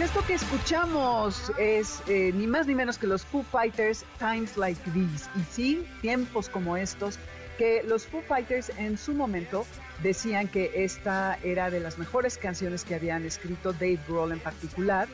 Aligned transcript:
Pues 0.00 0.12
esto 0.12 0.26
que 0.26 0.32
escuchamos 0.32 1.52
es 1.58 2.02
eh, 2.08 2.32
ni 2.34 2.46
más 2.46 2.66
ni 2.66 2.74
menos 2.74 2.96
que 2.96 3.06
los 3.06 3.22
Foo 3.22 3.42
Fighters 3.42 4.06
Times 4.18 4.56
Like 4.56 4.80
These. 4.92 5.28
Y 5.36 5.42
sí, 5.52 5.86
tiempos 6.00 6.48
como 6.48 6.78
estos, 6.78 7.18
que 7.58 7.82
los 7.82 8.06
Foo 8.06 8.22
Fighters 8.22 8.72
en 8.78 8.96
su 8.96 9.12
momento 9.12 9.66
decían 10.02 10.48
que 10.48 10.70
esta 10.74 11.38
era 11.42 11.68
de 11.68 11.80
las 11.80 11.98
mejores 11.98 12.38
canciones 12.38 12.84
que 12.84 12.94
habían 12.94 13.26
escrito 13.26 13.74
Dave 13.74 13.98
Grohl 14.08 14.32
en 14.32 14.40
particular, 14.40 15.06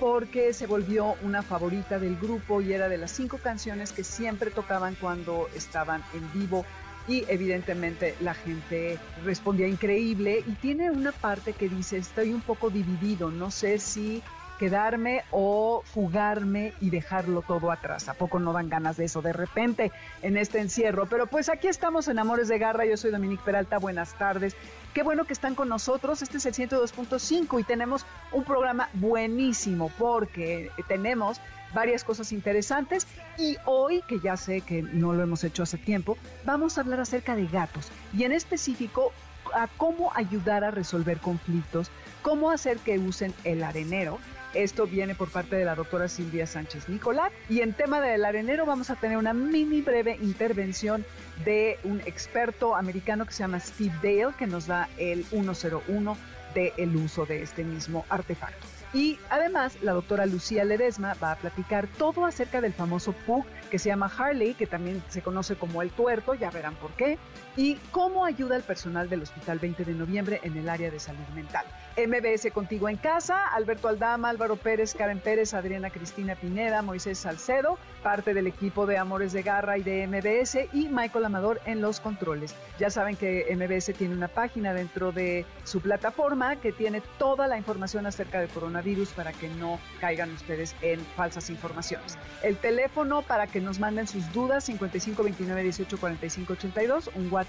porque 0.00 0.52
se 0.52 0.66
volvió 0.66 1.14
una 1.22 1.42
favorita 1.42 2.00
del 2.00 2.16
grupo 2.16 2.60
y 2.60 2.72
era 2.72 2.88
de 2.88 2.98
las 2.98 3.12
cinco 3.12 3.38
canciones 3.38 3.92
que 3.92 4.02
siempre 4.02 4.50
tocaban 4.50 4.96
cuando 4.96 5.48
estaban 5.54 6.02
en 6.14 6.32
vivo 6.32 6.66
y 7.08 7.24
evidentemente 7.28 8.14
la 8.20 8.34
gente 8.34 8.98
respondía 9.24 9.66
increíble 9.66 10.44
y 10.46 10.52
tiene 10.52 10.90
una 10.90 11.12
parte 11.12 11.52
que 11.52 11.68
dice 11.68 11.96
estoy 11.96 12.32
un 12.32 12.40
poco 12.40 12.70
dividido, 12.70 13.30
no 13.30 13.50
sé 13.50 13.78
si 13.78 14.22
quedarme 14.62 15.24
o 15.32 15.82
fugarme 15.84 16.72
y 16.80 16.90
dejarlo 16.90 17.42
todo 17.42 17.72
atrás. 17.72 18.08
¿A 18.08 18.14
poco 18.14 18.38
no 18.38 18.52
dan 18.52 18.68
ganas 18.68 18.96
de 18.96 19.06
eso 19.06 19.20
de 19.20 19.32
repente 19.32 19.90
en 20.22 20.36
este 20.36 20.60
encierro? 20.60 21.06
Pero 21.06 21.26
pues 21.26 21.48
aquí 21.48 21.66
estamos 21.66 22.06
en 22.06 22.20
Amores 22.20 22.46
de 22.46 22.60
Garra, 22.60 22.86
yo 22.86 22.96
soy 22.96 23.10
Dominique 23.10 23.42
Peralta, 23.44 23.78
buenas 23.78 24.16
tardes. 24.16 24.54
Qué 24.94 25.02
bueno 25.02 25.24
que 25.24 25.32
están 25.32 25.56
con 25.56 25.68
nosotros, 25.68 26.22
este 26.22 26.36
es 26.36 26.46
el 26.46 26.54
102.5 26.54 27.58
y 27.58 27.64
tenemos 27.64 28.06
un 28.30 28.44
programa 28.44 28.88
buenísimo 28.92 29.90
porque 29.98 30.70
tenemos 30.86 31.40
varias 31.74 32.04
cosas 32.04 32.30
interesantes 32.30 33.08
y 33.38 33.56
hoy, 33.64 34.00
que 34.06 34.20
ya 34.20 34.36
sé 34.36 34.60
que 34.60 34.80
no 34.80 35.12
lo 35.12 35.24
hemos 35.24 35.42
hecho 35.42 35.64
hace 35.64 35.76
tiempo, 35.76 36.16
vamos 36.44 36.78
a 36.78 36.82
hablar 36.82 37.00
acerca 37.00 37.34
de 37.34 37.48
gatos 37.48 37.90
y 38.16 38.22
en 38.22 38.30
específico 38.30 39.12
a 39.56 39.66
cómo 39.76 40.12
ayudar 40.14 40.62
a 40.62 40.70
resolver 40.70 41.18
conflictos, 41.18 41.90
cómo 42.22 42.52
hacer 42.52 42.78
que 42.78 43.00
usen 43.00 43.34
el 43.42 43.64
arenero. 43.64 44.20
Esto 44.54 44.86
viene 44.86 45.14
por 45.14 45.30
parte 45.30 45.56
de 45.56 45.64
la 45.64 45.74
doctora 45.74 46.08
Silvia 46.08 46.46
Sánchez 46.46 46.88
Nicolás. 46.88 47.32
Y 47.48 47.60
en 47.60 47.72
tema 47.72 48.00
del 48.00 48.24
arenero 48.24 48.66
vamos 48.66 48.90
a 48.90 48.96
tener 48.96 49.16
una 49.16 49.32
mini 49.32 49.80
breve 49.80 50.18
intervención 50.20 51.04
de 51.44 51.78
un 51.84 52.00
experto 52.02 52.76
americano 52.76 53.26
que 53.26 53.32
se 53.32 53.40
llama 53.40 53.60
Steve 53.60 53.94
Dale, 54.02 54.34
que 54.38 54.46
nos 54.46 54.66
da 54.66 54.88
el 54.98 55.24
101 55.24 56.16
del 56.54 56.96
uso 56.96 57.24
de 57.24 57.42
este 57.42 57.64
mismo 57.64 58.04
artefacto. 58.08 58.66
Y 58.94 59.18
además, 59.30 59.78
la 59.80 59.92
doctora 59.92 60.26
Lucía 60.26 60.64
Ledesma 60.64 61.14
va 61.14 61.32
a 61.32 61.36
platicar 61.36 61.86
todo 61.96 62.26
acerca 62.26 62.60
del 62.60 62.74
famoso 62.74 63.12
Pug 63.26 63.46
que 63.70 63.78
se 63.78 63.88
llama 63.88 64.12
Harley, 64.18 64.52
que 64.52 64.66
también 64.66 65.02
se 65.08 65.22
conoce 65.22 65.56
como 65.56 65.80
el 65.80 65.90
tuerto, 65.90 66.34
ya 66.34 66.50
verán 66.50 66.74
por 66.74 66.90
qué, 66.92 67.18
y 67.56 67.76
cómo 67.90 68.24
ayuda 68.24 68.56
al 68.56 68.62
personal 68.62 69.08
del 69.08 69.22
Hospital 69.22 69.58
20 69.58 69.84
de 69.84 69.92
Noviembre 69.92 70.40
en 70.42 70.56
el 70.56 70.68
área 70.68 70.90
de 70.90 70.98
salud 70.98 71.26
mental. 71.34 71.64
MBS 71.96 72.50
contigo 72.52 72.88
en 72.88 72.96
casa, 72.96 73.46
Alberto 73.48 73.88
Aldama, 73.88 74.30
Álvaro 74.30 74.56
Pérez, 74.56 74.94
Karen 74.94 75.20
Pérez, 75.20 75.52
Adriana 75.52 75.90
Cristina 75.90 76.34
Pineda, 76.34 76.80
Moisés 76.80 77.18
Salcedo, 77.18 77.78
parte 78.02 78.32
del 78.32 78.46
equipo 78.46 78.86
de 78.86 78.96
Amores 78.96 79.34
de 79.34 79.42
Garra 79.42 79.76
y 79.76 79.82
de 79.82 80.06
MBS, 80.06 80.68
y 80.72 80.88
Michael 80.88 81.26
Amador 81.26 81.60
en 81.66 81.82
los 81.82 82.00
controles. 82.00 82.54
Ya 82.78 82.88
saben 82.88 83.16
que 83.16 83.46
MBS 83.54 83.92
tiene 83.96 84.14
una 84.14 84.28
página 84.28 84.72
dentro 84.72 85.12
de 85.12 85.44
su 85.64 85.82
plataforma 85.82 86.56
que 86.56 86.72
tiene 86.72 87.02
toda 87.18 87.46
la 87.46 87.58
información 87.58 88.06
acerca 88.06 88.40
del 88.40 88.48
coronavirus 88.48 89.10
para 89.10 89.32
que 89.32 89.48
no 89.48 89.78
caigan 90.00 90.32
ustedes 90.32 90.74
en 90.80 91.00
falsas 91.00 91.50
informaciones. 91.50 92.16
El 92.42 92.56
teléfono 92.56 93.20
para 93.20 93.46
que 93.46 93.60
nos 93.60 93.78
manden 93.78 94.06
sus 94.06 94.32
dudas, 94.32 94.64
55 94.64 95.22
29 95.22 95.62
18 95.62 95.98
45 95.98 96.52
82, 96.54 97.10
un 97.14 97.30
WhatsApp 97.30 97.41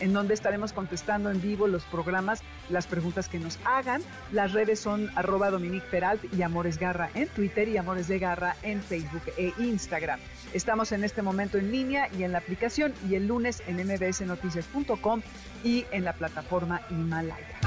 en 0.00 0.12
donde 0.12 0.34
estaremos 0.34 0.72
contestando 0.72 1.30
en 1.30 1.40
vivo 1.40 1.66
los 1.66 1.84
programas, 1.84 2.42
las 2.68 2.86
preguntas 2.86 3.28
que 3.28 3.38
nos 3.38 3.58
hagan. 3.64 4.02
Las 4.32 4.52
redes 4.52 4.80
son 4.80 5.10
arroba 5.16 5.50
Dominique 5.50 5.86
Peralt 5.90 6.22
y 6.32 6.42
Amores 6.42 6.78
Garra 6.78 7.10
en 7.14 7.28
Twitter 7.28 7.68
y 7.68 7.76
Amores 7.76 8.08
de 8.08 8.18
Garra 8.18 8.56
en 8.62 8.82
Facebook 8.82 9.22
e 9.36 9.52
Instagram. 9.58 10.20
Estamos 10.52 10.92
en 10.92 11.04
este 11.04 11.22
momento 11.22 11.58
en 11.58 11.70
línea 11.70 12.08
y 12.16 12.22
en 12.22 12.32
la 12.32 12.38
aplicación 12.38 12.92
y 13.08 13.14
el 13.14 13.26
lunes 13.26 13.62
en 13.66 13.76
mbsnoticias.com 13.76 15.22
y 15.64 15.84
en 15.90 16.04
la 16.04 16.12
plataforma 16.12 16.80
Himalaya. 16.90 17.60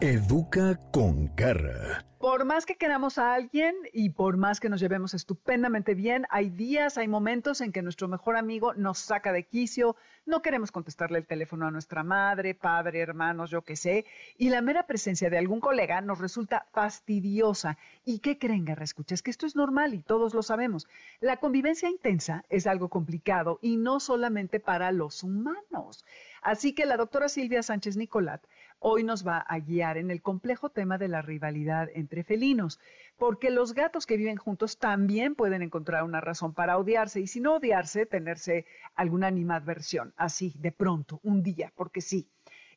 Educa 0.00 0.78
con 0.90 1.34
Garra. 1.36 2.04
Por 2.24 2.46
más 2.46 2.64
que 2.64 2.76
queramos 2.76 3.18
a 3.18 3.34
alguien 3.34 3.76
y 3.92 4.08
por 4.08 4.38
más 4.38 4.58
que 4.58 4.70
nos 4.70 4.80
llevemos 4.80 5.12
estupendamente 5.12 5.92
bien, 5.94 6.24
hay 6.30 6.48
días, 6.48 6.96
hay 6.96 7.06
momentos 7.06 7.60
en 7.60 7.70
que 7.70 7.82
nuestro 7.82 8.08
mejor 8.08 8.38
amigo 8.38 8.72
nos 8.72 8.98
saca 8.98 9.30
de 9.30 9.44
quicio, 9.44 9.94
no 10.24 10.40
queremos 10.40 10.72
contestarle 10.72 11.18
el 11.18 11.26
teléfono 11.26 11.66
a 11.66 11.70
nuestra 11.70 12.02
madre, 12.02 12.54
padre, 12.54 13.00
hermanos, 13.00 13.50
yo 13.50 13.60
qué 13.60 13.76
sé, 13.76 14.06
y 14.38 14.48
la 14.48 14.62
mera 14.62 14.86
presencia 14.86 15.28
de 15.28 15.36
algún 15.36 15.60
colega 15.60 16.00
nos 16.00 16.18
resulta 16.18 16.64
fastidiosa. 16.72 17.76
¿Y 18.06 18.20
qué 18.20 18.38
creen, 18.38 18.64
Garra? 18.64 18.84
Escucha, 18.84 19.14
es 19.14 19.20
que 19.20 19.30
esto 19.30 19.44
es 19.44 19.54
normal 19.54 19.92
y 19.92 19.98
todos 19.98 20.32
lo 20.32 20.42
sabemos. 20.42 20.88
La 21.20 21.36
convivencia 21.36 21.90
intensa 21.90 22.46
es 22.48 22.66
algo 22.66 22.88
complicado 22.88 23.58
y 23.60 23.76
no 23.76 24.00
solamente 24.00 24.60
para 24.60 24.92
los 24.92 25.22
humanos. 25.24 26.06
Así 26.40 26.72
que 26.72 26.86
la 26.86 26.96
doctora 26.96 27.28
Silvia 27.28 27.62
Sánchez 27.62 27.98
Nicolat 27.98 28.42
hoy 28.86 29.02
nos 29.02 29.26
va 29.26 29.38
a 29.38 29.58
guiar 29.60 29.96
en 29.96 30.10
el 30.10 30.20
complejo 30.20 30.68
tema 30.68 30.98
de 30.98 31.08
la 31.08 31.22
rivalidad 31.22 31.88
entre 31.94 32.22
felinos, 32.22 32.78
porque 33.16 33.50
los 33.50 33.72
gatos 33.72 34.04
que 34.04 34.18
viven 34.18 34.36
juntos 34.36 34.76
también 34.76 35.34
pueden 35.34 35.62
encontrar 35.62 36.04
una 36.04 36.20
razón 36.20 36.52
para 36.52 36.76
odiarse 36.76 37.18
y 37.18 37.26
si 37.26 37.40
no 37.40 37.54
odiarse, 37.54 38.04
tenerse 38.04 38.66
alguna 38.94 39.28
animadversión, 39.28 40.12
así, 40.18 40.52
de 40.58 40.70
pronto, 40.70 41.18
un 41.22 41.42
día, 41.42 41.72
porque 41.74 42.02
sí. 42.02 42.28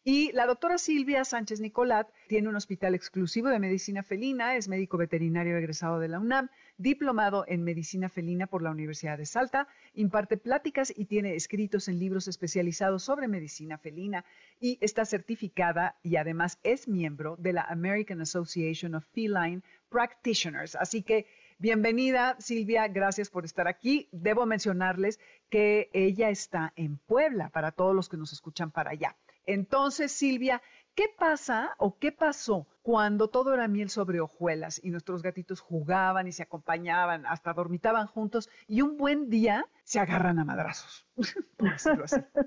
Y 0.05 0.31
la 0.31 0.45
doctora 0.45 0.77
Silvia 0.77 1.25
Sánchez 1.25 1.59
Nicolat 1.59 2.07
tiene 2.29 2.47
un 2.47 2.55
hospital 2.55 2.95
exclusivo 2.95 3.49
de 3.49 3.59
medicina 3.59 4.01
felina, 4.01 4.55
es 4.55 4.69
médico 4.69 4.97
veterinario 4.97 5.57
egresado 5.57 5.99
de 5.99 6.07
la 6.07 6.21
UNAM, 6.21 6.49
diplomado 6.77 7.45
en 7.47 7.63
medicina 7.63 8.09
felina 8.09 8.47
por 8.47 8.61
la 8.61 8.71
Universidad 8.71 9.17
de 9.17 9.25
Salta, 9.25 9.67
imparte 9.93 10.37
pláticas 10.37 10.93
y 10.95 11.05
tiene 11.05 11.35
escritos 11.35 11.87
en 11.87 11.99
libros 11.99 12.27
especializados 12.27 13.03
sobre 13.03 13.27
medicina 13.27 13.77
felina 13.77 14.25
y 14.59 14.77
está 14.81 15.05
certificada 15.05 15.95
y 16.03 16.17
además 16.17 16.59
es 16.63 16.87
miembro 16.87 17.35
de 17.37 17.53
la 17.53 17.63
American 17.63 18.21
Association 18.21 18.95
of 18.95 19.05
Feline 19.13 19.63
Practitioners. 19.89 20.75
Así 20.75 21.01
que 21.01 21.25
bienvenida 21.57 22.35
Silvia, 22.39 22.87
gracias 22.87 23.29
por 23.29 23.45
estar 23.45 23.67
aquí. 23.67 24.07
Debo 24.11 24.45
mencionarles 24.45 25.19
que 25.49 25.89
ella 25.93 26.29
está 26.29 26.73
en 26.75 26.97
Puebla 26.97 27.49
para 27.49 27.71
todos 27.71 27.95
los 27.95 28.09
que 28.09 28.17
nos 28.17 28.33
escuchan 28.33 28.71
para 28.71 28.91
allá. 28.91 29.15
Entonces, 29.47 30.11
Silvia, 30.11 30.61
¿qué 30.97 31.05
pasa 31.15 31.75
o 31.77 31.99
qué 31.99 32.11
pasó 32.11 32.65
cuando 32.81 33.29
todo 33.29 33.53
era 33.53 33.67
miel 33.67 33.89
sobre 33.89 34.19
hojuelas 34.19 34.81
y 34.83 34.89
nuestros 34.89 35.21
gatitos 35.21 35.61
jugaban 35.61 36.27
y 36.27 36.31
se 36.31 36.41
acompañaban, 36.41 37.25
hasta 37.27 37.53
dormitaban 37.53 38.07
juntos 38.07 38.49
y 38.67 38.81
un 38.81 38.97
buen 38.97 39.29
día 39.29 39.65
se 39.83 39.99
agarran 39.99 40.39
a 40.39 40.43
madrazos? 40.43 41.05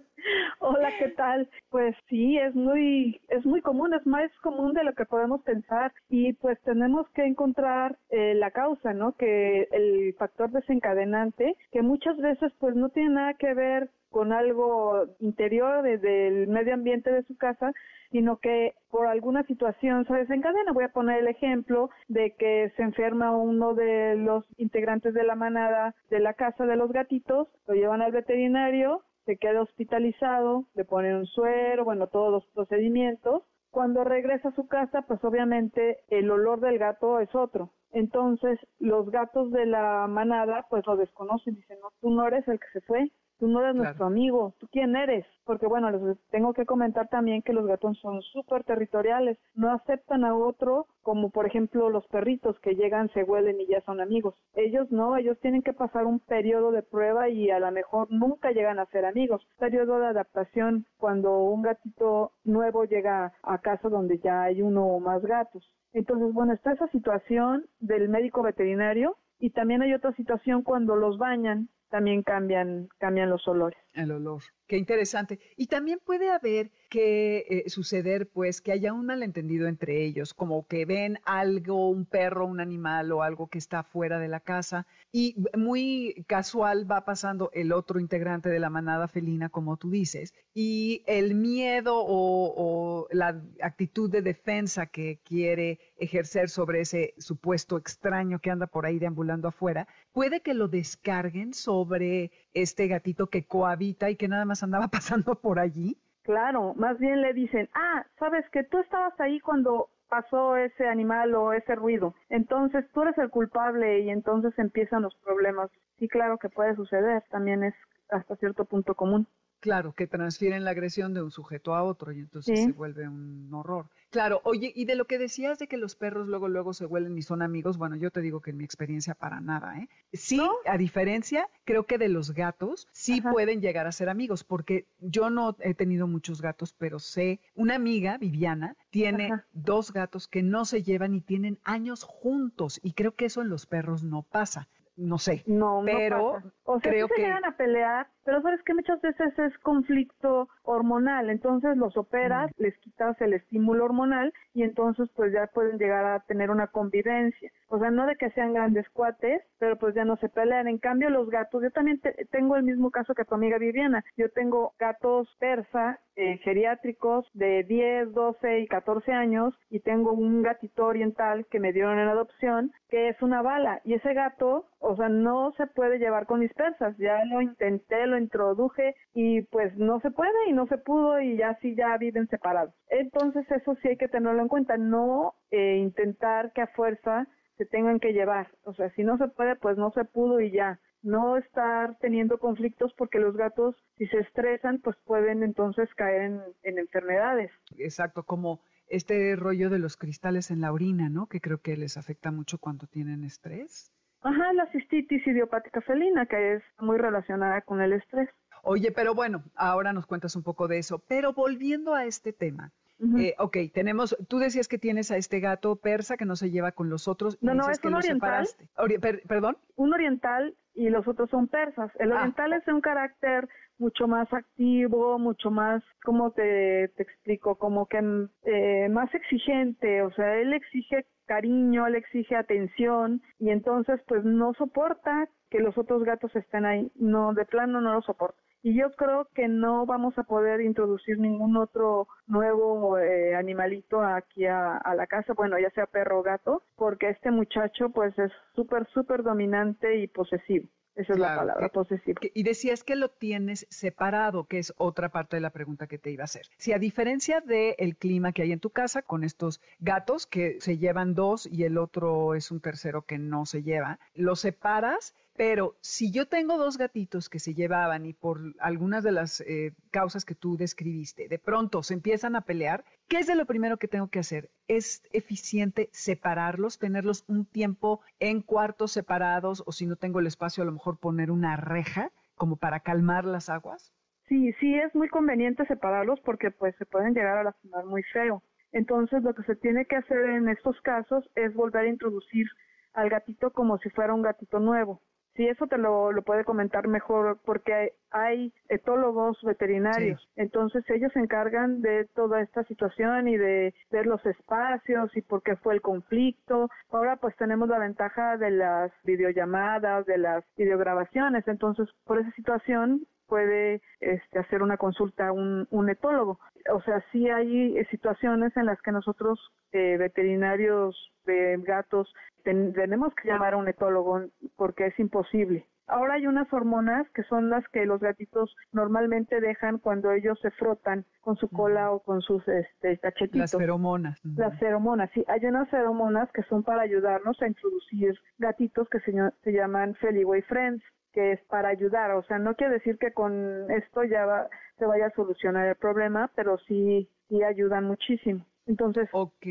Hola, 0.59 0.91
¿qué 0.99 1.09
tal? 1.11 1.49
Pues 1.69 1.95
sí, 2.09 2.39
es 2.39 2.55
muy, 2.57 3.21
es 3.29 3.47
muy 3.47 3.63
común, 3.63 3.95
es 3.95 4.05
más 4.05 4.31
común 4.43 4.75
de 4.75 4.83
lo 4.83 4.95
que 4.95 5.05
podemos 5.05 5.43
pensar 5.43 5.93
y 6.09 6.33
pues 6.33 6.61
tenemos 6.63 7.09
que 7.11 7.25
encontrar 7.25 7.99
eh, 8.11 8.35
la 8.35 8.51
causa, 8.51 8.93
¿no? 8.93 9.13
Que 9.13 9.69
el 9.71 10.15
factor 10.19 10.51
desencadenante, 10.51 11.57
que 11.71 11.83
muchas 11.83 12.17
veces 12.17 12.53
pues 12.59 12.75
no 12.75 12.89
tiene 12.89 13.11
nada 13.11 13.35
que 13.35 13.55
ver 13.55 13.91
con 14.11 14.33
algo 14.33 15.07
interior 15.21 15.83
desde 15.83 16.27
el 16.27 16.49
medio 16.49 16.75
ambiente 16.75 17.13
de 17.13 17.23
su 17.23 17.37
casa, 17.37 17.73
sino 18.11 18.39
que 18.39 18.75
por 18.91 19.07
alguna 19.07 19.45
situación 19.45 20.05
se 20.07 20.15
desencadena. 20.15 20.73
Voy 20.73 20.85
a 20.85 20.93
poner 20.93 21.21
el 21.21 21.29
ejemplo 21.29 21.91
de 22.09 22.33
que 22.33 22.73
se 22.77 22.83
enferma 22.83 23.31
uno 23.37 23.75
de 23.75 24.17
los 24.17 24.45
integrantes 24.59 25.15
de 25.15 25.25
la 25.25 25.35
manada 25.35 25.95
de 26.11 26.21
la 26.21 26.35
casa 26.35 26.67
de 26.67 26.77
los 26.77 26.93
gatitos, 26.93 27.49
lo 27.67 27.75
llevan 27.75 28.03
al 28.03 28.13
veterinario, 28.13 29.03
se 29.27 29.37
queda 29.37 29.63
hospitalizado, 29.63 30.65
le 30.75 30.85
ponen 30.85 31.17
un 31.17 31.27
suero, 31.27 31.85
bueno, 31.85 32.09
todos 32.09 32.33
los 32.33 32.47
procedimientos, 32.55 33.43
Cuando 33.71 34.03
regresa 34.03 34.49
a 34.49 34.55
su 34.57 34.67
casa, 34.67 35.03
pues 35.03 35.23
obviamente 35.23 35.99
el 36.09 36.29
olor 36.31 36.61
del 36.61 36.79
gato 36.79 37.21
es 37.21 37.33
otro. 37.37 37.71
Entonces, 37.93 38.59
los 38.81 39.11
gatos 39.11 39.53
de 39.53 39.65
la 39.67 40.09
manada, 40.09 40.67
pues 40.71 40.85
lo 40.87 40.97
desconocen, 40.97 41.55
dicen, 41.55 41.79
no, 41.81 41.89
tú 42.01 42.11
no 42.11 42.27
eres 42.27 42.47
el 42.49 42.59
que 42.59 42.67
se 42.73 42.81
fue, 42.81 43.11
tú 43.41 43.49
no 43.49 43.61
eres 43.61 43.73
Claro. 43.73 43.85
nuestro 43.85 44.07
amigo, 44.07 44.55
¿tú 44.61 44.69
quién 44.71 44.95
eres? 44.97 45.27
Porque 45.47 45.67
bueno, 45.67 45.91
les 45.91 46.19
tengo 46.31 46.53
que 46.55 46.67
comentar 46.67 47.09
también 47.09 47.43
que 47.43 47.55
los 47.55 47.67
gatos 47.67 47.99
son 48.01 48.23
súper 48.23 48.65
territoriales, 48.65 49.39
no 49.57 49.73
aceptan 49.73 50.25
a 50.25 50.37
otro 50.37 50.87
como 51.03 51.31
por 51.31 51.47
ejemplo 51.47 51.91
los 51.91 52.07
perritos 52.09 52.59
que 52.61 52.75
llegan, 52.77 53.09
se 53.11 53.25
huelen 53.25 53.61
y 53.61 53.67
ya 53.67 53.81
son 53.83 54.01
amigos. 54.01 54.37
Ellos 54.55 54.93
no, 54.93 55.17
ellos 55.17 55.39
tienen 55.41 55.63
que 55.63 55.73
pasar 55.73 56.07
un 56.07 56.21
periodo 56.21 56.71
de 56.73 56.83
prueba 56.85 57.29
y 57.31 57.51
a 57.51 57.59
lo 57.59 57.73
mejor 57.73 58.09
nunca 58.13 58.53
llegan 58.53 58.79
a 58.79 58.87
ser 58.87 59.05
amigos. 59.07 59.43
Periodo 59.59 59.99
de 59.99 60.07
adaptación 60.09 60.87
cuando 60.99 61.39
un 61.41 61.63
gatito 61.63 62.33
nuevo 62.45 62.85
llega 62.85 63.33
a 63.43 63.59
casa 63.59 63.89
donde 63.89 64.19
ya 64.19 64.43
hay 64.45 64.63
uno 64.63 64.87
o 64.87 65.01
más 65.01 65.23
gatos. 65.23 65.65
Entonces, 65.93 66.33
bueno, 66.33 66.53
está 66.53 66.73
esa 66.73 66.87
situación 66.89 67.65
del 67.81 68.09
médico 68.09 68.43
veterinario 68.43 69.17
y 69.41 69.51
también 69.51 69.83
hay 69.83 69.95
otra 69.95 70.13
situación 70.13 70.63
cuando 70.63 70.95
los 70.97 71.19
bañan, 71.19 71.69
también 71.91 72.23
cambian, 72.23 72.89
cambian 72.99 73.31
los 73.31 73.47
olores. 73.47 73.79
El 73.93 74.13
olor. 74.13 74.43
Qué 74.69 74.77
interesante. 74.77 75.41
Y 75.57 75.67
también 75.67 75.99
puede 76.05 76.31
haber 76.31 76.71
que 76.91 77.39
eh, 77.49 77.71
suceder, 77.71 78.29
pues, 78.29 78.61
que 78.61 78.71
haya 78.71 78.93
un 78.93 79.05
malentendido 79.05 79.67
entre 79.67 80.05
ellos, 80.05 80.33
como 80.33 80.65
que 80.69 80.85
ven 80.85 81.19
algo, 81.25 81.91
un 81.91 82.07
perro, 82.07 82.47
un 82.47 82.61
animal 82.61 83.11
o 83.11 83.25
algo 83.25 83.49
que 83.49 83.59
está 83.59 83.83
fuera 83.83 84.21
de 84.21 84.29
la 84.29 84.39
casa 84.39 84.87
y 85.11 85.35
muy 85.57 86.25
casual 86.29 86.89
va 86.89 87.05
pasando 87.05 87.51
el 87.53 87.73
otro 87.73 87.99
integrante 87.99 88.49
de 88.49 88.61
la 88.61 88.71
manada 88.71 89.09
felina, 89.09 89.49
como 89.49 89.77
tú 89.77 89.91
dices, 89.91 90.35
y 90.55 91.03
el 91.07 91.35
miedo 91.35 91.97
o, 91.99 92.55
o 92.57 93.09
la 93.11 93.43
actitud 93.63 94.09
de 94.09 94.23
defensa 94.23 94.87
que 94.87 95.21
quiere 95.25 95.81
ejercer 95.97 96.49
sobre 96.49 96.83
ese 96.83 97.15
supuesto 97.19 97.77
extraño 97.77 98.39
que 98.39 98.51
anda 98.51 98.69
por 98.69 98.87
ahí 98.87 99.01
deambulando 99.01 99.49
afuera, 99.49 99.89
puede 100.13 100.43
que 100.43 100.55
lo 100.55 100.69
descarguen 100.69 101.55
sobre 101.55 102.31
este 102.55 102.87
gatito 102.87 103.27
que 103.29 103.47
cohabita 103.47 103.80
y 103.83 104.17
que 104.17 104.29
nada 104.29 104.45
más 104.45 104.63
andaba 104.63 104.89
pasando 104.91 105.35
por 105.41 105.59
allí. 105.59 105.97
Claro, 106.23 106.75
más 106.75 106.99
bien 106.99 107.23
le 107.23 107.33
dicen, 107.33 107.69
ah, 107.75 108.05
sabes 108.19 108.45
que 108.51 108.63
tú 108.65 108.79
estabas 108.79 109.19
ahí 109.21 109.41
cuando 109.41 109.89
pasó 110.09 110.57
ese 110.57 110.87
animal 110.87 111.35
o 111.35 111.53
ese 111.53 111.75
ruido, 111.75 112.15
entonces 112.29 112.85
tú 112.93 113.03
eres 113.03 113.17
el 113.19 113.31
culpable 113.31 114.01
y 114.01 114.11
entonces 114.11 114.53
empiezan 114.59 115.03
los 115.03 115.15
problemas. 115.17 115.71
Sí, 115.99 116.09
claro 116.09 116.37
que 116.39 116.49
puede 116.49 116.75
suceder, 116.75 117.23
también 117.31 117.63
es 117.65 117.75
hasta 118.11 118.37
cierto 118.37 118.65
punto 118.65 118.95
común. 118.95 119.27
Claro, 119.61 119.93
que 119.93 120.07
transfieren 120.07 120.65
la 120.65 120.71
agresión 120.71 121.15
de 121.15 121.23
un 121.23 121.31
sujeto 121.31 121.75
a 121.75 121.83
otro 121.85 122.13
y 122.13 122.21
entonces 122.21 122.59
Sí. 122.59 122.67
se 122.67 122.73
vuelve 122.73 123.07
un 123.07 123.51
horror. 123.53 123.87
Claro, 124.11 124.41
oye, 124.45 124.73
y 124.75 124.87
de 124.87 124.97
lo 124.97 125.05
que 125.07 125.19
decías 125.19 125.59
de 125.61 125.69
que 125.69 125.77
los 125.77 125.95
perros 125.95 126.27
luego 126.27 126.49
luego 126.49 126.73
se 126.75 126.85
huelen 126.85 127.17
y 127.17 127.23
son 127.23 127.43
amigos, 127.43 127.79
bueno, 127.79 127.95
yo 127.97 128.11
te 128.11 128.21
digo 128.21 128.41
que 128.41 128.51
en 128.51 128.57
mi 128.57 128.65
experiencia 128.65 129.15
para 129.15 129.41
nada, 129.41 129.79
¿eh? 129.79 129.89
Sí, 130.13 130.37
¿No? 130.37 130.51
a 130.67 130.77
diferencia, 130.77 131.49
creo 131.65 131.85
que 131.87 131.97
de 131.97 132.09
los 132.09 132.33
gatos 132.35 132.89
sí 132.93 133.21
Ajá. 133.21 133.31
pueden 133.31 133.61
llegar 133.61 133.87
a 133.87 133.93
ser 133.93 134.09
amigos, 134.09 134.43
porque 134.43 134.87
yo 134.99 135.31
no 135.31 135.57
he 135.61 135.75
tenido 135.75 136.09
muchos 136.09 136.43
gatos, 136.43 136.75
pero 136.77 136.99
sé, 136.99 137.41
una 137.55 137.77
amiga, 137.77 138.19
Viviana, 138.19 138.77
tiene 138.91 139.27
Ajá. 139.27 139.47
dos 139.53 139.93
gatos 139.93 140.27
que 140.27 140.43
no 140.43 140.65
se 140.65 140.83
llevan 140.83 141.15
y 141.15 141.21
tienen 141.21 141.59
años 141.63 142.03
juntos 142.03 142.81
y 142.83 142.95
creo 142.95 143.15
que 143.15 143.27
eso 143.27 143.43
en 143.43 143.49
los 143.49 143.67
perros 143.67 144.03
no 144.03 144.23
pasa. 144.23 144.69
No 144.97 145.19
sé. 145.19 145.45
No, 145.47 145.83
Pero 145.87 146.19
no 146.19 146.33
pasa. 146.33 146.53
O 146.65 146.81
sea, 146.81 146.91
creo 146.91 147.07
sí 147.07 147.15
se 147.15 147.17
que- 147.17 147.23
llegan 147.29 147.45
a 147.47 147.57
pelear, 147.57 148.09
pero 148.25 148.43
sabes 148.43 148.63
que 148.65 148.75
muchas 148.75 149.01
veces 149.01 149.39
es 149.39 149.57
conflicto 149.59 150.49
hormonal, 150.63 151.31
entonces 151.31 151.77
los 151.77 151.97
operas, 151.97 152.51
les 152.59 152.77
quitas 152.79 153.21
el 153.21 153.33
estímulo 153.35 153.85
hormonal 153.85 154.33
y 154.55 154.63
entonces 154.63 155.09
pues 155.17 155.33
ya 155.33 155.47
pueden 155.49 155.79
llegar 155.79 156.05
a 156.05 156.21
tener 156.21 156.51
una 156.51 156.67
convivencia. 156.69 157.51
O 157.69 157.79
sea, 157.79 157.91
no 157.91 158.07
de 158.07 158.17
que 158.17 158.31
sean 158.31 158.53
grandes 158.53 158.89
cuates, 158.91 159.43
pero 159.59 159.77
pues 159.77 159.95
ya 159.95 160.05
no 160.05 160.17
se 160.17 160.29
pelean. 160.29 160.69
En 160.69 160.79
cambio 160.79 161.09
los 161.11 161.31
gatos, 161.31 161.63
yo 161.63 161.71
también 161.71 162.01
te- 162.01 162.27
tengo 162.31 162.57
el 162.57 162.65
mismo 162.65 162.91
caso 162.91 163.15
que 163.15 163.25
tu 163.25 163.35
amiga 163.35 163.59
Viviana. 163.59 164.05
Yo 164.17 164.29
tengo 164.31 164.73
gatos 164.79 165.29
persa, 165.39 165.99
eh, 166.17 166.39
geriátricos 166.39 167.27
de 167.33 167.63
10, 167.65 168.13
12 168.13 168.61
y 168.61 168.67
14 168.67 169.13
años 169.13 169.55
y 169.71 169.81
tengo 169.81 170.13
un 170.13 170.43
gatito 170.43 170.87
oriental 170.87 171.47
que 171.51 171.61
me 171.61 171.73
dieron 171.73 171.99
en 171.99 172.09
adopción 172.09 172.73
que 172.89 173.09
es 173.09 173.23
una 173.23 173.41
bala 173.41 173.81
y 173.85 173.95
ese 173.95 174.13
gato, 174.15 174.67
o 174.81 174.97
sea, 174.97 175.09
no 175.09 175.53
se 175.53 175.67
puede 175.69 175.99
llevar 175.99 176.27
con 176.27 176.41
mis 176.41 176.53
persas. 176.55 176.97
Ya 176.99 177.25
lo 177.25 177.41
intenté, 177.41 178.07
lo 178.11 178.19
introduje 178.19 178.95
y 179.15 179.43
pues 179.43 179.77
no 179.77 180.01
se 180.01 180.11
puede 180.11 180.49
y 180.49 180.53
no 180.53 180.67
se 180.67 180.79
pudo 180.79 181.21
y 181.21 181.37
ya 181.37 181.59
sí 181.61 181.75
ya 181.75 181.97
viven 181.97 182.29
separados. 182.29 182.75
Entonces 182.89 183.51
eso 183.51 183.77
sí 183.81 183.89
hay 183.89 183.97
que 183.97 184.09
tenerlo 184.09 184.43
en 184.43 184.49
cuenta, 184.49 184.77
no 184.77 185.35
eh, 185.51 185.77
intentar 185.77 186.53
que 186.53 186.63
a 186.63 186.67
fuerza 186.69 187.27
se 187.57 187.67
tengan 187.67 188.01
que 188.01 188.13
llevar. 188.13 188.49
O 188.65 188.75
sea, 188.75 188.91
si 188.95 189.05
no 189.05 189.19
se 189.19 189.29
puede, 189.29 189.57
pues 189.57 189.77
no 189.77 189.91
se 189.93 190.05
pudo 190.05 190.41
y 190.41 190.51
ya. 190.51 190.81
No 191.03 191.37
estar 191.39 191.97
teniendo 191.99 192.39
conflictos 192.39 192.93
porque 192.97 193.19
los 193.19 193.37
gatos, 193.37 193.75
si 193.97 194.07
se 194.09 194.19
estresan, 194.19 194.81
pues 194.81 194.97
pueden 195.05 195.43
entonces 195.43 195.89
caer 195.95 196.23
en, 196.23 196.41
en 196.63 196.79
enfermedades. 196.79 197.51
Exacto, 197.79 198.23
como 198.25 198.61
este 198.87 199.37
rollo 199.37 199.71
de 199.71 199.79
los 199.79 199.97
cristales 199.97 200.51
en 200.51 200.61
la 200.61 200.73
orina, 200.73 201.09
¿no? 201.09 201.27
Que 201.27 201.41
creo 201.41 201.59
que 201.59 201.77
les 201.77 201.97
afecta 201.97 202.31
mucho 202.31 202.59
cuando 202.59 202.87
tienen 202.87 203.25
estrés. 203.25 203.93
Ajá, 204.23 204.53
la 204.53 204.67
cistitis 204.73 205.27
idiopática 205.27 205.81
felina, 205.81 206.27
que 206.27 206.55
es 206.55 206.63
muy 206.79 206.99
relacionada 206.99 207.63
con 207.63 207.81
el 207.81 207.93
estrés. 207.95 208.29
Oye, 208.63 208.93
pero 208.93 209.15
bueno, 209.15 209.43
ahora 209.55 209.93
nos 209.93 210.07
cuentas 210.07 210.37
un 210.37 210.43
poco 210.43 210.69
de 210.69 210.79
eso. 210.79 210.99
Pero 211.09 211.33
volviendo 211.33 211.95
a 211.95 212.05
este 212.05 212.33
tema, 212.35 212.73
Ujú. 212.99 213.19
eh, 213.19 213.35
ok, 213.39 213.57
tenemos, 213.73 214.15
tú 214.29 214.39
decías 214.39 214.69
que 214.69 214.77
tienes 214.79 215.11
a 215.11 215.17
este 215.17 215.41
gato 215.41 215.77
persa 215.77 216.19
que 216.19 216.27
no 216.27 216.37
se 216.37 216.51
lleva 216.51 216.73
con 216.73 216.91
los 216.91 217.09
otros. 217.09 217.39
y 217.41 217.47
No, 217.47 217.71
es 217.71 217.79
que 217.81 217.89
un 217.89 217.95
oriental. 217.95 218.47
separaste. 218.47 218.69
Ori- 218.77 219.01
per- 219.01 219.23
¿Perdón? 219.27 219.57
un 219.77 219.95
oriental 219.95 220.55
y 220.81 220.89
los 220.89 221.07
otros 221.07 221.29
son 221.31 221.47
persas. 221.49 221.91
El 221.99 222.13
Ah. 222.13 222.17
oriental 222.17 222.53
es 222.55 222.67
un 222.69 222.81
carácter 222.81 223.49
mucho 223.79 224.09
más 224.09 224.33
activo, 224.33 225.19
mucho 225.19 225.51
más, 225.51 225.83
¿cómo 226.05 226.33
te, 226.33 226.89
te 226.97 227.03
explico? 227.03 227.57
Como 227.57 227.87
que 227.87 228.01
eh, 228.45 228.89
más 228.89 229.13
exigente, 229.15 230.03
o 230.03 230.11
sea, 230.13 230.37
él 230.37 230.53
exige 230.55 231.07
cariño, 231.27 231.87
él 231.87 231.95
exige 231.97 232.35
atención 232.35 233.21
y 233.39 233.51
entonces 233.51 234.01
pues 234.09 234.25
no 234.25 234.53
soporta 234.55 235.29
que 235.51 235.61
los 235.61 235.77
otros 235.79 236.03
gatos 236.05 236.35
estén 236.35 236.65
ahí, 236.65 236.91
no, 236.97 237.33
de 237.35 237.45
plano 237.45 237.81
no 237.81 237.93
lo 237.95 238.03
soporta. 238.03 238.41
Y 238.63 238.75
yo 238.79 238.91
creo 238.93 239.27
que 239.35 239.49
no 239.49 239.87
vamos 239.87 240.19
a 240.19 240.25
poder 240.25 240.61
introducir 240.61 241.19
ningún 241.19 241.57
otro 241.57 242.09
nuevo 242.27 242.99
eh, 242.99 243.35
animalito 243.35 244.03
aquí 244.03 244.45
a, 244.47 244.77
a 244.77 244.95
la 244.95 245.07
casa, 245.07 245.33
bueno, 245.33 245.59
ya 245.59 245.71
sea 245.71 245.87
perro 245.87 246.19
o 246.19 246.23
gato, 246.23 246.63
porque 246.77 247.09
este 247.09 247.31
muchacho 247.31 247.89
pues 247.91 248.19
es 248.19 248.31
súper, 248.55 248.87
súper 248.89 249.23
dominante 249.23 249.97
y 249.97 250.09
posesivo. 250.09 250.69
Esa 250.95 251.13
es 251.15 251.19
la 251.19 251.37
palabra, 251.37 251.69
que- 251.69 251.73
posesivo. 251.73 252.21
Y 252.35 252.43
decías 252.43 252.85
que 252.85 252.97
lo 252.97 253.09
tienes 253.11 253.67
separado, 253.71 254.45
que 254.45 254.59
es 254.59 254.75
otra 254.77 255.09
parte 255.11 255.37
de 255.37 255.41
la 255.41 255.51
pregunta 255.51 255.87
que 255.87 255.99
te 255.99 256.11
iba 256.11 256.23
a 256.23 256.25
hacer. 256.25 256.47
Si 256.59 256.73
a 256.73 256.79
diferencia 256.79 257.41
del 257.41 257.97
clima 257.97 258.33
que 258.33 258.43
hay 258.43 258.53
en 258.53 258.61
tu 258.61 258.71
casa 258.71 259.03
con 259.03 259.25
estos 259.25 259.61
gatos 259.79 260.27
que 260.27 260.61
se 260.61 260.79
llevan 260.79 261.15
dos 261.15 261.47
y 261.51 261.65
el 261.65 261.79
otro 261.79 262.35
es 262.35 262.51
un 262.51 262.61
tercero 262.61 263.03
que 263.03 263.19
no 263.19 263.47
se 263.47 263.63
lleva, 263.63 263.99
los 264.15 264.41
separas, 264.41 265.15
pero 265.41 265.79
si 265.81 266.13
yo 266.13 266.29
tengo 266.29 266.59
dos 266.59 266.77
gatitos 266.77 267.31
que 267.31 267.39
se 267.39 267.55
llevaban 267.55 268.05
y 268.05 268.13
por 268.13 268.41
algunas 268.59 269.03
de 269.03 269.11
las 269.11 269.41
eh, 269.41 269.73
causas 269.91 270.27
que 270.27 270.35
tú 270.35 270.59
describiste, 270.59 271.29
de 271.29 271.39
pronto 271.39 271.83
se 271.83 271.95
empiezan 271.95 272.37
a 272.37 272.43
pelear, 272.43 272.85
¿qué 273.09 273.21
es 273.21 273.27
de 273.27 273.37
lo 273.37 273.47
primero 273.47 273.79
que 273.79 273.89
tengo 273.89 274.09
que 274.09 274.19
hacer? 274.19 274.51
¿Es 274.69 275.03
eficiente 275.15 275.89
separarlos, 275.93 276.79
tenerlos 276.79 277.25
un 277.27 277.47
tiempo 277.47 278.03
en 278.19 278.43
cuartos 278.43 278.93
separados 278.93 279.63
o 279.65 279.73
si 279.73 279.87
no 279.87 279.97
tengo 279.97 280.21
el 280.21 280.27
espacio 280.27 280.63
a 280.63 280.67
lo 280.67 280.73
mejor 280.73 280.99
poner 280.99 281.31
una 281.31 281.57
reja 281.57 282.13
como 282.35 282.57
para 282.57 282.81
calmar 282.81 283.25
las 283.25 283.49
aguas? 283.49 283.95
Sí, 284.29 284.53
sí 284.61 284.75
es 284.75 284.95
muy 284.95 285.09
conveniente 285.09 285.65
separarlos 285.65 286.21
porque 286.21 286.51
pues 286.51 286.77
se 286.77 286.85
pueden 286.85 287.15
llegar 287.15 287.39
a 287.39 287.45
lastimar 287.45 287.87
muy 287.87 288.03
feo. 288.13 288.43
Entonces 288.73 289.23
lo 289.23 289.35
que 289.35 289.45
se 289.45 289.57
tiene 289.57 289.87
que 289.87 289.97
hacer 289.97 290.19
en 290.19 290.51
estos 290.51 290.79
casos 290.83 291.25
es 291.35 291.55
volver 291.55 291.87
a 291.87 291.89
introducir 291.89 292.47
al 292.93 293.09
gatito 293.09 293.53
como 293.55 293.79
si 293.79 293.89
fuera 293.89 294.13
un 294.13 294.21
gatito 294.21 294.61
nuevo. 294.61 295.01
Sí, 295.41 295.49
eso 295.49 295.67
te 295.67 295.79
lo, 295.79 296.13
lo 296.13 296.21
puede 296.21 296.45
comentar 296.45 296.87
mejor 296.87 297.39
porque 297.47 297.73
hay, 297.73 297.89
hay 298.11 298.53
etólogos 298.69 299.41
veterinarios. 299.43 300.29
Entonces 300.37 300.85
ellos 300.91 301.11
se 301.15 301.19
encargan 301.19 301.81
de 301.81 302.05
toda 302.15 302.43
esta 302.43 302.63
situación 302.65 303.27
y 303.27 303.39
de 303.39 303.75
ver 303.91 304.05
los 304.05 304.23
espacios 304.27 305.17
y 305.17 305.23
por 305.23 305.43
qué 305.43 305.57
fue 305.57 305.73
el 305.73 305.81
conflicto. 305.81 306.69
Ahora 306.91 307.17
pues 307.17 307.35
tenemos 307.37 307.71
la 307.71 307.79
ventaja 307.79 308.37
de 308.37 308.51
las 308.51 308.93
videollamadas, 309.03 310.05
de 310.05 310.19
las 310.19 310.45
videograbaciones. 310.59 311.49
Entonces 311.49 311.89
por 312.05 312.19
esa 312.19 312.33
situación 312.33 313.07
puede 313.31 313.81
este, 314.01 314.39
hacer 314.41 314.63
una 314.63 314.77
consulta 314.77 315.29
a 315.29 315.33
un, 315.33 315.67
un 315.71 315.89
etólogo. 315.89 316.39
O 316.73 316.81
sea, 316.83 317.03
sí 317.13 317.31
hay 317.31 317.79
eh, 317.79 317.87
situaciones 317.91 318.55
en 318.57 318.67
las 318.67 318.83
que 318.83 318.93
nosotros, 318.93 319.39
eh, 319.73 319.97
veterinarios 319.99 321.13
de 321.25 321.57
gatos, 321.63 322.13
ten- 322.45 322.73
tenemos 322.75 323.15
que 323.15 323.29
llamar 323.29 323.55
a 323.55 323.57
un 323.57 323.69
etólogo 323.69 324.21
porque 324.57 324.87
es 324.87 324.99
imposible. 324.99 325.65
Ahora 325.87 326.15
hay 326.15 326.27
unas 326.29 326.53
hormonas 326.53 327.09
que 327.11 327.25
son 327.25 327.51
las 327.51 327.67
que 327.71 327.85
los 327.85 328.01
gatitos 328.01 328.55
normalmente 328.73 329.41
dejan 329.41 329.79
cuando 329.79 330.13
ellos 330.13 330.39
se 330.41 330.51
frotan 330.53 331.05
con 331.21 331.35
su 331.37 331.49
cola 331.49 331.91
o 331.91 331.99
con 332.01 332.21
sus 332.21 332.47
este, 332.47 332.99
cachetitos. 332.99 333.41
Las 333.41 333.57
feromonas. 333.57 334.21
Las 334.37 334.59
feromonas, 334.61 335.11
sí. 335.15 335.25
Hay 335.27 335.45
unas 335.47 335.69
feromonas 335.69 336.31
que 336.33 336.43
son 336.45 336.63
para 336.63 336.83
ayudarnos 336.83 337.41
a 337.43 337.49
introducir 337.49 338.15
gatitos 338.39 338.89
que 338.89 339.01
se, 339.01 339.13
se 339.43 339.53
llaman 339.53 339.95
Feliway 339.97 340.43
Friends, 340.43 340.83
que 341.13 341.33
es 341.33 341.41
para 341.45 341.69
ayudar. 341.69 342.13
O 342.13 342.23
sea, 342.25 342.39
no 342.39 342.55
quiere 342.55 342.75
decir 342.75 342.99
que 342.99 343.13
con 343.13 343.71
esto 343.71 344.05
ya 344.05 344.27
va- 344.27 344.49
se 344.79 344.87
vaya 344.87 345.07
a 345.07 345.11
solucionar 345.15 345.67
el 345.69 345.77
problema, 345.77 346.31
pero 346.35 346.59
sí, 346.59 347.09
sí 347.29 347.43
ayudan 347.43 347.85
muchísimo. 347.85 348.47
Entonces, 348.67 349.09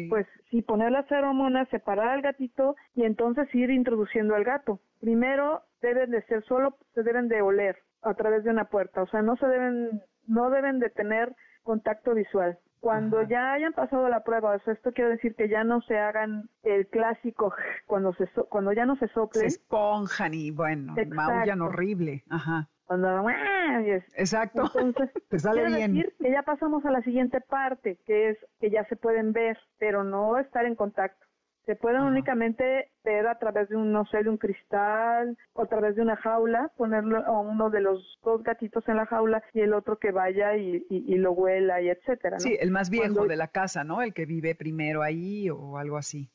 pues 0.10 0.26
sí, 0.50 0.62
poner 0.62 0.92
las 0.92 1.08
feromonas, 1.08 1.68
separar 1.70 2.10
al 2.10 2.22
gatito 2.22 2.76
y 2.96 3.04
entonces 3.04 3.54
ir 3.54 3.70
introduciendo 3.70 4.34
al 4.36 4.44
gato. 4.46 4.80
Primero 5.02 5.64
deben 5.82 6.12
de 6.12 6.22
ser 6.24 6.44
solo, 6.46 6.78
se 6.94 7.04
deben 7.04 7.28
de 7.28 7.42
oler 7.42 7.78
a 8.02 8.14
través 8.14 8.44
de 8.46 8.50
una 8.52 8.66
puerta, 8.66 9.02
o 9.02 9.08
sea, 9.08 9.22
no 9.22 9.36
se 9.36 9.46
deben, 9.48 10.02
no 10.28 10.50
deben 10.52 10.80
de 10.80 10.90
tener 10.90 11.36
contacto 11.64 12.14
visual. 12.14 12.58
Cuando 12.80 13.24
ya 13.24 13.54
hayan 13.54 13.74
pasado 13.74 14.08
la 14.10 14.24
prueba, 14.24 14.56
o 14.56 14.60
sea, 14.60 14.74
esto 14.74 14.92
quiere 14.94 15.12
decir 15.12 15.36
que 15.36 15.50
ya 15.50 15.64
no 15.64 15.82
se 15.82 15.98
hagan 15.98 16.50
el 16.64 16.88
clásico 16.88 17.54
cuando 17.88 18.14
se 18.14 18.26
so- 18.28 18.46
cuando 18.48 18.72
ya 18.72 18.86
no 18.86 18.96
se 18.96 19.08
se 19.08 19.14
soplen, 19.14 19.46
esponjan 19.48 20.34
y 20.34 20.52
bueno, 20.52 20.96
maullan 21.10 21.62
horrible. 21.62 22.24
Ajá. 22.30 22.70
cuando 22.86 23.22
¡guau! 23.22 23.82
y 23.86 23.92
es- 23.92 24.06
Exacto. 24.18 24.64
entonces 24.76 25.12
Te 25.30 25.40
sale 25.40 25.62
Quiere 25.62 25.76
bien. 25.76 25.94
decir 25.96 26.16
que 26.20 26.32
ya 26.32 26.42
pasamos 26.44 26.84
a 26.86 26.92
la 26.92 27.02
siguiente 27.02 27.42
parte, 27.42 28.00
que 28.06 28.30
es 28.30 28.38
que 28.60 28.70
ya 28.72 28.84
se 28.86 28.96
pueden 28.96 29.32
ver, 29.34 29.58
pero 29.78 30.04
no 30.04 30.38
estar 30.40 30.66
en 30.66 30.76
contacto. 30.76 31.26
Se 31.66 31.76
pueden 31.76 32.00
Ajá. 32.02 32.08
únicamente 32.10 32.92
ver 33.04 33.28
a 33.28 33.38
través 33.40 33.70
de 33.70 33.76
un, 33.78 33.92
no 33.92 34.06
sé, 34.06 34.24
de 34.24 34.30
un 34.30 34.38
cristal 34.38 35.38
o 35.54 35.62
a 35.64 35.66
través 35.68 35.96
de 35.96 36.02
una 36.02 36.16
jaula, 36.18 36.72
ponerlo 36.78 37.18
a 37.26 37.40
uno 37.40 37.70
de 37.70 37.82
los 37.82 38.20
dos 38.24 38.44
gatitos 38.44 38.88
en 38.88 38.98
la 38.98 39.06
jaula 39.06 39.42
y 39.54 39.62
el 39.62 39.74
otro 39.74 39.98
que 39.98 40.12
vaya 40.12 40.56
y, 40.58 40.86
y- 40.90 41.14
y 41.14 41.18
lo 41.18 41.32
huela 41.32 41.82
y 41.82 41.90
etcétera, 41.90 42.38
¿no? 42.38 42.42
Sí, 42.42 42.58
el 42.60 42.72
más 42.72 42.90
viejo 42.90 43.14
Cuando- 43.14 43.30
de 43.30 43.36
la 43.38 43.48
casa, 43.48 43.84
¿no? 43.84 44.02
El 44.02 44.14
que 44.14 44.26
vive 44.26 44.56
primero 44.56 45.02
ahí 45.02 45.50
o 45.50 45.78
algo 45.78 45.98
así. 45.98 46.30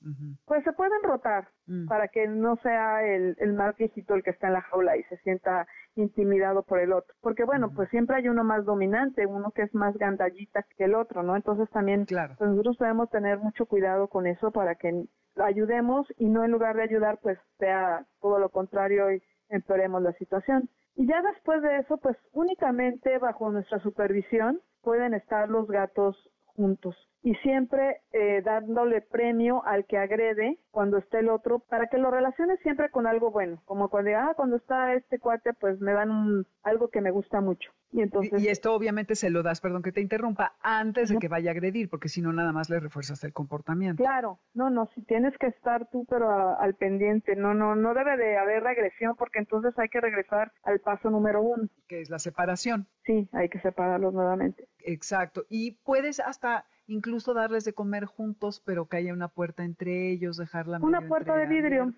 Pues 0.47 0.65
se 0.65 0.73
pueden 0.73 1.03
rotar 1.03 1.49
Mm. 1.67 1.87
para 1.89 2.09
que 2.09 2.29
no 2.29 2.57
sea 2.57 3.03
el, 3.07 3.37
el 3.39 3.55
más 3.55 3.75
viejito 3.77 4.15
el 4.15 4.23
que 4.23 4.31
está 4.31 4.49
en 4.49 4.53
la 4.55 4.61
jaula 4.63 4.97
y 4.99 5.03
se 5.05 5.17
sienta 5.19 5.67
intimidado 5.97 6.63
por 6.63 6.79
el 6.81 6.93
otro. 6.93 7.15
Porque 7.21 7.45
bueno, 7.45 7.71
pues 7.75 7.89
siempre 7.91 8.17
hay 8.17 8.29
uno 8.29 8.45
más 8.45 8.65
dominante, 8.65 9.25
uno 9.27 9.51
que 9.51 9.63
es 9.63 9.75
más 9.75 9.97
gandallita 9.97 10.65
que 10.77 10.85
el 10.85 10.95
otro, 10.95 11.23
¿no? 11.23 11.37
Entonces 11.37 11.69
también 11.71 12.05
Claro. 12.05 12.35
pues 12.39 12.51
nosotros 12.51 12.77
debemos 12.79 13.09
tener 13.11 13.39
mucho 13.39 13.65
cuidado 13.67 14.09
con 14.09 14.27
eso 14.27 14.51
para 14.51 14.75
que 14.75 15.05
ayudemos 15.37 16.07
y 16.17 16.27
no 16.27 16.45
en 16.45 16.51
lugar 16.51 16.77
de 16.77 16.83
ayudar 16.83 17.19
pues 17.23 17.39
sea 17.59 18.07
todo 18.21 18.39
lo 18.39 18.51
contrario 18.51 19.13
y 19.13 19.23
empeoremos 19.49 20.03
la 20.03 20.13
situación. 20.15 20.69
Y 20.97 21.07
ya 21.07 21.23
después 21.23 21.63
de 21.63 21.79
eso 21.79 21.97
pues 21.99 22.17
únicamente 22.33 23.19
bajo 23.19 23.51
nuestra 23.51 23.79
supervisión 23.81 24.61
pueden 24.83 25.15
estar 25.15 25.49
los 25.49 25.67
gatos 25.67 26.17
juntos 26.45 26.97
y 27.27 27.35
siempre 27.37 28.03
eh, 28.13 28.43
dándole 28.45 29.01
premio 29.01 29.65
al 29.65 29.87
que 29.87 29.97
agrede 29.97 30.59
cuando 30.71 30.99
esté 30.99 31.21
el 31.21 31.31
otro 31.31 31.61
para 31.61 31.87
que 31.89 31.97
lo 31.97 32.11
relaciones 32.11 32.61
siempre 32.61 32.91
con 32.91 33.07
algo 33.07 33.31
bueno, 33.31 33.63
como 33.65 33.89
cuando 33.89 34.11
ah 34.15 34.35
cuando 34.37 34.57
está 34.57 34.93
este 34.95 35.19
cuate 35.19 35.55
pues 35.55 35.81
me 35.81 35.93
dan 35.95 36.11
un, 36.11 36.47
algo 36.63 36.89
que 36.91 37.01
me 37.01 37.11
gusta 37.11 37.41
mucho 37.41 37.71
y 37.91 38.03
entonces 38.03 38.43
Y, 38.43 38.47
y 38.47 38.49
esto 38.49 38.75
obviamente 38.75 39.15
se 39.15 39.31
lo 39.31 39.43
das, 39.43 39.61
perdón 39.63 39.83
que 39.83 39.93
te 39.93 40.03
interrumpa, 40.03 40.55
antes 40.61 41.09
de 41.09 41.19
que 41.19 41.29
vaya 41.29 41.51
a 41.51 41.53
agredir, 41.53 41.89
porque 41.89 42.09
si 42.09 42.21
no 42.21 42.33
nada 42.33 42.53
más 42.53 42.69
le 42.69 42.79
refuerzas 42.81 43.23
el 43.25 43.33
comportamiento. 43.33 44.03
Claro, 44.03 44.41
no, 44.53 44.69
no, 44.69 44.87
si 44.95 45.03
tienes 45.03 45.33
que 45.39 45.47
estar 45.47 45.89
tú, 45.91 46.05
pero 46.11 46.29
a- 46.29 46.57
al 46.57 46.75
pendiente, 46.75 47.37
no, 47.37 47.55
no, 47.55 47.75
no 47.77 47.95
debe 47.95 48.17
de 48.17 48.37
haber 48.37 48.65
regresión 48.65 49.15
porque 49.17 49.39
entonces 49.39 49.73
hay 49.79 49.89
que 49.89 50.01
regresar 50.01 50.51
al 50.65 50.81
paso 50.81 51.09
número 51.09 51.41
uno. 51.41 51.69
que 51.89 52.01
es 52.01 52.11
la 52.11 52.19
separación. 52.19 52.87
Sí, 53.07 53.29
hay 53.33 53.49
que 53.49 53.61
separarlos 53.61 54.13
nuevamente. 54.13 54.67
Exacto. 54.81 55.45
Y 55.49 55.79
puedes 55.85 56.19
hasta 56.19 56.67
incluso 56.87 57.35
darles 57.35 57.65
de 57.65 57.73
comer 57.73 58.05
juntos, 58.05 58.61
pero 58.65 58.87
que 58.87 58.97
haya 58.99 59.13
una 59.13 59.29
puerta 59.29 59.65
entre 59.65 60.11
ellos, 60.11 60.37
dejarla 60.37 60.79
Una 60.81 61.07
puerta 61.09 61.37
de 61.37 61.47
vidrio, 61.47 61.93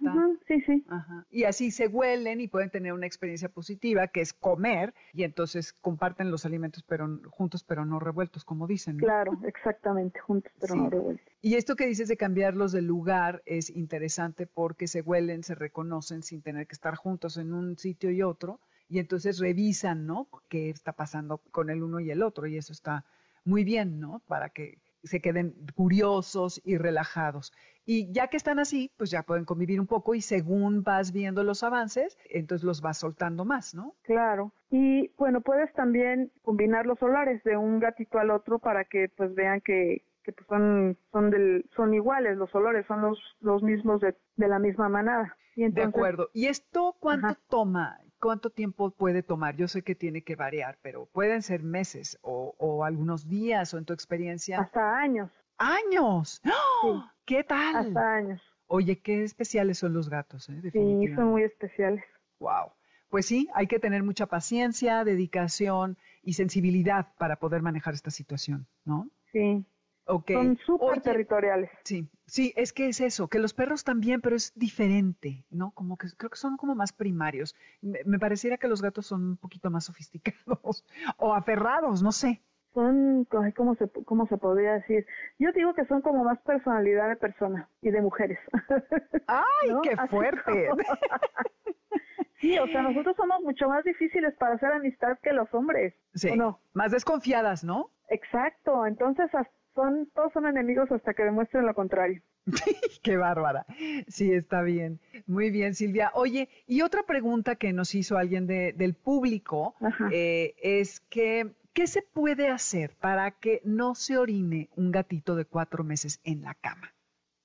sí, 0.46 0.60
sí, 0.64 0.84
Ajá. 0.88 1.26
Y 1.30 1.44
así 1.44 1.70
se 1.70 1.88
huelen 1.88 2.40
y 2.40 2.48
pueden 2.48 2.70
tener 2.70 2.92
una 2.92 3.06
experiencia 3.06 3.48
positiva, 3.48 4.08
que 4.08 4.20
es 4.20 4.32
comer, 4.32 4.94
y 5.12 5.24
entonces 5.24 5.72
comparten 5.72 6.30
los 6.30 6.46
alimentos 6.46 6.82
pero 6.84 7.20
juntos, 7.30 7.64
pero 7.64 7.84
no 7.84 7.98
revueltos, 7.98 8.44
como 8.44 8.66
dicen. 8.66 8.96
¿no? 8.96 9.04
claro, 9.04 9.32
exactamente, 9.44 10.20
juntos, 10.20 10.52
pero 10.60 10.74
Sí. 10.74 10.80
no 10.80 10.90
revueltos. 10.90 11.26
Y 11.42 11.54
esto 11.54 11.76
que 11.76 11.86
dices 11.86 12.08
de 12.08 12.16
cambiarlos 12.16 12.72
de 12.72 12.82
lugar 12.82 13.42
es 13.46 13.70
interesante 13.70 14.46
porque 14.46 14.88
se 14.88 15.00
huelen, 15.00 15.42
se 15.42 15.54
reconocen 15.54 16.22
sin 16.22 16.42
tener 16.42 16.66
que 16.66 16.74
estar 16.74 16.96
juntos 16.96 17.36
en 17.36 17.52
un 17.52 17.78
sitio 17.78 18.10
y 18.10 18.22
otro, 18.22 18.60
y 18.88 19.00
entonces 19.00 19.38
revisan, 19.40 20.06
¿no? 20.06 20.28
¿Qué 20.48 20.70
está 20.70 20.92
pasando 20.92 21.38
con 21.50 21.70
el 21.70 21.82
uno 21.82 21.98
y 21.98 22.10
el 22.10 22.22
otro? 22.22 22.46
Y 22.46 22.56
eso 22.56 22.72
está 22.72 23.04
muy 23.46 23.64
bien, 23.64 24.00
¿no? 24.00 24.20
Para 24.26 24.50
que 24.50 24.78
se 25.02 25.20
queden 25.20 25.54
curiosos 25.74 26.60
y 26.64 26.76
relajados. 26.78 27.52
Y 27.84 28.10
ya 28.12 28.26
que 28.26 28.36
están 28.36 28.58
así, 28.58 28.90
pues 28.96 29.10
ya 29.10 29.22
pueden 29.22 29.44
convivir 29.44 29.80
un 29.80 29.86
poco 29.86 30.14
y 30.16 30.20
según 30.20 30.82
vas 30.82 31.12
viendo 31.12 31.44
los 31.44 31.62
avances, 31.62 32.18
entonces 32.28 32.64
los 32.64 32.80
vas 32.80 32.98
soltando 32.98 33.44
más, 33.44 33.74
¿no? 33.74 33.94
Claro. 34.02 34.52
Y 34.70 35.08
bueno, 35.16 35.40
puedes 35.40 35.72
también 35.74 36.32
combinar 36.42 36.86
los 36.86 36.98
solares 36.98 37.44
de 37.44 37.56
un 37.56 37.78
gatito 37.78 38.18
al 38.18 38.32
otro 38.32 38.58
para 38.58 38.84
que 38.84 39.08
pues 39.16 39.32
vean 39.36 39.60
que, 39.60 40.02
que 40.24 40.32
pues, 40.32 40.46
son 40.48 40.98
son 41.12 41.30
del 41.30 41.70
son 41.76 41.94
iguales 41.94 42.36
los 42.36 42.52
olores, 42.56 42.84
son 42.86 43.02
los 43.02 43.18
los 43.40 43.62
mismos 43.62 44.00
de, 44.00 44.16
de 44.36 44.48
la 44.48 44.58
misma 44.58 44.88
manada. 44.88 45.36
Y 45.54 45.60
De 45.60 45.66
entonces, 45.66 45.94
acuerdo. 45.94 46.28
¿Y 46.34 46.46
esto 46.46 46.96
cuánto 46.98 47.28
Ajá. 47.28 47.38
toma? 47.48 48.00
¿Cuánto 48.20 48.50
tiempo 48.50 48.90
puede 48.90 49.22
tomar? 49.22 49.56
Yo 49.56 49.68
sé 49.68 49.82
que 49.82 49.94
tiene 49.94 50.22
que 50.22 50.36
variar, 50.36 50.78
pero 50.82 51.06
pueden 51.06 51.42
ser 51.42 51.62
meses 51.62 52.18
o, 52.22 52.54
o 52.58 52.84
algunos 52.84 53.28
días 53.28 53.72
o 53.74 53.78
en 53.78 53.84
tu 53.84 53.92
experiencia 53.92 54.60
hasta 54.60 54.98
años, 54.98 55.30
años. 55.58 56.40
¡Ah! 56.44 57.12
¿Qué 57.24 57.44
tal? 57.44 57.76
hasta 57.76 58.14
años. 58.14 58.42
Oye, 58.68 58.98
qué 59.00 59.22
especiales 59.22 59.78
son 59.78 59.92
los 59.92 60.08
gatos, 60.08 60.48
¿eh? 60.48 60.60
Sí, 60.72 61.14
son 61.14 61.30
muy 61.30 61.42
especiales. 61.42 62.04
Wow. 62.40 62.72
Pues 63.08 63.26
sí, 63.26 63.48
hay 63.54 63.66
que 63.66 63.78
tener 63.78 64.02
mucha 64.02 64.26
paciencia, 64.26 65.04
dedicación 65.04 65.96
y 66.22 66.32
sensibilidad 66.32 67.14
para 67.18 67.36
poder 67.36 67.62
manejar 67.62 67.94
esta 67.94 68.10
situación, 68.10 68.66
¿no? 68.84 69.08
Sí, 69.30 69.64
Son 70.06 70.56
súper 70.64 71.00
territoriales. 71.02 71.70
Sí, 71.84 72.08
sí, 72.26 72.52
es 72.56 72.72
que 72.72 72.88
es 72.88 73.00
eso, 73.00 73.28
que 73.28 73.38
los 73.40 73.54
perros 73.54 73.82
también, 73.82 74.20
pero 74.20 74.36
es 74.36 74.52
diferente, 74.54 75.44
¿no? 75.50 75.72
Como 75.72 75.96
que 75.96 76.06
creo 76.16 76.30
que 76.30 76.36
son 76.36 76.56
como 76.56 76.74
más 76.74 76.92
primarios. 76.92 77.56
Me, 77.82 77.98
me 78.04 78.18
pareciera 78.18 78.56
que 78.56 78.68
los 78.68 78.82
gatos 78.82 79.06
son 79.06 79.24
un 79.30 79.36
poquito 79.36 79.68
más 79.70 79.84
sofisticados 79.84 80.84
o 81.18 81.34
aferrados, 81.34 82.02
no 82.02 82.12
sé. 82.12 82.40
Son, 82.72 83.24
¿cómo 83.56 83.74
se, 83.74 83.88
cómo 84.04 84.26
se 84.26 84.36
podría 84.36 84.74
decir? 84.74 85.06
Yo 85.38 85.50
digo 85.52 85.72
que 85.74 85.86
son 85.86 86.02
como 86.02 86.22
más 86.24 86.38
personalidad 86.42 87.08
de 87.08 87.16
persona 87.16 87.70
y 87.80 87.90
de 87.90 88.02
mujeres. 88.02 88.38
¡Ay, 89.26 89.70
¿No? 89.70 89.80
qué 89.80 89.96
fuerte! 90.08 90.68
sí, 92.40 92.58
o 92.58 92.66
sea, 92.66 92.82
nosotros 92.82 93.16
somos 93.16 93.40
mucho 93.42 93.68
más 93.68 93.82
difíciles 93.82 94.34
para 94.36 94.54
hacer 94.56 94.70
amistad 94.72 95.18
que 95.22 95.32
los 95.32 95.52
hombres. 95.54 95.94
Sí, 96.14 96.28
¿o 96.28 96.36
no? 96.36 96.60
más 96.74 96.92
desconfiadas, 96.92 97.64
¿no? 97.64 97.90
Exacto, 98.10 98.86
entonces 98.86 99.34
as- 99.34 99.48
son, 99.76 100.10
todos 100.12 100.32
son 100.32 100.46
enemigos 100.46 100.90
hasta 100.90 101.14
que 101.14 101.22
demuestren 101.22 101.64
lo 101.66 101.74
contrario. 101.74 102.20
Qué 103.02 103.16
bárbara. 103.16 103.64
Sí, 104.08 104.32
está 104.32 104.62
bien. 104.62 104.98
Muy 105.26 105.50
bien, 105.50 105.74
Silvia. 105.74 106.10
Oye, 106.14 106.48
y 106.66 106.82
otra 106.82 107.04
pregunta 107.04 107.54
que 107.54 107.72
nos 107.72 107.94
hizo 107.94 108.16
alguien 108.18 108.48
de- 108.48 108.72
del 108.72 108.94
público 108.94 109.76
eh, 110.12 110.54
es 110.62 111.00
que, 111.00 111.54
¿qué 111.72 111.86
se 111.86 112.02
puede 112.02 112.48
hacer 112.48 112.96
para 113.00 113.30
que 113.32 113.60
no 113.64 113.94
se 113.94 114.16
orine 114.18 114.68
un 114.76 114.90
gatito 114.90 115.36
de 115.36 115.44
cuatro 115.44 115.84
meses 115.84 116.20
en 116.24 116.42
la 116.42 116.54
cama? 116.54 116.92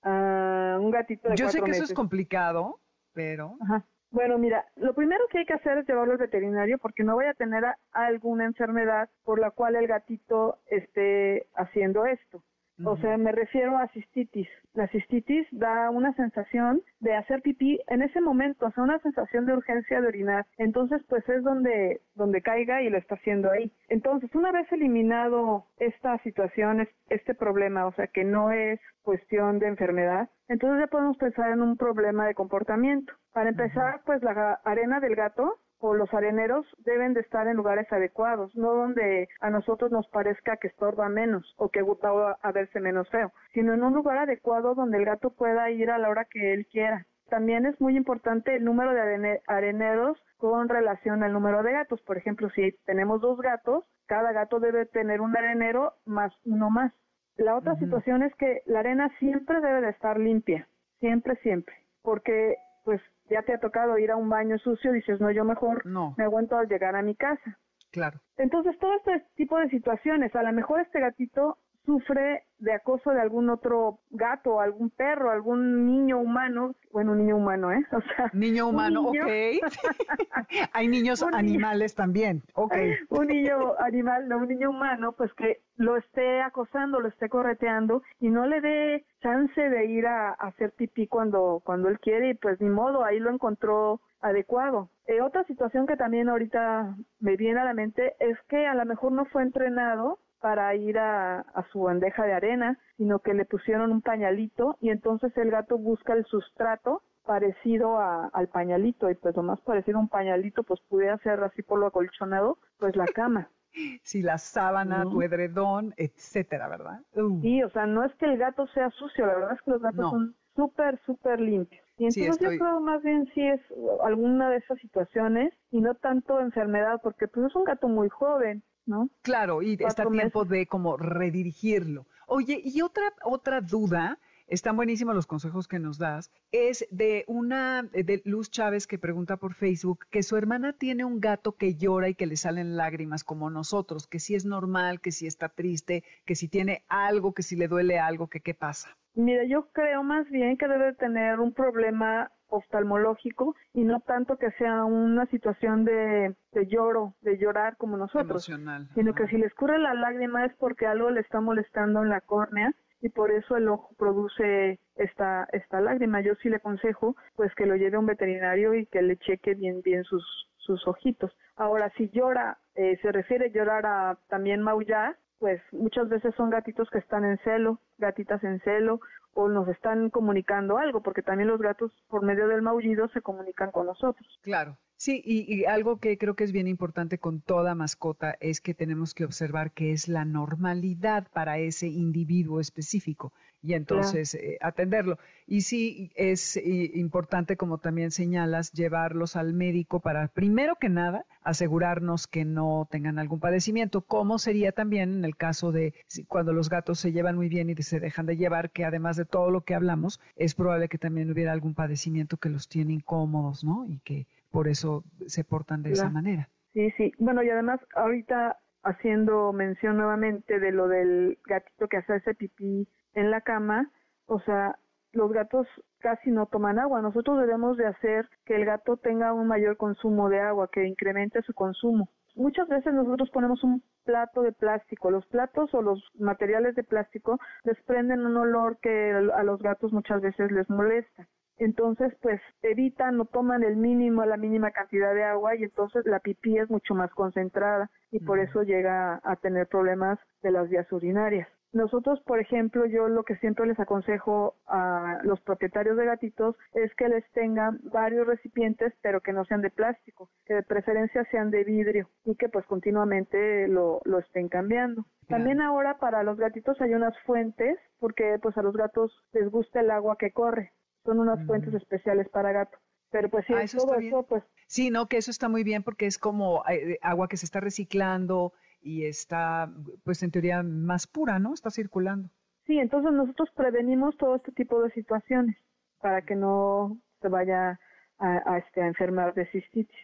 Ah, 0.03 0.77
un 0.79 0.89
gatito 0.91 1.29
de 1.29 1.35
Yo 1.35 1.47
sé 1.49 1.57
cuatro 1.59 1.65
que 1.65 1.71
eso 1.71 1.83
es 1.83 1.93
complicado, 1.93 2.79
pero... 3.13 3.57
Ajá. 3.61 3.85
Bueno, 4.11 4.37
mira, 4.37 4.65
lo 4.75 4.93
primero 4.93 5.25
que 5.29 5.39
hay 5.39 5.45
que 5.45 5.53
hacer 5.53 5.77
es 5.77 5.87
llevarlo 5.87 6.13
al 6.13 6.19
veterinario 6.19 6.77
porque 6.79 7.03
no 7.03 7.15
vaya 7.15 7.31
a 7.31 7.33
tener 7.33 7.63
alguna 7.93 8.43
enfermedad 8.45 9.09
por 9.23 9.39
la 9.39 9.51
cual 9.51 9.75
el 9.77 9.87
gatito 9.87 10.59
esté 10.67 11.47
haciendo 11.55 12.05
esto. 12.05 12.43
O 12.85 12.97
sea, 12.97 13.17
me 13.17 13.31
refiero 13.31 13.77
a 13.77 13.87
cistitis. 13.89 14.47
La 14.73 14.87
cistitis 14.87 15.47
da 15.51 15.89
una 15.89 16.13
sensación 16.13 16.81
de 16.99 17.15
hacer 17.15 17.41
pipí 17.41 17.79
en 17.87 18.01
ese 18.01 18.21
momento, 18.21 18.65
o 18.65 18.71
sea, 18.71 18.83
una 18.83 18.99
sensación 18.99 19.45
de 19.45 19.53
urgencia 19.53 20.01
de 20.01 20.07
orinar. 20.07 20.45
Entonces, 20.57 21.01
pues 21.09 21.27
es 21.29 21.43
donde, 21.43 22.01
donde 22.15 22.41
caiga 22.41 22.81
y 22.81 22.89
lo 22.89 22.97
está 22.97 23.15
haciendo 23.15 23.51
ahí. 23.51 23.71
Entonces, 23.89 24.33
una 24.35 24.51
vez 24.51 24.71
eliminado 24.71 25.65
esta 25.77 26.17
situación, 26.19 26.81
es- 26.81 26.89
este 27.09 27.33
problema, 27.35 27.85
o 27.87 27.91
sea, 27.93 28.07
que 28.07 28.23
no 28.23 28.51
es 28.51 28.79
cuestión 29.03 29.59
de 29.59 29.67
enfermedad, 29.67 30.29
entonces 30.47 30.79
ya 30.79 30.87
podemos 30.87 31.17
pensar 31.17 31.51
en 31.51 31.61
un 31.61 31.75
problema 31.77 32.25
de 32.27 32.33
comportamiento. 32.35 33.13
Para 33.33 33.49
empezar, 33.49 34.01
pues 34.05 34.21
la 34.23 34.59
arena 34.63 34.99
del 34.99 35.15
gato 35.15 35.55
o 35.81 35.93
los 35.95 36.13
areneros 36.13 36.65
deben 36.85 37.13
de 37.13 37.21
estar 37.21 37.47
en 37.47 37.57
lugares 37.57 37.91
adecuados, 37.91 38.55
no 38.55 38.73
donde 38.73 39.27
a 39.39 39.49
nosotros 39.49 39.91
nos 39.91 40.07
parezca 40.09 40.57
que 40.57 40.67
estorba 40.67 41.09
menos 41.09 41.53
o 41.57 41.69
que 41.69 41.81
va 41.81 42.37
a 42.41 42.51
verse 42.51 42.79
menos 42.79 43.09
feo, 43.09 43.31
sino 43.53 43.73
en 43.73 43.83
un 43.83 43.93
lugar 43.93 44.19
adecuado 44.19 44.75
donde 44.75 44.97
el 44.97 45.05
gato 45.05 45.31
pueda 45.31 45.69
ir 45.71 45.89
a 45.91 45.97
la 45.97 46.09
hora 46.09 46.25
que 46.25 46.53
él 46.53 46.67
quiera. 46.67 47.05
También 47.29 47.65
es 47.65 47.79
muy 47.81 47.95
importante 47.97 48.55
el 48.55 48.63
número 48.63 48.93
de 48.93 49.01
arene- 49.01 49.41
areneros 49.47 50.17
con 50.37 50.69
relación 50.69 51.23
al 51.23 51.33
número 51.33 51.63
de 51.63 51.71
gatos. 51.71 52.01
Por 52.01 52.17
ejemplo, 52.17 52.49
si 52.51 52.73
tenemos 52.85 53.21
dos 53.21 53.39
gatos, 53.39 53.85
cada 54.05 54.33
gato 54.33 54.59
debe 54.59 54.85
tener 54.85 55.21
un 55.21 55.35
arenero 55.35 55.93
más 56.05 56.33
uno 56.45 56.69
más. 56.69 56.91
La 57.37 57.55
otra 57.55 57.75
situación 57.77 58.21
es 58.23 58.35
que 58.35 58.61
la 58.65 58.79
arena 58.79 59.09
siempre 59.19 59.61
debe 59.61 59.81
de 59.81 59.89
estar 59.89 60.19
limpia, 60.19 60.67
siempre, 60.99 61.35
siempre, 61.37 61.73
porque 62.03 62.57
pues 62.83 63.01
ya 63.29 63.41
te 63.43 63.53
ha 63.53 63.59
tocado 63.59 63.97
ir 63.97 64.11
a 64.11 64.15
un 64.15 64.29
baño 64.29 64.57
sucio, 64.57 64.91
dices, 64.91 65.19
no, 65.21 65.31
yo 65.31 65.43
mejor 65.45 65.85
No. 65.85 66.13
me 66.17 66.23
aguanto 66.23 66.57
al 66.57 66.67
llegar 66.67 66.95
a 66.95 67.01
mi 67.01 67.15
casa. 67.15 67.57
Claro. 67.91 68.19
Entonces, 68.37 68.77
todo 68.79 68.93
este 68.95 69.25
tipo 69.35 69.57
de 69.57 69.69
situaciones, 69.69 70.35
a 70.35 70.43
lo 70.43 70.51
mejor 70.53 70.79
este 70.81 70.99
gatito 70.99 71.57
sufre 71.85 72.43
de 72.59 72.73
acoso 72.73 73.09
de 73.11 73.19
algún 73.21 73.49
otro 73.49 73.99
gato, 74.11 74.61
algún 74.61 74.91
perro, 74.91 75.31
algún 75.31 75.85
niño 75.87 76.19
humano, 76.19 76.75
bueno, 76.91 77.13
un 77.13 77.17
niño 77.19 77.37
humano, 77.37 77.71
¿eh? 77.71 77.83
O 77.91 78.01
sea, 78.01 78.29
Niño 78.33 78.67
humano, 78.67 79.01
niño- 79.11 79.23
ok. 79.23 79.29
Hay 80.73 80.87
niños 80.87 81.21
Un 81.21 81.31
niño- 81.31 81.39
animales 81.39 81.95
también, 81.95 82.43
ok. 82.53 82.73
un 83.09 83.27
niño 83.27 83.73
animal, 83.79 84.27
no 84.29 84.37
un 84.37 84.47
niño 84.47 84.69
humano, 84.69 85.13
pues 85.13 85.33
que 85.33 85.61
lo 85.77 85.97
esté 85.97 86.41
acosando, 86.41 86.99
lo 86.99 87.07
esté 87.07 87.29
correteando 87.29 88.03
y 88.19 88.29
no 88.29 88.45
le 88.45 88.61
dé 88.61 89.05
chance 89.21 89.59
de 89.59 89.85
ir 89.85 90.05
a, 90.05 90.29
a 90.29 90.47
hacer 90.47 90.71
pipí 90.73 91.07
cuando, 91.07 91.61
cuando 91.63 91.89
él 91.89 91.99
quiere 91.99 92.29
y 92.29 92.33
pues 92.35 92.61
ni 92.61 92.69
modo, 92.69 93.03
ahí 93.03 93.19
lo 93.19 93.31
encontró 93.31 94.01
adecuado. 94.21 94.89
Eh, 95.07 95.21
otra 95.21 95.43
situación 95.45 95.87
que 95.87 95.97
también 95.97 96.29
ahorita 96.29 96.95
me 97.19 97.35
viene 97.37 97.59
a 97.59 97.65
la 97.65 97.73
mente 97.73 98.13
es 98.19 98.37
que 98.49 98.67
a 98.67 98.75
lo 98.75 98.85
mejor 98.85 99.11
no 99.11 99.25
fue 99.25 99.41
entrenado 99.41 100.19
para 100.41 100.75
ir 100.75 100.97
a, 100.97 101.39
a 101.39 101.63
su 101.71 101.81
bandeja 101.83 102.25
de 102.25 102.33
arena, 102.33 102.79
sino 102.97 103.19
que 103.19 103.33
le 103.33 103.45
pusieron 103.45 103.91
un 103.91 104.01
pañalito 104.01 104.77
y 104.81 104.89
entonces 104.89 105.35
el 105.37 105.51
gato 105.51 105.77
busca 105.77 106.13
el 106.13 106.25
sustrato 106.25 107.03
parecido 107.25 107.99
a- 107.99 108.27
al 108.33 108.47
pañalito 108.49 109.09
y 109.09 109.15
pues 109.15 109.35
lo 109.35 109.43
más 109.43 109.61
parecido 109.61 109.97
a 109.99 110.01
un 110.01 110.09
pañalito 110.09 110.63
pues 110.63 110.81
pudiera 110.89 111.17
ser 111.19 111.41
así 111.43 111.61
por 111.61 111.79
lo 111.79 111.87
acolchonado, 111.87 112.57
pues 112.79 112.95
la 112.95 113.05
cama. 113.05 113.49
Si 114.03 114.21
la 114.21 114.37
sábana, 114.37 115.05
¿No? 115.05 115.11
tu 115.11 115.21
edredón, 115.21 115.93
etcétera, 115.95 116.67
¿verdad? 116.67 116.99
Uh, 117.15 117.39
Sí, 117.41 117.63
o 117.63 117.69
sea, 117.69 117.85
no 117.85 118.03
es 118.03 118.13
que 118.15 118.25
el 118.25 118.37
gato 118.37 118.67
sea 118.67 118.89
sucio, 118.89 119.25
la 119.25 119.35
verdad 119.35 119.53
es 119.53 119.61
que 119.61 119.71
los 119.71 119.81
gatos 119.81 119.99
No. 120.01 120.09
son 120.09 120.35
súper, 120.57 120.99
súper 121.05 121.39
limpios. 121.39 121.81
Y 121.97 122.11
Sí, 122.11 122.19
entonces 122.25 122.41
estoy- 122.41 122.57
yo 122.59 122.65
creo 122.65 122.79
más 122.81 123.01
bien 123.01 123.27
sí 123.33 123.47
es 123.47 123.61
alguna 124.03 124.49
de 124.49 124.57
esas 124.57 124.77
situaciones 124.79 125.53
y 125.69 125.79
no 125.79 125.95
tanto 125.95 126.41
enfermedad, 126.41 126.99
porque 127.01 127.29
pues 127.29 127.45
es 127.45 127.55
un 127.55 127.63
gato 127.63 127.87
muy 127.87 128.09
joven, 128.09 128.61
¿no? 128.85 129.09
Claro, 129.21 129.61
y 129.61 129.77
está 129.79 130.05
tiempo 130.09 130.45
de 130.45 130.67
como 130.67 130.97
redirigirlo. 130.97 132.07
Oye, 132.27 132.61
y 132.63 132.81
otra, 132.81 133.13
otra 133.23 133.61
duda, 133.61 134.19
están 134.47 134.75
buenísimos 134.75 135.15
los 135.15 135.27
consejos 135.27 135.67
que 135.67 135.79
nos 135.79 135.97
das, 135.97 136.29
es 136.51 136.85
de 136.91 137.23
una, 137.27 137.83
de 137.83 138.21
Luz 138.25 138.51
Chávez 138.51 138.85
que 138.85 138.99
pregunta 138.99 139.37
por 139.37 139.53
Facebook 139.53 140.05
que 140.09 140.23
su 140.23 140.35
hermana 140.35 140.73
tiene 140.73 141.05
un 141.05 141.21
gato 141.21 141.55
que 141.55 141.75
llora 141.75 142.09
y 142.09 142.15
que 142.15 142.25
le 142.25 142.35
salen 142.35 142.75
lágrimas 142.75 143.23
como 143.23 143.49
nosotros, 143.49 144.07
que 144.07 144.19
si 144.19 144.35
es 144.35 144.43
normal, 144.43 144.99
que 144.99 145.13
si 145.13 145.25
está 145.25 145.47
triste, 145.47 146.03
que 146.25 146.35
si 146.35 146.49
tiene 146.49 146.83
algo, 146.89 147.33
que 147.33 147.43
si 147.43 147.55
le 147.55 147.69
duele 147.69 147.97
algo, 147.97 148.27
que 148.27 148.41
qué 148.41 148.53
pasa. 148.53 148.97
Mira, 149.13 149.43
yo 149.45 149.67
creo 149.71 150.03
más 150.03 150.29
bien 150.29 150.57
que 150.57 150.67
debe 150.67 150.93
tener 150.93 151.39
un 151.39 151.53
problema 151.53 152.31
oftalmológico 152.47 153.55
y 153.73 153.83
no 153.83 153.99
tanto 154.01 154.37
que 154.37 154.51
sea 154.51 154.83
una 154.83 155.25
situación 155.27 155.85
de, 155.85 156.35
de 156.51 156.67
lloro, 156.67 157.15
de 157.21 157.37
llorar 157.37 157.77
como 157.77 157.97
nosotros. 157.97 158.47
Emocional. 158.49 158.87
sino 158.93 159.13
que 159.13 159.27
si 159.27 159.37
le 159.37 159.47
escurre 159.47 159.79
la 159.79 159.93
lágrima 159.93 160.45
es 160.45 160.53
porque 160.55 160.85
algo 160.85 161.09
le 161.11 161.21
está 161.21 161.39
molestando 161.41 162.01
en 162.03 162.09
la 162.09 162.21
córnea 162.21 162.73
y 163.01 163.09
por 163.09 163.31
eso 163.31 163.55
el 163.55 163.67
ojo 163.67 163.95
produce 163.97 164.79
esta 164.95 165.47
esta 165.53 165.81
lágrima. 165.81 166.21
Yo 166.21 166.35
sí 166.35 166.49
le 166.49 166.57
aconsejo 166.57 167.15
pues 167.35 167.53
que 167.55 167.65
lo 167.65 167.75
lleve 167.75 167.95
a 167.95 167.99
un 167.99 168.05
veterinario 168.05 168.73
y 168.75 168.85
que 168.85 169.01
le 169.01 169.17
cheque 169.17 169.55
bien 169.55 169.81
bien 169.81 170.03
sus 170.03 170.23
sus 170.57 170.87
ojitos. 170.87 171.31
Ahora 171.55 171.91
si 171.97 172.09
llora, 172.09 172.59
eh, 172.75 172.97
se 173.01 173.11
refiere 173.11 173.45
a 173.45 173.51
llorar 173.51 173.85
a 173.85 174.17
también 174.29 174.61
maullar, 174.61 175.17
pues 175.41 175.59
muchas 175.71 176.07
veces 176.07 176.35
son 176.35 176.51
gatitos 176.51 176.87
que 176.91 176.99
están 176.99 177.25
en 177.25 177.39
celo, 177.39 177.79
gatitas 177.97 178.43
en 178.43 178.59
celo 178.59 179.01
o 179.33 179.49
nos 179.49 179.67
están 179.69 180.11
comunicando 180.11 180.77
algo, 180.77 181.01
porque 181.01 181.23
también 181.23 181.47
los 181.49 181.59
gatos 181.59 181.91
por 182.09 182.23
medio 182.23 182.47
del 182.47 182.61
maullido 182.61 183.09
se 183.09 183.21
comunican 183.21 183.71
con 183.71 183.87
nosotros. 183.87 184.39
Claro. 184.43 184.77
Sí, 184.97 185.19
y, 185.25 185.51
y 185.51 185.65
algo 185.65 185.97
que 185.97 186.19
creo 186.19 186.35
que 186.35 186.43
es 186.43 186.51
bien 186.51 186.67
importante 186.67 187.17
con 187.17 187.41
toda 187.41 187.73
mascota 187.73 188.37
es 188.39 188.61
que 188.61 188.75
tenemos 188.75 189.15
que 189.15 189.25
observar 189.25 189.71
que 189.71 189.93
es 189.93 190.07
la 190.07 190.25
normalidad 190.25 191.27
para 191.33 191.57
ese 191.57 191.87
individuo 191.87 192.59
específico 192.59 193.33
y 193.61 193.73
entonces 193.73 194.33
eh, 194.35 194.57
atenderlo. 194.61 195.17
Y 195.45 195.61
sí 195.61 196.11
es 196.15 196.57
eh, 196.57 196.91
importante, 196.95 197.57
como 197.57 197.77
también 197.77 198.11
señalas, 198.11 198.71
llevarlos 198.71 199.35
al 199.35 199.53
médico 199.53 199.99
para, 199.99 200.27
primero 200.27 200.75
que 200.75 200.89
nada, 200.89 201.25
asegurarnos 201.43 202.27
que 202.27 202.45
no 202.45 202.87
tengan 202.89 203.19
algún 203.19 203.39
padecimiento, 203.39 204.01
como 204.01 204.39
sería 204.39 204.71
también 204.71 205.13
en 205.17 205.25
el 205.25 205.35
caso 205.35 205.71
de 205.71 205.93
cuando 206.27 206.53
los 206.53 206.69
gatos 206.69 206.99
se 206.99 207.11
llevan 207.11 207.35
muy 207.35 207.49
bien 207.49 207.69
y 207.69 207.75
se 207.75 207.99
dejan 207.99 208.25
de 208.25 208.37
llevar, 208.37 208.71
que 208.71 208.85
además 208.85 209.17
de 209.17 209.25
todo 209.25 209.51
lo 209.51 209.61
que 209.61 209.75
hablamos, 209.75 210.19
es 210.35 210.55
probable 210.55 210.89
que 210.89 210.97
también 210.97 211.31
hubiera 211.31 211.51
algún 211.51 211.75
padecimiento 211.75 212.37
que 212.37 212.49
los 212.49 212.67
tiene 212.67 212.93
incómodos, 212.93 213.63
¿no? 213.63 213.85
Y 213.87 213.99
que 213.99 214.27
por 214.51 214.67
eso 214.67 215.03
se 215.27 215.43
portan 215.43 215.83
de 215.83 215.91
esa 215.91 216.09
manera. 216.09 216.49
Sí, 216.73 216.91
sí. 216.97 217.11
Bueno, 217.17 217.43
y 217.43 217.49
además 217.49 217.79
ahorita 217.95 218.57
haciendo 218.83 219.53
mención 219.53 219.97
nuevamente 219.97 220.59
de 220.59 220.71
lo 220.71 220.87
del 220.87 221.37
gatito 221.45 221.87
que 221.87 221.97
hace 221.97 222.15
ese 222.15 222.33
pipí 222.33 222.87
en 223.13 223.31
la 223.31 223.41
cama, 223.41 223.91
o 224.25 224.39
sea, 224.41 224.75
los 225.13 225.31
gatos 225.31 225.67
casi 225.99 226.31
no 226.31 226.45
toman 226.45 226.79
agua. 226.79 227.01
Nosotros 227.01 227.39
debemos 227.39 227.77
de 227.77 227.87
hacer 227.87 228.29
que 228.45 228.55
el 228.55 228.65
gato 228.65 228.97
tenga 228.97 229.33
un 229.33 229.47
mayor 229.47 229.77
consumo 229.77 230.29
de 230.29 230.39
agua, 230.39 230.69
que 230.71 230.85
incremente 230.85 231.41
su 231.43 231.53
consumo. 231.53 232.09
Muchas 232.35 232.67
veces 232.69 232.93
nosotros 232.93 233.29
ponemos 233.31 233.61
un 233.63 233.83
plato 234.05 234.41
de 234.41 234.53
plástico. 234.53 235.11
Los 235.11 235.25
platos 235.25 235.73
o 235.73 235.81
los 235.81 236.01
materiales 236.17 236.75
de 236.75 236.83
plástico 236.83 237.39
desprenden 237.65 238.25
un 238.25 238.37
olor 238.37 238.77
que 238.81 239.11
a 239.11 239.43
los 239.43 239.61
gatos 239.61 239.91
muchas 239.91 240.21
veces 240.21 240.51
les 240.51 240.69
molesta 240.69 241.27
entonces 241.65 242.11
pues 242.21 242.41
evitan 242.63 243.19
o 243.19 243.25
toman 243.25 243.63
el 243.63 243.75
mínimo, 243.75 244.25
la 244.25 244.37
mínima 244.37 244.71
cantidad 244.71 245.13
de 245.13 245.23
agua 245.23 245.55
y 245.55 245.63
entonces 245.63 246.05
la 246.05 246.19
pipí 246.19 246.57
es 246.57 246.69
mucho 246.71 246.95
más 246.95 247.11
concentrada 247.11 247.91
y 248.09 248.19
por 248.19 248.39
eso 248.39 248.63
llega 248.63 249.21
a 249.23 249.35
tener 249.35 249.67
problemas 249.67 250.17
de 250.41 250.51
las 250.51 250.69
vías 250.69 250.91
urinarias. 250.91 251.47
Nosotros, 251.73 252.19
por 252.21 252.39
ejemplo, 252.39 252.85
yo 252.85 253.07
lo 253.07 253.23
que 253.23 253.37
siempre 253.37 253.65
les 253.65 253.79
aconsejo 253.79 254.55
a 254.67 255.19
los 255.23 255.39
propietarios 255.41 255.95
de 255.95 256.05
gatitos 256.05 256.55
es 256.73 256.93
que 256.95 257.07
les 257.07 257.23
tengan 257.31 257.79
varios 257.83 258.27
recipientes, 258.27 258.93
pero 259.01 259.21
que 259.21 259.31
no 259.31 259.45
sean 259.45 259.61
de 259.61 259.69
plástico, 259.69 260.29
que 260.45 260.55
de 260.55 260.63
preferencia 260.63 261.25
sean 261.31 261.49
de 261.49 261.63
vidrio 261.63 262.09
y 262.25 262.35
que 262.35 262.49
pues 262.49 262.65
continuamente 262.65 263.67
lo, 263.69 264.01
lo 264.03 264.19
estén 264.19 264.49
cambiando. 264.49 265.05
También 265.29 265.61
ahora 265.61 265.97
para 265.97 266.23
los 266.23 266.37
gatitos 266.37 266.81
hay 266.81 266.93
unas 266.93 267.17
fuentes, 267.21 267.77
porque 267.99 268.37
pues 268.41 268.57
a 268.57 268.61
los 268.61 268.75
gatos 268.75 269.13
les 269.31 269.49
gusta 269.49 269.79
el 269.79 269.91
agua 269.91 270.17
que 270.17 270.31
corre. 270.31 270.73
Son 271.05 271.19
unas 271.19 271.45
fuentes 271.47 271.73
especiales 271.73 272.27
para 272.29 272.51
gato. 272.51 272.77
Pero 273.11 273.29
pues 273.29 273.45
sí, 273.45 273.53
Ah, 273.53 273.63
eso 273.63 273.77
todo 273.77 273.95
eso 273.95 274.23
pues 274.23 274.43
Sí, 274.67 274.89
no, 274.89 275.07
que 275.07 275.17
eso 275.17 275.31
está 275.31 275.49
muy 275.49 275.63
bien 275.63 275.83
porque 275.83 276.05
es 276.05 276.17
como 276.17 276.63
eh, 276.69 276.97
agua 277.01 277.27
que 277.27 277.35
se 277.37 277.45
está 277.45 277.59
reciclando 277.59 278.53
y 278.81 279.05
está, 279.05 279.71
pues 280.03 280.23
en 280.23 280.31
teoría, 280.31 280.63
más 280.63 281.07
pura, 281.07 281.39
¿no? 281.39 281.53
Está 281.53 281.69
circulando. 281.71 282.29
Sí, 282.65 282.77
entonces 282.79 283.11
nosotros 283.11 283.49
prevenimos 283.55 284.15
todo 284.17 284.35
este 284.35 284.51
tipo 284.51 284.81
de 284.81 284.91
situaciones 284.91 285.57
para 285.99 286.21
que 286.23 286.35
no 286.35 286.97
se 287.21 287.27
vaya 287.27 287.79
a, 288.19 288.53
a, 288.53 288.57
este, 288.57 288.81
a 288.81 288.87
enfermar 288.87 289.33
de 289.33 289.45
cistitis. 289.47 289.97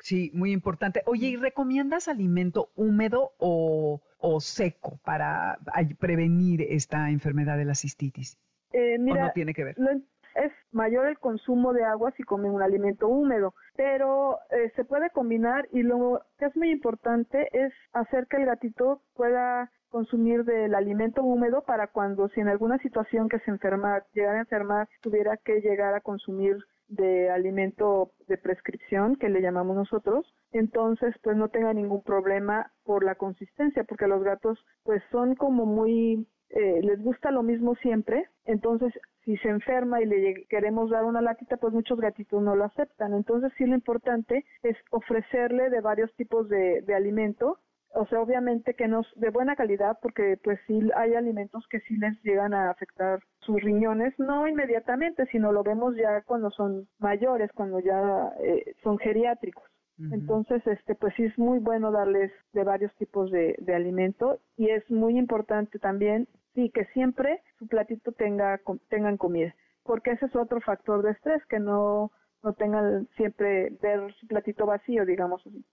Sí, 0.00 0.30
muy 0.32 0.52
importante. 0.52 1.02
Oye, 1.06 1.26
¿y 1.28 1.36
recomiendas 1.36 2.06
alimento 2.08 2.70
húmedo 2.76 3.32
o, 3.38 4.00
o 4.18 4.40
seco 4.40 4.98
para 5.04 5.58
prevenir 5.98 6.62
esta 6.62 7.10
enfermedad 7.10 7.56
de 7.58 7.64
la 7.64 7.74
cistitis? 7.74 8.38
Eh, 8.72 8.96
¿O 8.98 9.02
mira, 9.02 9.26
no 9.26 9.32
tiene 9.32 9.54
que 9.54 9.64
ver? 9.64 9.74
lo- 9.78 9.90
es 10.34 10.52
mayor 10.70 11.06
el 11.08 11.18
consumo 11.18 11.72
de 11.72 11.82
agua 11.84 12.12
si 12.16 12.22
comen 12.22 12.52
un 12.52 12.62
alimento 12.62 13.08
húmedo, 13.08 13.54
pero 13.78 14.40
eh, 14.50 14.72
se 14.74 14.84
puede 14.84 15.08
combinar 15.10 15.68
y 15.70 15.84
lo 15.84 16.20
que 16.36 16.46
es 16.46 16.56
muy 16.56 16.72
importante 16.72 17.48
es 17.52 17.72
hacer 17.92 18.26
que 18.26 18.38
el 18.38 18.46
gatito 18.46 19.02
pueda 19.14 19.70
consumir 19.88 20.44
del 20.44 20.74
alimento 20.74 21.22
húmedo 21.22 21.62
para 21.62 21.86
cuando 21.86 22.28
si 22.30 22.40
en 22.40 22.48
alguna 22.48 22.78
situación 22.78 23.28
que 23.28 23.38
se 23.38 23.52
enferma, 23.52 24.02
llegara 24.14 24.38
a 24.38 24.40
enfermar, 24.40 24.88
tuviera 25.00 25.36
que 25.36 25.60
llegar 25.60 25.94
a 25.94 26.00
consumir 26.00 26.56
de 26.88 27.30
alimento 27.30 28.10
de 28.26 28.36
prescripción 28.36 29.14
que 29.14 29.28
le 29.28 29.42
llamamos 29.42 29.76
nosotros, 29.76 30.26
entonces 30.50 31.14
pues 31.22 31.36
no 31.36 31.48
tenga 31.48 31.72
ningún 31.72 32.02
problema 32.02 32.72
por 32.82 33.04
la 33.04 33.14
consistencia, 33.14 33.84
porque 33.84 34.08
los 34.08 34.24
gatos 34.24 34.58
pues 34.82 35.04
son 35.12 35.36
como 35.36 35.66
muy 35.66 36.26
eh, 36.50 36.80
les 36.82 37.02
gusta 37.02 37.30
lo 37.30 37.42
mismo 37.42 37.74
siempre, 37.76 38.26
entonces 38.44 38.92
si 39.24 39.36
se 39.38 39.48
enferma 39.48 40.00
y 40.00 40.06
le 40.06 40.46
queremos 40.48 40.90
dar 40.90 41.04
una 41.04 41.20
latita, 41.20 41.58
pues 41.58 41.74
muchos 41.74 42.00
gatitos 42.00 42.42
no 42.42 42.56
lo 42.56 42.64
aceptan. 42.64 43.12
Entonces 43.12 43.52
sí 43.58 43.66
lo 43.66 43.74
importante 43.74 44.44
es 44.62 44.76
ofrecerle 44.90 45.68
de 45.68 45.80
varios 45.80 46.14
tipos 46.14 46.48
de, 46.48 46.80
de 46.82 46.94
alimento, 46.94 47.58
o 47.94 48.06
sea, 48.06 48.20
obviamente 48.20 48.74
que 48.74 48.86
no 48.86 49.02
de 49.16 49.30
buena 49.30 49.56
calidad, 49.56 49.98
porque 50.00 50.38
pues 50.42 50.58
sí 50.66 50.80
hay 50.94 51.14
alimentos 51.14 51.66
que 51.68 51.80
sí 51.80 51.96
les 51.96 52.22
llegan 52.22 52.54
a 52.54 52.70
afectar 52.70 53.20
sus 53.40 53.60
riñones, 53.62 54.14
no 54.18 54.46
inmediatamente, 54.46 55.26
sino 55.26 55.52
lo 55.52 55.62
vemos 55.62 55.96
ya 55.96 56.22
cuando 56.22 56.50
son 56.50 56.86
mayores, 56.98 57.50
cuando 57.52 57.80
ya 57.80 58.32
eh, 58.40 58.74
son 58.82 58.98
geriátricos. 58.98 59.64
Entonces, 59.98 60.66
este, 60.66 60.94
pues 60.94 61.12
sí 61.16 61.24
es 61.24 61.36
muy 61.38 61.58
bueno 61.58 61.90
darles 61.90 62.30
de 62.52 62.64
varios 62.64 62.94
tipos 62.96 63.30
de, 63.30 63.56
de 63.58 63.74
alimento 63.74 64.40
y 64.56 64.70
es 64.70 64.88
muy 64.90 65.18
importante 65.18 65.78
también, 65.78 66.28
sí, 66.54 66.70
que 66.70 66.84
siempre 66.94 67.42
su 67.58 67.66
platito 67.66 68.12
tenga, 68.12 68.58
com- 68.58 68.78
tengan 68.88 69.16
comida, 69.16 69.54
porque 69.82 70.12
ese 70.12 70.26
es 70.26 70.36
otro 70.36 70.60
factor 70.60 71.02
de 71.02 71.10
estrés, 71.10 71.44
que 71.46 71.58
no, 71.58 72.12
no 72.42 72.52
tengan 72.54 73.08
siempre 73.16 73.70
ver 73.82 74.14
su 74.14 74.26
platito 74.26 74.66
vacío, 74.66 75.04
digamos 75.04 75.44
así. 75.46 75.64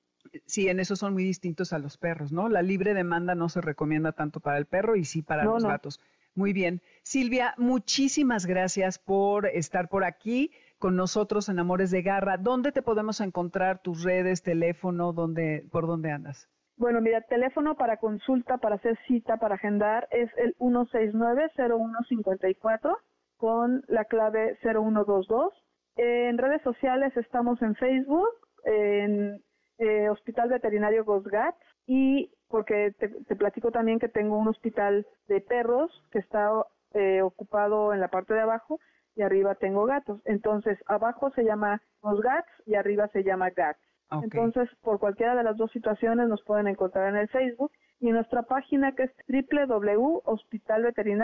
Sí, 0.47 0.67
en 0.69 0.79
eso 0.79 0.95
son 0.95 1.13
muy 1.13 1.23
distintos 1.23 1.71
a 1.71 1.77
los 1.79 1.97
perros, 1.97 2.31
¿no? 2.31 2.49
La 2.49 2.63
libre 2.63 2.93
demanda 2.95 3.35
no 3.35 3.47
se 3.47 3.61
recomienda 3.61 4.11
tanto 4.11 4.39
para 4.39 4.57
el 4.57 4.65
perro 4.65 4.95
y 4.95 5.05
sí 5.05 5.21
para 5.21 5.45
No, 5.45 5.53
los 5.53 5.63
no. 5.63 5.69
gatos. 5.69 6.01
Muy 6.33 6.51
bien. 6.51 6.81
Silvia, 7.03 7.53
muchísimas 7.57 8.45
gracias 8.45 8.97
por 8.99 9.45
estar 9.45 9.87
por 9.87 10.03
aquí 10.03 10.51
con 10.79 10.95
nosotros 10.95 11.49
en 11.49 11.59
Amores 11.59 11.91
de 11.91 12.01
Garra. 12.01 12.37
¿Dónde 12.37 12.71
te 12.71 12.81
podemos 12.81 13.21
encontrar? 13.21 13.79
¿Tus 13.79 14.03
redes, 14.03 14.43
teléfono? 14.43 15.13
¿Dónde, 15.13 15.67
¿Por 15.71 15.87
dónde 15.87 16.11
andas? 16.11 16.49
Bueno, 16.77 16.99
mira, 17.01 17.21
teléfono 17.21 17.75
para 17.75 17.97
consulta, 17.97 18.57
para 18.57 18.75
hacer 18.75 18.97
cita, 19.07 19.37
para 19.37 19.55
agendar 19.55 20.07
es 20.11 20.29
el 20.37 20.55
169-0154 20.57 22.97
con 23.37 23.83
la 23.87 24.03
clave 24.05 24.57
0122. 24.61 25.53
En 25.95 26.37
redes 26.37 26.61
sociales 26.63 27.15
estamos 27.15 27.61
en 27.61 27.75
Facebook, 27.75 28.27
en 28.65 29.41
eh, 29.77 30.09
Hospital 30.09 30.49
Veterinario 30.49 31.05
Gosgat 31.05 31.55
y 31.85 32.29
porque 32.49 32.91
te, 32.99 33.07
te 33.07 33.37
platico 33.37 33.71
también 33.71 33.99
que 33.99 34.09
tengo 34.09 34.37
un 34.37 34.49
hospital 34.49 35.07
de 35.27 35.39
perros 35.41 35.89
que 36.11 36.19
está 36.19 36.49
eh, 36.93 37.21
ocupado 37.21 37.93
en 37.93 38.01
la 38.01 38.09
parte 38.09 38.33
de 38.33 38.41
abajo 38.41 38.79
y 39.15 39.21
arriba 39.21 39.55
tengo 39.55 39.85
gatos. 39.85 40.19
Entonces, 40.25 40.77
abajo 40.87 41.31
se 41.31 41.43
llama 41.43 41.81
Gosgats 42.01 42.49
y 42.65 42.75
arriba 42.75 43.07
se 43.09 43.23
llama 43.23 43.49
Gats. 43.49 43.79
Entonces, 44.23 44.69
por 44.81 44.99
cualquiera 44.99 45.35
de 45.35 45.43
las 45.43 45.57
dos 45.57 45.71
situaciones 45.71 46.27
nos 46.29 46.43
pueden 46.43 46.67
encontrar 46.67 47.09
en 47.09 47.15
el 47.17 47.27
Facebook 47.29 47.71
y 47.99 48.09
en 48.09 48.15
nuestra 48.15 48.43
página 48.43 48.93
que 48.93 49.03
es 49.03 49.11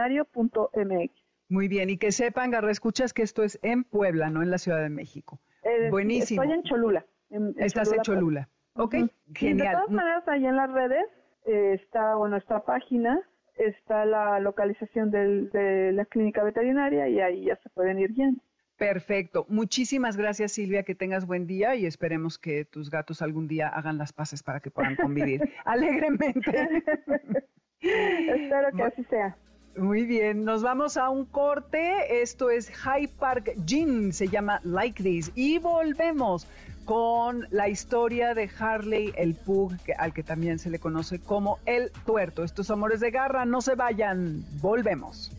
www.hospitalveterinario.mx. 0.04 1.12
Muy 1.49 1.67
bien. 1.67 1.89
Y 1.89 1.97
que 1.97 2.12
sepan, 2.12 2.51
Garra, 2.51 2.71
escuchas 2.71 3.13
que 3.13 3.23
esto 3.23 3.43
es 3.43 3.60
en 3.62 3.84
Puebla, 3.84 4.30
no 4.30 4.41
en 4.41 4.49
la 4.51 4.58
Ciudad 4.58 4.82
de 4.82 4.89
México. 4.89 5.39
Eh, 5.63 5.89
Buenísimo. 5.89 6.41
Estoy 6.43 6.58
en 6.58 6.63
Cholula. 6.63 7.06
en- 7.30 7.47
en 7.58 7.63
Estás 7.63 7.91
en. 7.93 8.01
Cholula. 8.01 8.49
Ok, 8.75 8.93
Ujú. 8.95 9.06
Y 9.06 9.10
de 9.34 9.36
genial. 9.39 9.73
todas 9.75 9.89
maneras, 9.91 10.27
ahí 10.27 10.45
en 10.45 10.56
las 10.56 10.71
redes 10.71 11.06
eh, 11.45 11.73
está 11.73 12.17
o 12.17 12.27
nuestra 12.27 12.62
página 12.63 13.19
está 13.67 14.06
la 14.06 14.39
localización 14.39 15.12
del- 15.12 15.50
de 15.52 15.91
la 15.91 16.06
clínica 16.06 16.43
veterinaria 16.43 17.08
y 17.08 17.19
ahí 17.19 17.45
ya 17.45 17.56
se 17.58 17.69
pueden 17.69 18.00
ir 18.00 18.12
viendo. 18.13 18.41
Perfecto. 18.78 19.45
Muchísimas 19.47 20.17
gracias, 20.17 20.54
Silvia. 20.54 20.82
Que 20.84 20.95
tengas 20.95 21.28
buen 21.28 21.45
día 21.45 21.76
y 21.76 21.86
esperemos 21.86 22.39
que 22.39 22.65
tus 22.65 22.89
gatos 22.89 23.21
algún 23.21 23.47
día 23.47 23.67
hagan 23.67 23.97
las 24.00 24.12
paces 24.12 24.41
para 24.41 24.60
que 24.60 24.71
puedan 24.71 24.95
convivir 24.95 25.41
alegremente. 25.65 26.52
Espero 27.82 28.71
que 28.76 28.84
así 28.84 29.04
sea. 29.06 29.36
Muy 29.78 30.06
bien, 30.06 30.43
nos 30.43 30.63
vamos 30.63 30.97
a 30.97 31.10
un 31.10 31.26
corte. 31.26 32.21
Esto 32.21 32.50
es 32.50 32.69
High 32.71 33.08
Park 33.08 33.52
Gin, 33.65 34.12
se 34.12 34.28
llama 34.28 34.60
Like 34.63 35.02
This. 35.02 35.32
Y 35.36 35.60
volvemos 35.60 36.45
con 36.91 37.47
la 37.51 37.69
historia 37.69 38.34
de 38.34 38.49
Harley 38.60 39.13
el 39.15 39.34
Pug, 39.34 39.71
al 39.97 40.13
que 40.13 40.23
también 40.23 40.60
se 40.60 40.69
le 40.69 40.77
conoce 40.77 41.19
como 41.19 41.58
el 41.65 41.89
tuerto. 42.06 42.43
Estos 42.43 42.69
amores 42.69 42.99
de 42.99 43.12
garra, 43.12 43.45
no 43.45 43.62
se 43.62 43.75
vayan. 43.75 44.43
Volvemos. 44.60 45.32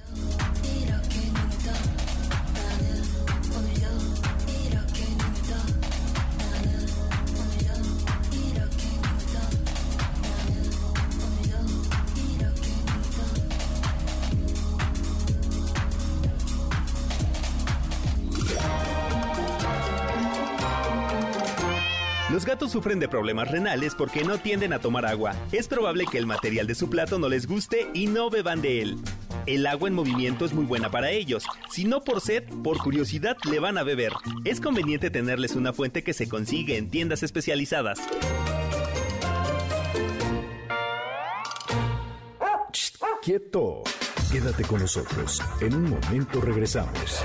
Los 22.32 22.46
gatos 22.46 22.72
sufren 22.72 22.98
de 22.98 23.08
problemas 23.08 23.50
renales 23.50 23.94
porque 23.94 24.24
no 24.24 24.38
tienden 24.38 24.72
a 24.72 24.78
tomar 24.78 25.04
agua. 25.04 25.34
Es 25.52 25.68
probable 25.68 26.06
que 26.10 26.16
el 26.16 26.24
material 26.24 26.66
de 26.66 26.74
su 26.74 26.88
plato 26.88 27.18
no 27.18 27.28
les 27.28 27.46
guste 27.46 27.90
y 27.92 28.06
no 28.06 28.30
beban 28.30 28.62
de 28.62 28.80
él. 28.80 28.96
El 29.44 29.66
agua 29.66 29.88
en 29.88 29.94
movimiento 29.94 30.46
es 30.46 30.54
muy 30.54 30.64
buena 30.64 30.90
para 30.90 31.10
ellos. 31.10 31.44
Si 31.70 31.84
no 31.84 32.02
por 32.02 32.22
sed, 32.22 32.44
por 32.64 32.78
curiosidad 32.78 33.36
le 33.50 33.58
van 33.58 33.76
a 33.76 33.82
beber. 33.82 34.14
Es 34.46 34.62
conveniente 34.62 35.10
tenerles 35.10 35.56
una 35.56 35.74
fuente 35.74 36.02
que 36.02 36.14
se 36.14 36.26
consigue 36.26 36.78
en 36.78 36.88
tiendas 36.88 37.22
especializadas. 37.22 37.98
Quieto. 43.22 43.82
Quédate 44.32 44.64
con 44.64 44.80
nosotros. 44.80 45.42
En 45.60 45.74
un 45.74 45.90
momento 45.90 46.40
regresamos. 46.40 47.22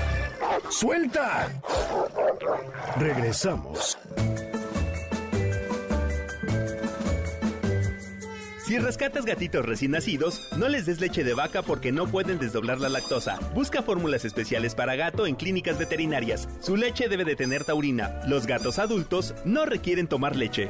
¡Suelta! 0.68 1.48
Regresamos. 2.98 3.96
Si 8.68 8.78
rescatas 8.78 9.24
gatitos 9.24 9.64
recién 9.64 9.92
nacidos, 9.92 10.42
no 10.58 10.68
les 10.68 10.84
des 10.84 11.00
leche 11.00 11.24
de 11.24 11.32
vaca 11.32 11.62
porque 11.62 11.90
no 11.90 12.06
pueden 12.06 12.38
desdoblar 12.38 12.78
la 12.78 12.90
lactosa. 12.90 13.38
Busca 13.54 13.80
fórmulas 13.80 14.26
especiales 14.26 14.74
para 14.74 14.94
gato 14.94 15.26
en 15.26 15.36
clínicas 15.36 15.78
veterinarias. 15.78 16.46
Su 16.60 16.76
leche 16.76 17.08
debe 17.08 17.24
de 17.24 17.34
tener 17.34 17.64
taurina. 17.64 18.20
Los 18.26 18.46
gatos 18.46 18.78
adultos 18.78 19.34
no 19.46 19.64
requieren 19.64 20.06
tomar 20.06 20.36
leche. 20.36 20.68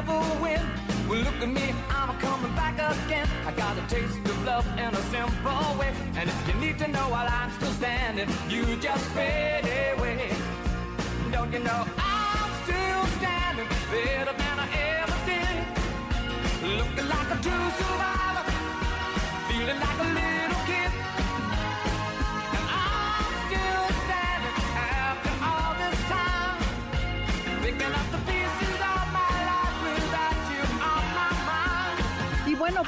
Never 0.00 0.42
win? 0.42 0.60
Well, 1.08 1.20
look 1.20 1.40
at 1.42 1.48
me, 1.48 1.74
I'm 1.90 2.16
coming 2.18 2.54
back 2.54 2.74
again. 2.74 3.28
I 3.46 3.52
got 3.52 3.76
a 3.76 3.82
taste 3.88 4.18
of 4.18 4.44
love 4.44 4.66
in 4.78 4.94
a 4.94 5.02
simple 5.14 5.78
way. 5.78 5.92
And 6.16 6.28
if 6.28 6.48
you 6.48 6.54
need 6.54 6.78
to 6.78 6.88
know 6.88 7.06
while 7.14 7.28
I'm 7.28 7.50
still 7.52 7.72
standing, 7.72 8.28
you 8.48 8.64
just 8.76 9.04
fade 9.16 9.64
away. 9.98 10.32
Don't 11.32 11.52
you 11.52 11.60
know 11.60 11.82
I'm 11.98 12.50
still 12.64 13.02
standing 13.18 13.68
better 13.92 14.34
than 14.42 14.56
I 14.64 14.68
ever 15.00 15.18
did? 15.30 15.56
Looking 16.78 17.08
like 17.14 17.30
a 17.36 17.38
true 17.44 17.68
survivor, 17.80 18.44
feeling 19.48 19.80
like 19.86 19.98
a 20.06 20.08
little 20.18 20.59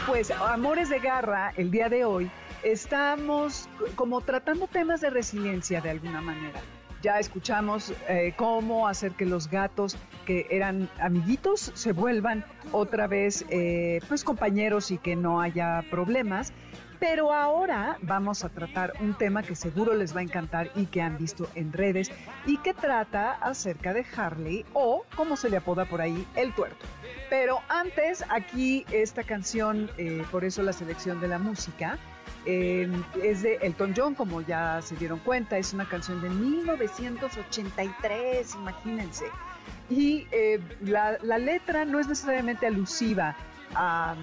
pues, 0.06 0.30
Amores 0.30 0.88
de 0.88 0.98
Garra, 0.98 1.52
el 1.56 1.70
día 1.70 1.88
de 1.88 2.04
hoy, 2.04 2.30
estamos 2.62 3.68
como 3.94 4.20
tratando 4.20 4.66
temas 4.66 5.00
de 5.00 5.10
resiliencia 5.10 5.80
de 5.80 5.90
alguna 5.90 6.20
manera. 6.20 6.60
Ya 7.02 7.18
escuchamos 7.18 7.92
eh, 8.08 8.32
cómo 8.36 8.86
hacer 8.86 9.12
que 9.12 9.26
los 9.26 9.50
gatos 9.50 9.96
que 10.24 10.46
eran 10.50 10.88
amiguitos 11.00 11.72
se 11.74 11.92
vuelvan 11.92 12.44
otra 12.70 13.08
vez 13.08 13.44
eh, 13.50 14.00
pues 14.08 14.22
compañeros 14.22 14.92
y 14.92 14.98
que 14.98 15.16
no 15.16 15.40
haya 15.40 15.84
problemas. 15.90 16.52
Pero 17.02 17.32
ahora 17.32 17.98
vamos 18.02 18.44
a 18.44 18.48
tratar 18.48 18.92
un 19.00 19.14
tema 19.14 19.42
que 19.42 19.56
seguro 19.56 19.92
les 19.92 20.14
va 20.14 20.20
a 20.20 20.22
encantar 20.22 20.70
y 20.76 20.86
que 20.86 21.02
han 21.02 21.18
visto 21.18 21.48
en 21.56 21.72
redes 21.72 22.12
y 22.46 22.58
que 22.58 22.74
trata 22.74 23.32
acerca 23.32 23.92
de 23.92 24.06
Harley 24.16 24.64
o, 24.72 25.04
como 25.16 25.36
se 25.36 25.50
le 25.50 25.56
apoda 25.56 25.84
por 25.84 26.00
ahí, 26.00 26.24
el 26.36 26.54
tuerto. 26.54 26.86
Pero 27.28 27.58
antes, 27.68 28.24
aquí 28.28 28.86
esta 28.92 29.24
canción, 29.24 29.90
eh, 29.98 30.22
por 30.30 30.44
eso 30.44 30.62
la 30.62 30.72
selección 30.72 31.20
de 31.20 31.26
la 31.26 31.40
música, 31.40 31.98
eh, 32.46 32.88
es 33.20 33.42
de 33.42 33.56
Elton 33.56 33.94
John, 33.96 34.14
como 34.14 34.40
ya 34.40 34.80
se 34.80 34.94
dieron 34.94 35.18
cuenta, 35.18 35.58
es 35.58 35.72
una 35.72 35.88
canción 35.88 36.22
de 36.22 36.30
1983, 36.30 38.54
imagínense. 38.54 39.24
Y 39.90 40.28
eh, 40.30 40.60
la, 40.82 41.18
la 41.20 41.38
letra 41.38 41.84
no 41.84 41.98
es 41.98 42.06
necesariamente 42.06 42.68
alusiva 42.68 43.34
a, 43.74 44.14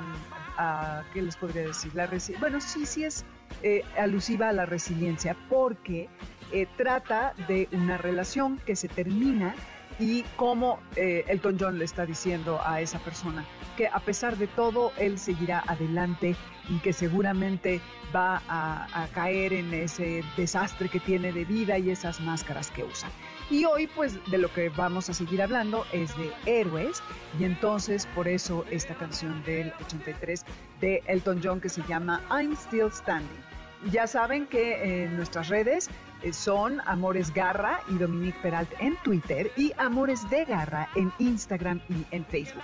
¿qué 1.13 1.21
les 1.21 1.35
podría 1.35 1.63
decir? 1.63 1.93
La 1.95 2.09
bueno, 2.39 2.59
sí, 2.59 2.85
sí 2.85 3.03
es 3.03 3.25
eh, 3.63 3.83
alusiva 3.97 4.49
a 4.49 4.53
la 4.53 4.65
resiliencia 4.65 5.35
porque 5.49 6.09
eh, 6.51 6.67
trata 6.77 7.33
de 7.47 7.67
una 7.71 7.97
relación 7.97 8.57
que 8.65 8.75
se 8.75 8.87
termina 8.87 9.55
y 9.99 10.23
cómo 10.35 10.79
eh, 10.95 11.25
Elton 11.27 11.57
John 11.59 11.77
le 11.77 11.85
está 11.85 12.05
diciendo 12.05 12.59
a 12.63 12.81
esa 12.81 12.99
persona 12.99 13.45
que 13.75 13.87
a 13.87 13.99
pesar 13.99 14.37
de 14.37 14.47
todo 14.47 14.91
él 14.97 15.19
seguirá 15.19 15.63
adelante 15.67 16.35
y 16.69 16.79
que 16.79 16.93
seguramente 16.93 17.81
va 18.15 18.41
a, 18.47 19.03
a 19.03 19.07
caer 19.07 19.53
en 19.53 19.73
ese 19.73 20.23
desastre 20.37 20.89
que 20.89 20.99
tiene 20.99 21.31
de 21.31 21.45
vida 21.45 21.77
y 21.77 21.89
esas 21.89 22.19
máscaras 22.21 22.71
que 22.71 22.83
usa. 22.83 23.09
Y 23.49 23.65
hoy 23.65 23.87
pues 23.87 24.19
de 24.29 24.37
lo 24.37 24.53
que 24.53 24.69
vamos 24.69 25.09
a 25.09 25.13
seguir 25.13 25.41
hablando 25.41 25.85
es 25.91 26.15
de 26.17 26.31
héroes 26.45 27.01
y 27.39 27.45
entonces 27.45 28.05
por 28.13 28.27
eso 28.27 28.63
esta 28.69 28.93
canción 28.93 29.43
del 29.43 29.73
83 29.83 30.45
de 30.81 31.01
Elton 31.07 31.41
John 31.43 31.59
que 31.59 31.69
se 31.69 31.81
llama 31.87 32.21
I'm 32.29 32.53
Still 32.53 32.91
Standing. 32.91 33.43
Ya 33.91 34.05
saben 34.07 34.45
que 34.45 35.03
en 35.03 35.15
nuestras 35.15 35.47
redes 35.47 35.89
eh, 36.21 36.33
son 36.33 36.81
Amores 36.85 37.33
Garra 37.33 37.79
y 37.89 37.95
Dominique 37.95 38.37
Peralt 38.41 38.69
en 38.79 38.95
Twitter 38.97 39.51
y 39.55 39.71
Amores 39.77 40.29
de 40.29 40.45
Garra 40.45 40.89
en 40.95 41.11
Instagram 41.17 41.81
y 41.89 42.05
en 42.15 42.25
Facebook. 42.25 42.61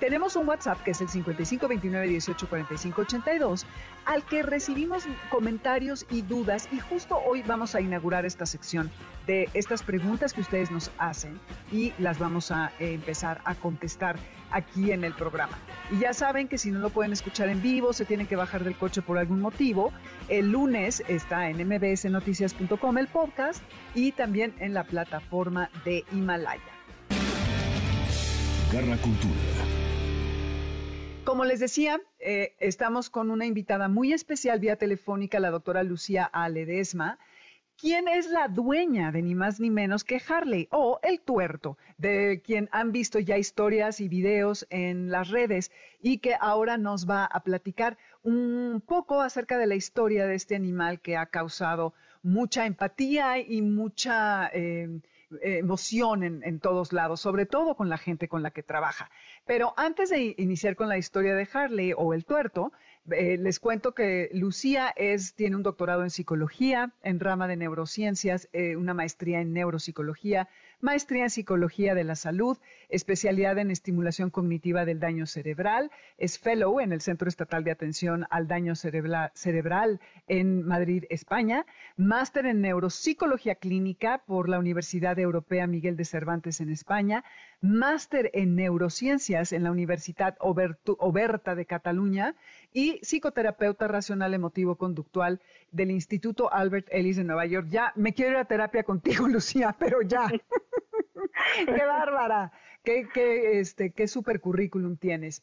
Tenemos 0.00 0.34
un 0.36 0.48
WhatsApp 0.48 0.82
que 0.84 0.92
es 0.92 1.00
el 1.00 1.08
5529184582 1.08 3.64
al 4.04 4.24
que 4.24 4.44
recibimos 4.44 5.08
comentarios 5.28 6.06
y 6.08 6.22
dudas 6.22 6.68
y 6.70 6.78
justo 6.78 7.18
hoy 7.26 7.42
vamos 7.42 7.74
a 7.74 7.80
inaugurar 7.80 8.24
esta 8.24 8.46
sección 8.46 8.92
de 9.26 9.48
estas 9.54 9.82
preguntas 9.82 10.32
que 10.32 10.40
ustedes 10.40 10.70
nos 10.70 10.92
hacen 10.98 11.40
y 11.72 11.92
las 11.98 12.20
vamos 12.20 12.52
a 12.52 12.70
eh, 12.78 12.94
empezar 12.94 13.40
a 13.44 13.56
contestar 13.56 14.16
aquí 14.50 14.92
en 14.92 15.02
el 15.04 15.12
programa. 15.14 15.58
Y 15.90 15.98
ya 15.98 16.14
saben 16.14 16.46
que 16.48 16.58
si 16.58 16.70
no 16.70 16.78
lo 16.78 16.90
pueden 16.90 17.12
escuchar 17.12 17.48
en 17.48 17.60
vivo, 17.60 17.92
se 17.92 18.04
tienen 18.04 18.28
que 18.28 18.36
bajar 18.36 18.62
del 18.64 18.76
coche 18.76 19.02
por 19.02 19.18
algún 19.18 19.40
motivo. 19.40 19.92
El 20.28 20.52
lunes 20.52 21.02
está 21.08 21.50
en 21.50 21.68
mbsnoticias.com 21.68 22.98
el 22.98 23.08
podcast 23.08 23.60
y 23.94 24.12
también 24.12 24.54
en 24.60 24.74
la 24.74 24.84
plataforma 24.84 25.70
de 25.84 26.04
Himalaya. 26.12 26.62
Garra 28.72 28.96
Cultura. 28.98 29.77
Como 31.28 31.44
les 31.44 31.60
decía, 31.60 32.00
eh, 32.20 32.54
estamos 32.58 33.10
con 33.10 33.30
una 33.30 33.44
invitada 33.44 33.88
muy 33.88 34.14
especial 34.14 34.60
vía 34.60 34.76
telefónica, 34.76 35.38
la 35.40 35.50
doctora 35.50 35.82
Lucía 35.82 36.24
Aledesma, 36.24 37.18
quien 37.76 38.08
es 38.08 38.30
la 38.30 38.48
dueña 38.48 39.12
de 39.12 39.20
ni 39.20 39.34
más 39.34 39.60
ni 39.60 39.68
menos 39.68 40.04
que 40.04 40.22
Harley 40.26 40.68
o 40.70 41.00
el 41.02 41.20
tuerto, 41.20 41.76
de 41.98 42.40
quien 42.42 42.70
han 42.72 42.92
visto 42.92 43.18
ya 43.18 43.36
historias 43.36 44.00
y 44.00 44.08
videos 44.08 44.66
en 44.70 45.10
las 45.10 45.28
redes 45.28 45.70
y 46.00 46.16
que 46.16 46.34
ahora 46.40 46.78
nos 46.78 47.06
va 47.06 47.26
a 47.26 47.42
platicar 47.42 47.98
un 48.22 48.82
poco 48.86 49.20
acerca 49.20 49.58
de 49.58 49.66
la 49.66 49.74
historia 49.74 50.26
de 50.26 50.34
este 50.34 50.56
animal 50.56 50.98
que 50.98 51.18
ha 51.18 51.26
causado 51.26 51.92
mucha 52.22 52.64
empatía 52.64 53.38
y 53.38 53.60
mucha... 53.60 54.48
Eh, 54.54 55.02
emoción 55.42 56.22
en, 56.22 56.60
todos 56.60 56.92
lados, 56.92 57.20
sobre 57.20 57.46
todo 57.46 57.74
con 57.74 57.88
la 57.88 57.98
gente 57.98 58.28
con 58.28 58.42
la 58.42 58.50
que 58.50 58.62
trabaja. 58.62 59.10
Pero 59.46 59.74
antes 59.76 60.10
de 60.10 60.34
iniciar 60.38 60.76
con 60.76 60.88
la 60.88 60.98
historia 60.98 61.34
de 61.34 61.48
Harley 61.52 61.92
o 61.96 62.14
el 62.14 62.24
tuerto, 62.24 62.72
eh, 63.10 63.38
les 63.38 63.58
cuento 63.60 63.94
que 63.94 64.30
Lucía 64.32 64.92
es, 64.96 65.34
tiene 65.34 65.56
un 65.56 65.62
doctorado 65.62 66.02
en 66.02 66.10
psicología, 66.10 66.92
en 67.02 67.20
rama 67.20 67.48
de 67.48 67.56
neurociencias, 67.56 68.48
eh, 68.52 68.76
una 68.76 68.94
maestría 68.94 69.40
en 69.40 69.52
neuropsicología, 69.52 70.48
maestría 70.80 71.24
en 71.24 71.30
psicología 71.30 71.94
de 71.94 72.04
la 72.04 72.14
salud, 72.14 72.58
especialidad 72.88 73.58
en 73.58 73.70
estimulación 73.70 74.30
cognitiva 74.30 74.84
del 74.84 75.00
daño 75.00 75.26
cerebral, 75.26 75.90
es 76.16 76.38
fellow 76.38 76.80
en 76.80 76.92
el 76.92 77.00
Centro 77.00 77.28
Estatal 77.28 77.64
de 77.64 77.70
Atención 77.70 78.26
al 78.30 78.48
Daño 78.48 78.74
Cerebral 78.74 80.00
en 80.26 80.66
Madrid, 80.66 81.04
España, 81.10 81.66
máster 81.96 82.46
en 82.46 82.60
neuropsicología 82.60 83.56
clínica 83.56 84.22
por 84.26 84.48
la 84.48 84.58
Universidad 84.58 85.18
Europea 85.18 85.66
Miguel 85.66 85.96
de 85.96 86.04
Cervantes 86.04 86.60
en 86.60 86.70
España, 86.70 87.24
máster 87.60 88.30
en 88.34 88.54
neurociencias 88.54 89.52
en 89.52 89.64
la 89.64 89.72
Universidad 89.72 90.36
Oberta 90.40 91.54
de 91.54 91.66
Cataluña 91.66 92.34
y 92.72 93.00
psicoterapeuta 93.02 93.88
racional 93.88 94.34
emotivo 94.34 94.76
conductual 94.76 95.40
del 95.72 95.90
Instituto 95.90 96.52
Albert 96.52 96.88
Ellis 96.90 97.16
de 97.16 97.24
Nueva 97.24 97.46
York. 97.46 97.68
Ya 97.70 97.92
me 97.96 98.14
quiero 98.14 98.32
ir 98.32 98.36
a 98.38 98.44
terapia 98.44 98.84
contigo, 98.84 99.28
Lucía, 99.28 99.74
pero 99.78 100.02
ya. 100.02 100.28
qué 101.66 101.84
bárbara, 101.84 102.52
qué, 102.84 103.60
este, 103.60 103.92
qué 103.92 104.08
super 104.08 104.40
currículum 104.40 104.96
tienes. 104.96 105.42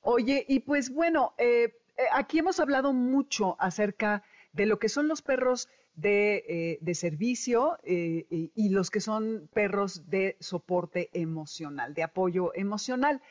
Oye, 0.00 0.44
y 0.48 0.60
pues 0.60 0.90
bueno, 0.90 1.34
eh, 1.38 1.74
eh, 1.96 2.02
aquí 2.12 2.38
hemos 2.38 2.60
hablado 2.60 2.92
mucho 2.92 3.56
acerca 3.58 4.22
de 4.52 4.66
lo 4.66 4.78
que 4.78 4.88
son 4.88 5.08
los 5.08 5.22
perros 5.22 5.68
de, 5.94 6.78
eh, 6.80 6.94
servicio 6.94 7.78
y, 7.84 8.68
los 8.68 8.90
que 8.90 9.00
son 9.00 9.48
perros 9.52 10.08
de 10.08 10.36
soporte 10.40 11.10
emocional, 11.12 11.94
de 11.94 12.02
apoyo 12.02 12.54
emocional, 12.54 13.22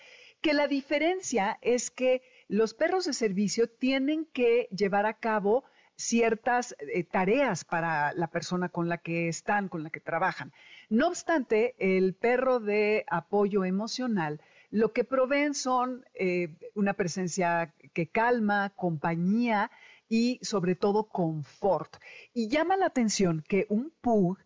que 0.41 0.54
la 0.54 0.67
diferencia 0.67 1.58
es 1.62 1.91
que 1.91 2.21
los 2.47 2.73
perros 2.73 3.06
de 3.06 3.13
servicio 3.13 3.67
tienen 3.67 4.25
que 4.25 4.67
llevar 4.75 5.06
a 5.06 5.17
cabo 5.19 5.63
ciertas 5.97 6.75
tareas 7.12 7.63
para 7.63 8.13
la 8.13 8.27
persona 8.27 8.69
con 8.69 8.89
la 8.89 8.97
que 8.97 9.27
están, 9.27 9.69
con 9.69 9.84
la 9.84 9.89
que 9.89 9.99
trabajan. 9.99 10.51
No 10.89 11.08
obstante, 11.08 11.75
el 11.79 12.13
perro 12.13 12.60
de 12.60 13.05
apoyo 13.08 13.63
emocional 13.63 14.41
lo 14.75 14.91
que 14.91 15.05
proveen 15.05 15.53
son 15.53 16.03
eh, 16.13 16.53
una 16.73 16.93
presencia 16.93 17.73
que 17.93 18.08
calma, 18.08 18.73
compañía 18.75 19.71
y 20.10 20.38
sobre 20.41 20.75
todo 20.75 21.08
confort. 21.08 21.95
Y 22.34 22.49
llama 22.49 22.75
la 22.75 22.88
atención 22.88 23.41
que 23.47 23.67
un 23.69 23.93
pug 24.01 24.38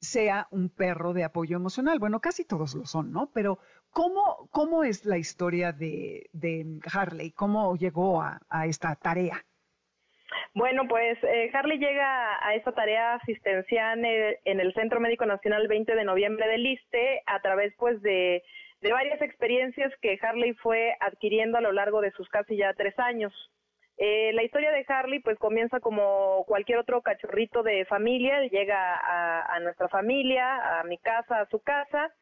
sea 0.00 0.48
un 0.50 0.70
perro 0.70 1.12
de 1.12 1.22
apoyo 1.22 1.56
emocional. 1.56 2.00
Bueno, 2.00 2.20
casi 2.20 2.44
todos 2.44 2.74
lo 2.74 2.84
son, 2.84 3.12
¿no? 3.12 3.30
Pero 3.32 3.60
¿cómo, 3.90 4.48
cómo 4.50 4.82
es 4.82 5.04
la 5.04 5.18
historia 5.18 5.72
de, 5.72 6.30
Harley? 6.92 7.30
¿Cómo 7.30 7.76
llegó 7.76 8.22
a 8.22 8.66
esta 8.66 8.96
tarea? 8.96 9.44
Bueno, 10.54 10.88
pues 10.88 11.18
eh, 11.22 11.50
Harley 11.52 11.78
llega 11.78 12.46
a 12.46 12.54
esta 12.54 12.72
tarea 12.72 13.14
asistencial 13.14 14.04
en 14.04 14.60
el, 14.60 14.74
Centro 14.74 15.00
Médico 15.00 15.26
Nacional 15.26 15.62
el 15.62 15.68
20 15.68 15.94
de 15.94 16.04
noviembre 16.04 16.48
del 16.48 16.66
ISTE 16.66 17.22
a 17.26 17.40
través 17.40 17.74
pues 17.78 18.00
de, 18.02 18.42
varias 18.82 19.20
experiencias 19.20 19.92
que 20.00 20.18
Harley 20.20 20.54
fue 20.54 20.96
adquiriendo 21.00 21.58
a 21.58 21.60
lo 21.60 21.72
largo 21.72 22.00
de 22.00 22.12
sus 22.12 22.28
casi 22.28 22.56
ya 22.56 22.72
tres 22.74 22.98
años. 22.98 23.32
Eh, 23.98 24.32
la 24.34 24.44
historia 24.44 24.72
de 24.72 24.84
Harley 24.86 25.20
pues 25.20 25.38
comienza 25.38 25.80
como 25.80 26.44
cualquier 26.46 26.78
otro 26.78 27.02
cachorrito 27.02 27.62
de 27.62 27.84
familia, 27.86 28.40
llega 28.42 28.94
a, 28.94 29.56
a 29.56 29.60
nuestra 29.60 29.88
familia, 29.88 30.80
a 30.80 30.84
mi 30.84 30.98
casa, 30.98 31.40
a 31.40 31.48
su 31.48 31.60
casa, 31.60 32.12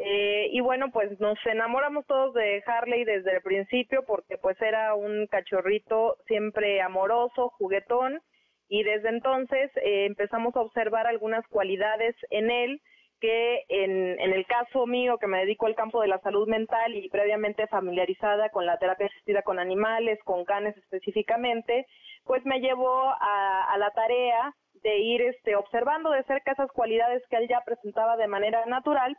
eh, 0.00 0.48
y 0.52 0.60
bueno, 0.60 0.92
pues 0.92 1.18
nos 1.18 1.38
enamoramos 1.44 2.06
todos 2.06 2.32
de 2.32 2.62
Harley 2.64 3.02
desde 3.04 3.34
el 3.34 3.42
principio 3.42 4.04
porque 4.06 4.38
pues 4.38 4.60
era 4.62 4.94
un 4.94 5.26
cachorrito 5.26 6.16
siempre 6.28 6.80
amoroso, 6.80 7.50
juguetón. 7.58 8.20
Y 8.68 8.84
desde 8.84 9.08
entonces 9.08 9.72
eh, 9.76 10.06
empezamos 10.06 10.54
a 10.54 10.60
observar 10.60 11.08
algunas 11.08 11.44
cualidades 11.48 12.14
en 12.30 12.50
él 12.50 12.80
que 13.20 13.64
en, 13.68 14.20
el 14.20 14.46
caso 14.46 14.86
mío 14.86 15.18
que 15.18 15.26
me 15.26 15.38
dedico 15.38 15.66
al 15.66 15.74
campo 15.74 16.00
de 16.00 16.06
la 16.06 16.20
salud 16.20 16.46
mental 16.46 16.94
y 16.94 17.08
previamente 17.08 17.66
familiarizada 17.66 18.50
con 18.50 18.66
la 18.66 18.78
terapia 18.78 19.06
asistida 19.06 19.42
con 19.42 19.58
animales, 19.58 20.20
con 20.22 20.44
canes 20.44 20.76
específicamente, 20.76 21.86
pues 22.22 22.44
me 22.44 22.60
llevó 22.60 23.08
a, 23.20 23.72
a 23.72 23.78
la 23.78 23.90
tarea 23.90 24.54
de 24.74 24.98
ir 24.98 25.22
este, 25.22 25.56
observando 25.56 26.12
de 26.12 26.22
cerca 26.24 26.52
esas 26.52 26.70
cualidades 26.70 27.20
que 27.28 27.38
él 27.38 27.48
ya 27.48 27.62
presentaba 27.64 28.16
de 28.16 28.28
manera 28.28 28.64
natural 28.66 29.16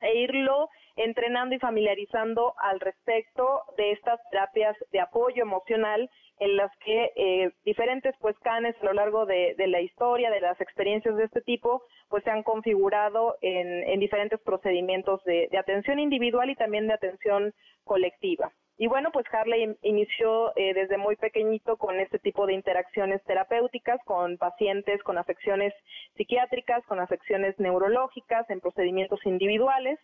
e 0.00 0.14
irlo 0.18 0.68
entrenando 0.96 1.54
y 1.54 1.58
familiarizando 1.58 2.54
al 2.58 2.80
respecto 2.80 3.62
de 3.76 3.92
estas 3.92 4.20
terapias 4.30 4.76
de 4.92 5.00
apoyo 5.00 5.42
emocional 5.42 6.10
en 6.40 6.56
las 6.56 6.74
que 6.78 7.12
eh, 7.16 7.50
diferentes 7.64 8.14
pues 8.18 8.36
canes 8.38 8.74
a 8.80 8.86
lo 8.86 8.94
largo 8.94 9.26
de, 9.26 9.54
la 9.58 9.80
historia, 9.80 10.30
de 10.30 10.40
las 10.40 10.60
experiencias 10.60 11.14
de 11.16 11.24
este 11.24 11.42
tipo, 11.42 11.82
pues 12.08 12.24
se 12.24 12.30
han 12.30 12.42
configurado 12.42 13.36
en, 13.42 14.00
diferentes 14.00 14.40
procedimientos 14.40 15.22
de, 15.24 15.48
atención 15.58 15.98
individual 15.98 16.48
y 16.48 16.56
también 16.56 16.86
de 16.86 16.94
atención 16.94 17.52
colectiva. 17.84 18.50
Y 18.80 18.86
bueno, 18.86 19.10
pues 19.12 19.26
Harley 19.30 19.76
inició 19.82 20.56
eh, 20.56 20.72
desde 20.72 20.96
muy 20.96 21.14
pequeñito 21.16 21.76
con 21.76 22.00
este 22.00 22.18
tipo 22.18 22.46
de 22.46 22.54
interacciones 22.54 23.22
terapéuticas 23.24 24.00
con 24.06 24.38
pacientes 24.38 25.02
con 25.02 25.18
afecciones 25.18 25.74
psiquiátricas, 26.16 26.82
con 26.86 26.98
afecciones 26.98 27.54
neurológicas, 27.58 28.48
en 28.48 28.60
procedimientos 28.60 29.20
individuales. 29.26 29.98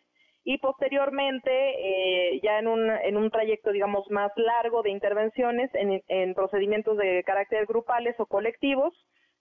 Y 0.45 0.59
posteriormente 0.59 1.51
eh, 1.51 2.39
ya 2.43 2.59
en 2.59 2.69
un, 2.69 2.91
en 2.91 3.17
un 3.17 3.31
trayecto 3.31 3.73
digamos 3.73 4.11
más 4.11 4.31
largo 4.37 4.83
de 4.83 4.91
intervenciones 4.91 5.71
en, 5.73 6.03
en 6.09 6.35
procedimientos 6.35 6.99
de 6.99 7.25
carácter 7.25 7.65
grupales 7.65 8.15
o 8.19 8.27
colectivos 8.27 8.93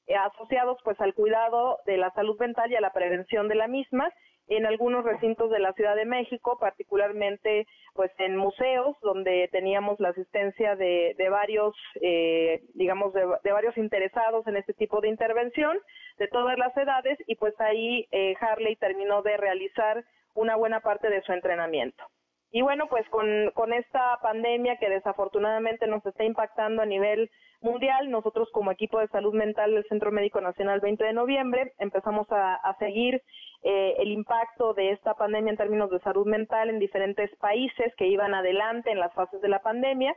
eh, 0.08 0.16
asociados 0.16 0.78
pues 0.86 0.98
al 1.02 1.14
cuidado 1.14 1.80
de 1.86 1.98
la 1.98 2.10
salud 2.12 2.40
mental 2.40 2.72
y 2.72 2.78
a 2.78 2.82
la 2.82 2.94
prevención 2.94 3.50
de 3.50 3.56
la 3.56 3.68
misma 3.68 4.10
en 4.48 4.66
algunos 4.66 5.04
recintos 5.04 5.50
de 5.50 5.60
la 5.60 5.74
Ciudad 5.74 5.96
de 5.96 6.06
México, 6.06 6.58
particularmente 6.60 7.68
pues 7.94 8.12
en 8.20 8.38
museos 8.38 8.96
donde 9.02 9.50
teníamos 9.52 10.00
la 10.00 10.10
asistencia 10.10 10.76
de, 10.76 11.16
de 11.18 11.30
varios, 11.30 11.76
eh, 12.02 12.62
digamos, 12.74 13.14
de, 13.14 13.52
varios 13.52 13.78
interesados 13.78 14.46
en 14.48 14.58
este 14.58 14.74
tipo 14.74 15.02
de 15.02 15.10
intervención, 15.10 15.78
de 16.18 16.28
todas 16.28 16.58
las 16.58 16.76
edades 16.78 17.18
y 17.28 17.36
pues 17.36 17.60
ahí 17.60 18.08
eh, 18.12 18.36
Harley 18.40 18.76
terminó 18.76 19.22
de 19.22 19.38
realizar 19.38 20.04
una 20.34 20.56
buena 20.56 20.82
parte 20.82 21.10
de 21.10 21.22
su 21.22 21.32
entrenamiento. 21.32 22.04
Y 22.52 22.62
bueno, 22.62 22.88
pues 22.88 23.08
con, 23.10 23.52
con 23.54 23.74
esta 23.74 24.18
pandemia 24.22 24.78
que 24.78 24.90
desafortunadamente 24.90 25.88
nos 25.88 26.06
está 26.06 26.24
impactando 26.24 26.82
a 26.82 26.86
nivel 26.86 27.30
mundial, 27.66 28.10
nosotros 28.10 28.50
como 28.52 28.72
equipo 28.72 29.00
de 29.00 29.08
salud 29.08 29.34
mental 29.34 29.74
del 29.74 29.86
Centro 29.90 30.12
Médico 30.12 30.40
Nacional 30.40 30.80
20 30.80 31.04
de 31.04 31.14
noviembre 31.14 31.74
empezamos 31.80 32.28
a, 32.30 32.76
seguir 32.80 33.22
eh, 33.68 33.96
el 33.98 34.12
impacto 34.12 34.76
de 34.76 34.92
esta 34.92 35.16
pandemia 35.16 35.50
en 35.50 35.58
términos 35.58 35.90
de 35.90 36.00
salud 36.02 36.28
mental 36.28 36.70
en 36.70 36.78
diferentes 36.78 37.36
países 37.38 37.96
que 37.98 38.06
iban 38.06 38.36
adelante 38.36 38.92
en 38.92 39.00
las 39.00 39.12
fases 39.16 39.42
de 39.42 39.50
la 39.50 39.64
pandemia. 39.64 40.16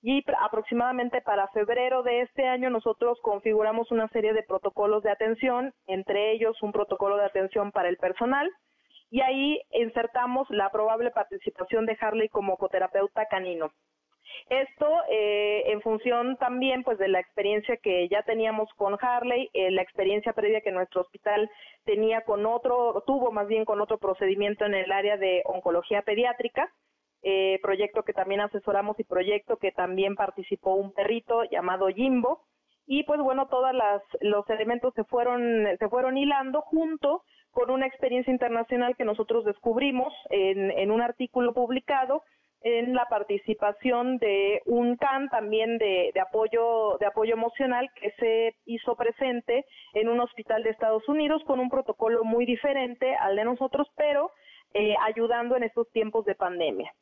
Y 0.00 0.24
aproximadamente 0.40 1.20
para 1.20 1.48
febrero 1.48 2.02
de 2.02 2.22
este 2.22 2.48
año 2.48 2.70
nosotros 2.70 3.18
configuramos 3.20 3.90
una 3.90 4.08
serie 4.08 4.32
de 4.32 4.42
protocolos 4.44 5.02
de 5.02 5.10
atención, 5.10 5.74
entre 5.86 6.32
ellos 6.32 6.56
un 6.62 6.72
protocolo 6.72 7.18
de 7.18 7.26
atención 7.26 7.70
para 7.70 7.90
el 7.90 7.98
personal, 7.98 8.50
y 9.10 9.20
ahí 9.20 9.60
insertamos 9.72 10.48
la 10.48 10.70
probable 10.70 11.10
participación 11.10 11.84
de 11.84 11.98
Harley 12.00 12.30
como 12.30 12.56
coterapeuta 12.56 13.26
canino. 13.26 13.72
Esto 14.48 14.86
eh, 15.10 15.64
en 15.66 15.80
función 15.80 16.36
también 16.36 16.84
pues 16.84 16.98
de 16.98 17.08
la 17.08 17.20
experiencia 17.20 17.76
que 17.76 18.08
ya 18.08 18.22
teníamos 18.22 18.68
con 18.74 18.96
Harley, 19.00 19.50
eh, 19.54 19.70
la 19.70 19.82
experiencia 19.82 20.32
previa 20.32 20.60
que 20.60 20.72
nuestro 20.72 21.02
hospital 21.02 21.50
tenía 21.84 22.22
con 22.22 22.46
otro, 22.46 23.02
tuvo 23.06 23.32
más 23.32 23.48
bien 23.48 23.64
con 23.64 23.80
otro 23.80 23.98
procedimiento 23.98 24.64
en 24.64 24.74
el 24.74 24.92
área 24.92 25.16
de 25.16 25.42
oncología 25.46 26.02
pediátrica, 26.02 26.72
eh, 27.22 27.58
proyecto 27.62 28.02
que 28.02 28.12
también 28.12 28.40
asesoramos 28.40 28.98
y 29.00 29.04
proyecto 29.04 29.56
que 29.56 29.72
también 29.72 30.14
participó 30.14 30.74
un 30.74 30.92
perrito 30.92 31.42
llamado 31.44 31.88
Jimbo. 31.88 32.42
Y 32.88 33.02
pues 33.02 33.18
bueno 33.18 33.48
todos 33.48 33.72
los 34.20 34.48
elementos 34.48 34.94
se 34.94 35.02
fueron 35.02 35.66
se 35.76 35.88
fueron 35.88 36.16
hilando 36.16 36.60
junto 36.60 37.24
con 37.56 37.70
una 37.70 37.86
experiencia 37.86 38.30
internacional 38.30 38.94
que 38.96 39.06
nosotros 39.06 39.46
descubrimos 39.46 40.12
en, 40.28 40.90
un 40.90 41.00
artículo 41.00 41.54
publicado 41.54 42.22
en 42.68 42.94
la 42.94 43.04
participación 43.04 44.18
de 44.18 44.60
un 44.66 44.96
CAN 44.96 45.28
también 45.28 45.78
de, 45.78 46.12
apoyo 46.20 46.96
de 46.98 47.06
apoyo 47.06 47.34
emocional 47.34 47.88
que 47.94 48.10
se 48.18 48.56
hizo 48.64 48.96
presente 48.96 49.64
en 49.94 50.08
un 50.08 50.18
hospital 50.18 50.64
de 50.64 50.70
Estados 50.70 51.08
Unidos 51.08 51.44
con 51.46 51.60
un 51.60 51.70
protocolo 51.70 52.24
muy 52.24 52.44
diferente 52.44 53.14
al 53.14 53.36
de 53.36 53.44
nosotros, 53.44 53.86
pero 53.96 54.32
eh, 54.74 54.96
ayudando 55.06 55.54
en 55.54 55.62
estos 55.62 55.88
tiempos 55.92 56.24
de 56.24 56.34
pandemia. 56.34 56.92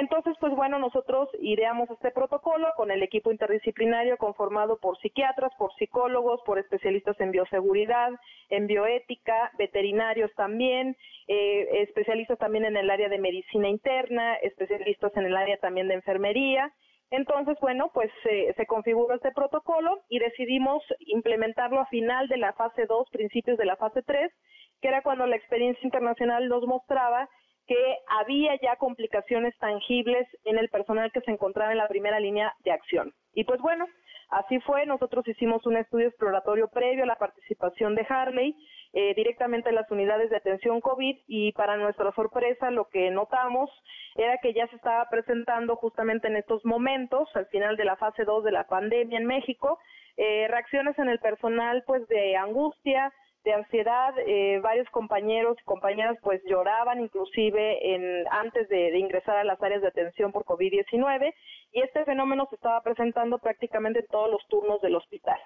Entonces, 0.00 0.34
pues 0.40 0.56
bueno, 0.56 0.78
nosotros 0.78 1.28
ideamos 1.40 1.90
este 1.90 2.10
protocolo 2.10 2.68
con 2.74 2.90
el 2.90 3.02
equipo 3.02 3.30
interdisciplinario 3.32 4.16
conformado 4.16 4.78
por 4.78 4.98
psiquiatras, 4.98 5.52
por 5.58 5.74
psicólogos, 5.74 6.40
por 6.46 6.58
especialistas 6.58 7.20
en 7.20 7.32
bioseguridad, 7.32 8.08
en 8.48 8.66
bioética, 8.66 9.52
veterinarios 9.58 10.34
también, 10.36 10.96
eh, 11.28 11.82
especialistas 11.82 12.38
también 12.38 12.64
en 12.64 12.78
el 12.78 12.88
área 12.88 13.10
de 13.10 13.18
medicina 13.18 13.68
interna, 13.68 14.36
especialistas 14.36 15.14
en 15.18 15.26
el 15.26 15.36
área 15.36 15.58
también 15.58 15.86
de 15.86 15.96
enfermería. 15.96 16.72
Entonces, 17.10 17.58
bueno, 17.60 17.90
pues 17.92 18.10
se 18.22 18.66
configuró 18.66 19.16
este 19.16 19.32
protocolo 19.32 20.00
y 20.08 20.18
decidimos 20.18 20.82
implementarlo 21.00 21.78
a 21.78 21.86
final 21.86 22.26
de 22.28 22.38
la 22.38 22.54
fase 22.54 22.86
2, 22.86 23.10
principios 23.10 23.58
de 23.58 23.66
la 23.66 23.76
fase 23.76 24.00
3, 24.02 24.32
que 24.80 24.88
era 24.88 25.02
cuando 25.02 25.26
la 25.26 25.36
experiencia 25.36 25.84
internacional 25.84 26.48
nos 26.48 26.64
mostraba 26.66 27.28
que 27.70 27.98
había 28.08 28.58
ya 28.60 28.74
complicaciones 28.74 29.56
tangibles 29.58 30.26
en 30.44 30.58
el 30.58 30.68
personal 30.70 31.12
que 31.12 31.20
se 31.20 31.30
encontraba 31.30 31.70
en 31.70 31.78
la 31.78 31.86
primera 31.86 32.18
línea 32.18 32.52
de 32.64 32.72
acción. 32.72 33.14
Y 33.32 33.44
pues 33.44 33.60
bueno, 33.60 33.86
así 34.30 34.58
fue, 34.62 34.86
nosotros 34.86 35.28
hicimos 35.28 35.64
un 35.66 35.76
estudio 35.76 36.08
exploratorio 36.08 36.66
previo 36.66 37.04
a 37.04 37.06
la 37.06 37.14
participación 37.14 37.94
de 37.94 38.04
Harley 38.08 38.56
eh, 38.92 39.14
directamente 39.14 39.68
en 39.68 39.76
las 39.76 39.88
unidades 39.88 40.30
de 40.30 40.38
atención 40.38 40.80
COVID 40.80 41.16
y 41.28 41.52
para 41.52 41.76
nuestra 41.76 42.10
sorpresa 42.10 42.72
lo 42.72 42.88
que 42.88 43.08
notamos 43.12 43.70
era 44.16 44.38
que 44.38 44.52
ya 44.52 44.66
se 44.66 44.74
estaba 44.74 45.08
presentando 45.08 45.76
justamente 45.76 46.26
en 46.26 46.34
estos 46.34 46.64
momentos, 46.64 47.28
al 47.34 47.46
final 47.46 47.76
de 47.76 47.84
la 47.84 47.94
fase 47.94 48.24
2 48.24 48.42
de 48.42 48.50
la 48.50 48.64
pandemia 48.64 49.16
en 49.16 49.26
México, 49.26 49.78
eh, 50.16 50.48
reacciones 50.48 50.98
en 50.98 51.08
el 51.08 51.20
personal 51.20 51.84
pues 51.86 52.08
de 52.08 52.34
angustia, 52.36 53.12
de 53.44 53.54
ansiedad, 53.54 54.14
eh, 54.18 54.60
varios 54.62 54.88
compañeros 54.90 55.56
y 55.60 55.64
compañeras 55.64 56.16
pues 56.22 56.42
lloraban 56.44 57.00
inclusive 57.00 57.94
en, 57.94 58.24
antes 58.30 58.68
de, 58.68 58.98
ingresar 58.98 59.36
a 59.36 59.44
las 59.44 59.62
áreas 59.62 59.82
de 59.82 59.88
atención 59.88 60.30
por 60.30 60.44
COVID-19 60.44 61.32
y 61.72 61.80
este 61.80 62.04
fenómeno 62.04 62.46
se 62.50 62.56
estaba 62.56 62.82
presentando 62.82 63.38
prácticamente 63.38 64.00
en 64.00 64.06
todos 64.06 64.30
los 64.30 64.46
turnos 64.48 64.80
del 64.82 64.96
hospital. 64.96 65.38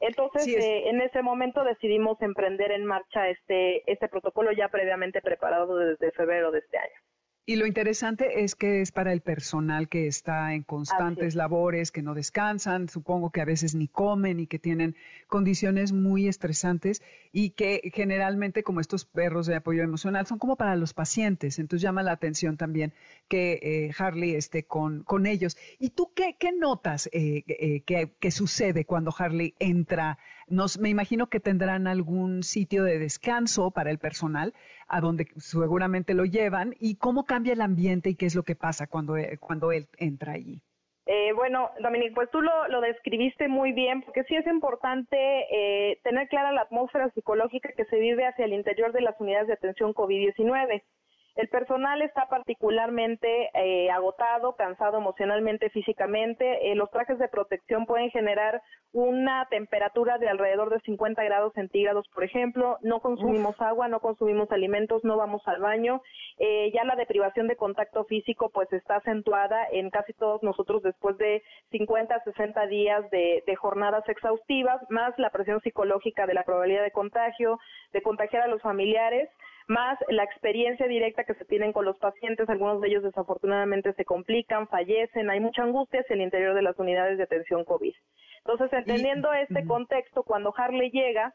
Entonces, 0.00 0.48
eh, 0.48 0.88
en 0.88 1.00
ese 1.00 1.22
momento 1.22 1.62
decidimos 1.62 2.20
emprender 2.22 2.72
en 2.72 2.84
marcha 2.84 3.28
este, 3.28 3.88
este 3.90 4.08
protocolo 4.08 4.50
ya 4.50 4.68
previamente 4.68 5.20
preparado 5.20 5.76
desde 5.76 6.10
febrero 6.10 6.50
de 6.50 6.58
este 6.58 6.76
año. 6.76 7.00
Y 7.44 7.56
lo 7.56 7.66
interesante 7.66 8.44
es 8.44 8.54
que 8.54 8.82
es 8.82 8.92
para 8.92 9.12
el 9.12 9.20
personal 9.20 9.88
que 9.88 10.06
está 10.06 10.54
en 10.54 10.62
constantes 10.62 11.34
labores, 11.34 11.90
que 11.90 12.00
no 12.00 12.14
descansan, 12.14 12.88
supongo 12.88 13.30
que 13.30 13.40
a 13.40 13.44
veces 13.44 13.74
ni 13.74 13.88
comen 13.88 14.38
y 14.38 14.46
que 14.46 14.60
tienen 14.60 14.94
condiciones 15.26 15.92
muy 15.92 16.28
estresantes 16.28 17.02
y 17.32 17.50
que 17.50 17.90
generalmente 17.92 18.62
como 18.62 18.78
estos 18.78 19.04
perros 19.04 19.46
de 19.46 19.56
apoyo 19.56 19.82
emocional 19.82 20.24
son 20.24 20.38
como 20.38 20.54
para 20.54 20.76
los 20.76 20.94
pacientes. 20.94 21.58
Entonces 21.58 21.82
llama 21.82 22.04
la 22.04 22.12
atención 22.12 22.56
también 22.56 22.92
que 23.26 23.58
eh, 23.60 23.90
Harley 23.98 24.36
esté 24.36 24.62
con, 24.62 25.02
con 25.02 25.26
ellos. 25.26 25.56
¿Y 25.80 25.90
tú 25.90 26.12
qué, 26.14 26.36
qué 26.38 26.52
notas 26.52 27.08
eh, 27.12 27.42
eh, 27.48 27.82
que, 28.20 28.30
sucede 28.30 28.84
cuando 28.84 29.12
Harley 29.18 29.54
entra? 29.58 30.16
Nos, 30.52 30.78
me 30.78 30.90
imagino 30.90 31.28
que 31.28 31.40
tendrán 31.40 31.86
algún 31.86 32.42
sitio 32.42 32.84
de 32.84 32.98
descanso 32.98 33.70
para 33.70 33.90
el 33.90 33.98
personal 33.98 34.52
a 34.86 35.00
donde 35.00 35.26
seguramente 35.38 36.12
lo 36.12 36.26
llevan 36.26 36.74
y 36.78 36.96
cómo 36.96 37.24
cambia 37.24 37.54
el 37.54 37.62
ambiente 37.62 38.10
y 38.10 38.16
qué 38.16 38.26
es 38.26 38.34
lo 38.34 38.42
que 38.42 38.54
pasa 38.54 38.86
cuando, 38.86 39.14
cuando 39.40 39.72
él 39.72 39.88
entra 39.96 40.32
allí. 40.32 40.60
bueno, 41.34 41.70
Dominique, 41.80 42.14
pues 42.14 42.30
tú 42.30 42.42
lo, 42.42 42.68
lo, 42.68 42.82
describiste 42.82 43.48
muy 43.48 43.72
bien, 43.72 44.02
porque 44.02 44.24
sí 44.24 44.36
es 44.36 44.46
importante 44.46 45.16
tener 46.04 46.28
clara 46.28 46.52
la 46.52 46.62
atmósfera 46.62 47.10
psicológica 47.14 47.70
que 47.74 47.86
se 47.86 47.98
vive 47.98 48.26
hacia 48.26 48.44
el 48.44 48.52
interior 48.52 48.92
de 48.92 49.00
las 49.00 49.18
unidades 49.18 49.46
de 49.46 49.54
atención 49.54 49.94
COVID-19. 49.94 50.82
El 51.34 51.48
personal 51.48 52.02
está 52.02 52.28
particularmente 52.28 53.48
eh, 53.54 53.90
agotado, 53.90 54.54
cansado 54.54 54.98
emocionalmente, 54.98 55.70
físicamente. 55.70 56.70
Eh, 56.70 56.74
los 56.74 56.90
trajes 56.90 57.18
de 57.18 57.28
protección 57.28 57.86
pueden 57.86 58.10
generar 58.10 58.60
una 58.92 59.46
temperatura 59.48 60.18
de 60.18 60.28
alrededor 60.28 60.68
de 60.68 60.80
50 60.80 61.24
grados 61.24 61.54
centígrados, 61.54 62.06
por 62.14 62.24
ejemplo. 62.24 62.76
No 62.82 63.00
consumimos 63.00 63.58
agua, 63.62 63.88
no 63.88 64.00
consumimos 64.00 64.52
alimentos, 64.52 65.04
no 65.04 65.16
vamos 65.16 65.40
al 65.46 65.58
baño. 65.62 66.02
Eh, 66.36 66.70
ya 66.74 66.84
la 66.84 66.96
deprivación 66.96 67.48
de 67.48 67.56
contacto 67.56 68.04
físico 68.04 68.50
pues 68.50 68.70
está 68.70 68.96
acentuada 68.96 69.66
en 69.72 69.88
casi 69.88 70.12
todos 70.12 70.42
nosotros 70.42 70.82
después 70.82 71.16
de 71.16 71.42
50 71.70 72.20
60 72.24 72.66
días 72.66 73.10
de, 73.10 73.42
de 73.46 73.56
jornadas 73.56 74.06
exhaustivas, 74.06 74.82
más 74.90 75.18
la 75.18 75.30
presión 75.30 75.62
psicológica 75.62 76.26
de 76.26 76.34
la 76.34 76.42
probabilidad 76.44 76.82
de 76.82 76.90
contagio, 76.90 77.58
de 77.94 78.02
contagiar 78.02 78.42
a 78.42 78.48
los 78.48 78.60
familiares 78.60 79.30
más 79.68 79.98
la 80.08 80.24
experiencia 80.24 80.86
directa 80.86 81.24
que 81.24 81.34
se 81.34 81.44
tienen 81.44 81.72
con 81.72 81.84
los 81.84 81.98
pacientes, 81.98 82.48
algunos 82.48 82.80
de 82.80 82.88
ellos 82.88 83.02
desafortunadamente 83.02 83.92
se 83.94 84.04
complican, 84.04 84.68
fallecen, 84.68 85.30
hay 85.30 85.40
mucha 85.40 85.62
angustia 85.62 86.00
hacia 86.00 86.14
el 86.14 86.22
interior 86.22 86.54
de 86.54 86.62
las 86.62 86.78
unidades 86.78 87.18
de 87.18 87.24
atención 87.24 87.64
COVID. 87.64 87.94
Entonces, 88.44 88.72
entendiendo 88.72 89.32
este 89.32 89.64
contexto, 89.66 90.24
cuando 90.24 90.52
Harley 90.56 90.90
llega, 90.90 91.32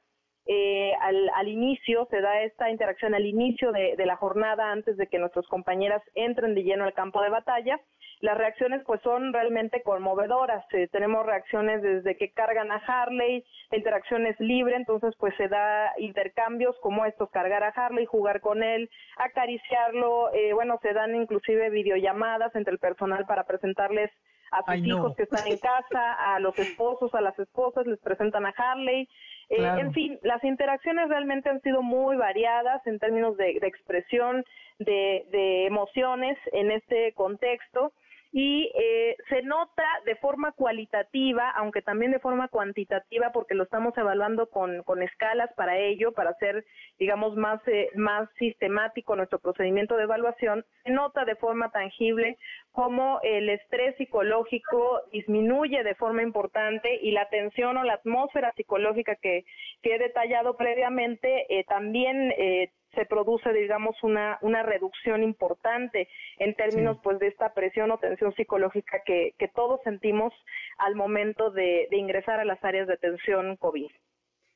eh, 0.48 0.94
al, 1.02 1.30
al, 1.36 1.48
inicio, 1.48 2.08
se 2.10 2.22
da 2.22 2.42
esta 2.42 2.70
interacción 2.70 3.14
al 3.14 3.26
inicio 3.26 3.72
de, 3.72 3.96
de, 3.98 4.06
la 4.06 4.16
jornada 4.16 4.72
antes 4.72 4.96
de 4.96 5.08
que 5.08 5.20
nuestras 5.20 5.46
compañeras 5.48 6.02
entren 6.16 6.56
de 6.56 6.64
lleno 6.64 6.86
al 6.86 6.94
campo 6.94 7.22
de 7.22 7.30
batalla. 7.30 7.80
Las 8.20 8.38
reacciones 8.38 8.82
pues 8.86 9.00
son 9.02 9.32
realmente 9.32 9.84
conmovedoras. 9.84 10.66
Eh, 10.74 10.88
tenemos 10.88 11.26
reacciones 11.26 11.84
desde 11.84 12.18
que 12.18 12.32
cargan 12.32 12.72
a 12.72 12.78
Harley, 12.78 13.44
la 13.70 13.78
interacción 13.78 14.26
es 14.26 14.40
libre, 14.40 14.76
entonces 14.76 15.14
pues 15.20 15.36
se 15.36 15.48
da 15.48 15.92
intercambios 15.98 16.76
como 16.82 17.06
estos, 17.06 17.30
cargar 17.30 17.64
a 17.64 17.70
Harley, 17.70 18.06
jugar 18.06 18.42
con 18.42 18.64
él, 18.64 18.90
acariciarlo, 19.18 20.34
eh, 20.34 20.54
bueno, 20.54 20.80
se 20.82 20.94
dan 20.94 21.16
inclusive 21.16 21.70
videollamadas 21.70 22.56
entre 22.56 22.74
el 22.74 22.80
personal 22.80 23.26
para 23.26 23.44
presentarles 23.44 24.10
a 24.52 24.64
sus 24.64 24.86
hijos 24.86 25.16
que 25.16 25.24
están 25.24 25.46
en 25.48 25.58
casa, 25.58 26.14
a 26.14 26.40
los 26.40 26.58
esposos, 26.58 27.14
a 27.14 27.22
las 27.22 27.38
esposas, 27.38 27.86
les 27.86 28.00
presentan 28.00 28.46
a 28.46 28.54
Harley. 28.56 29.10
Eh, 29.50 29.64
en 29.64 29.94
fin, 29.94 30.20
las 30.24 30.44
interacciones 30.44 31.08
realmente 31.08 31.50
han 31.50 31.62
sido 31.62 31.82
muy 31.82 32.18
variadas 32.18 32.86
en 32.86 33.00
términos 33.00 33.38
de, 33.38 33.52
expresión 33.62 34.44
de, 34.80 35.66
emociones 35.66 36.38
en 36.52 36.72
este 36.72 37.14
contexto. 37.14 37.94
Y 38.40 38.72
eh, 38.76 39.18
se 39.30 39.42
nota 39.42 39.84
de 40.06 40.16
forma 40.18 40.52
cualitativa, 40.52 41.50
aunque 41.56 41.82
también 41.82 42.12
de 42.12 42.20
forma 42.20 42.50
cuantitativa, 42.50 43.32
porque 43.32 43.56
lo 43.56 43.64
estamos 43.64 43.98
evaluando 43.98 44.48
con, 44.52 44.84
con 44.84 45.02
escalas 45.02 45.52
para 45.56 45.80
ello, 45.80 46.12
para 46.12 46.30
hacer, 46.30 46.64
digamos, 47.00 47.36
más, 47.36 47.60
eh, 47.68 47.90
más 47.96 48.30
sistemático 48.38 49.16
nuestro 49.16 49.40
procedimiento 49.40 49.98
de 49.98 50.04
evaluación, 50.04 50.64
se 50.84 50.92
nota 50.92 51.26
de 51.26 51.36
forma 51.36 51.72
tangible 51.72 52.38
cómo 52.72 53.20
el 53.24 53.50
estrés 53.50 53.98
psicológico 53.98 55.02
disminuye 55.12 55.84
de 55.84 55.96
forma 55.96 56.22
importante 56.22 57.00
y 57.02 57.14
la 57.14 57.28
tensión 57.30 57.76
o 57.78 57.84
la 57.84 57.94
atmósfera 57.94 58.54
psicológica 58.56 59.16
que, 59.16 59.46
que 59.82 59.96
he 59.96 59.98
detallado 59.98 60.56
previamente 60.58 61.48
eh, 61.50 61.64
también 61.64 62.32
eh, 62.38 62.70
se 62.98 63.06
produce, 63.06 63.54
digamos, 63.54 63.96
una, 64.02 64.40
una 64.42 64.64
reducción 64.64 65.22
importante 65.22 66.10
en 66.40 66.56
términos 66.56 66.98
pues 67.04 67.20
de 67.20 67.28
esta 67.28 67.54
presión 67.54 67.92
o 67.92 68.00
tensión 68.00 68.34
psicológica 68.34 69.04
que, 69.06 69.36
que 69.38 69.48
todos 69.48 69.80
sentimos 69.84 70.34
al 70.80 70.96
momento 70.96 71.52
de, 71.52 71.88
de 71.92 71.98
ingresar 71.98 72.40
a 72.40 72.46
las 72.46 72.64
áreas 72.64 72.88
de 72.88 72.96
atención 72.96 73.56
COVID. 73.58 73.92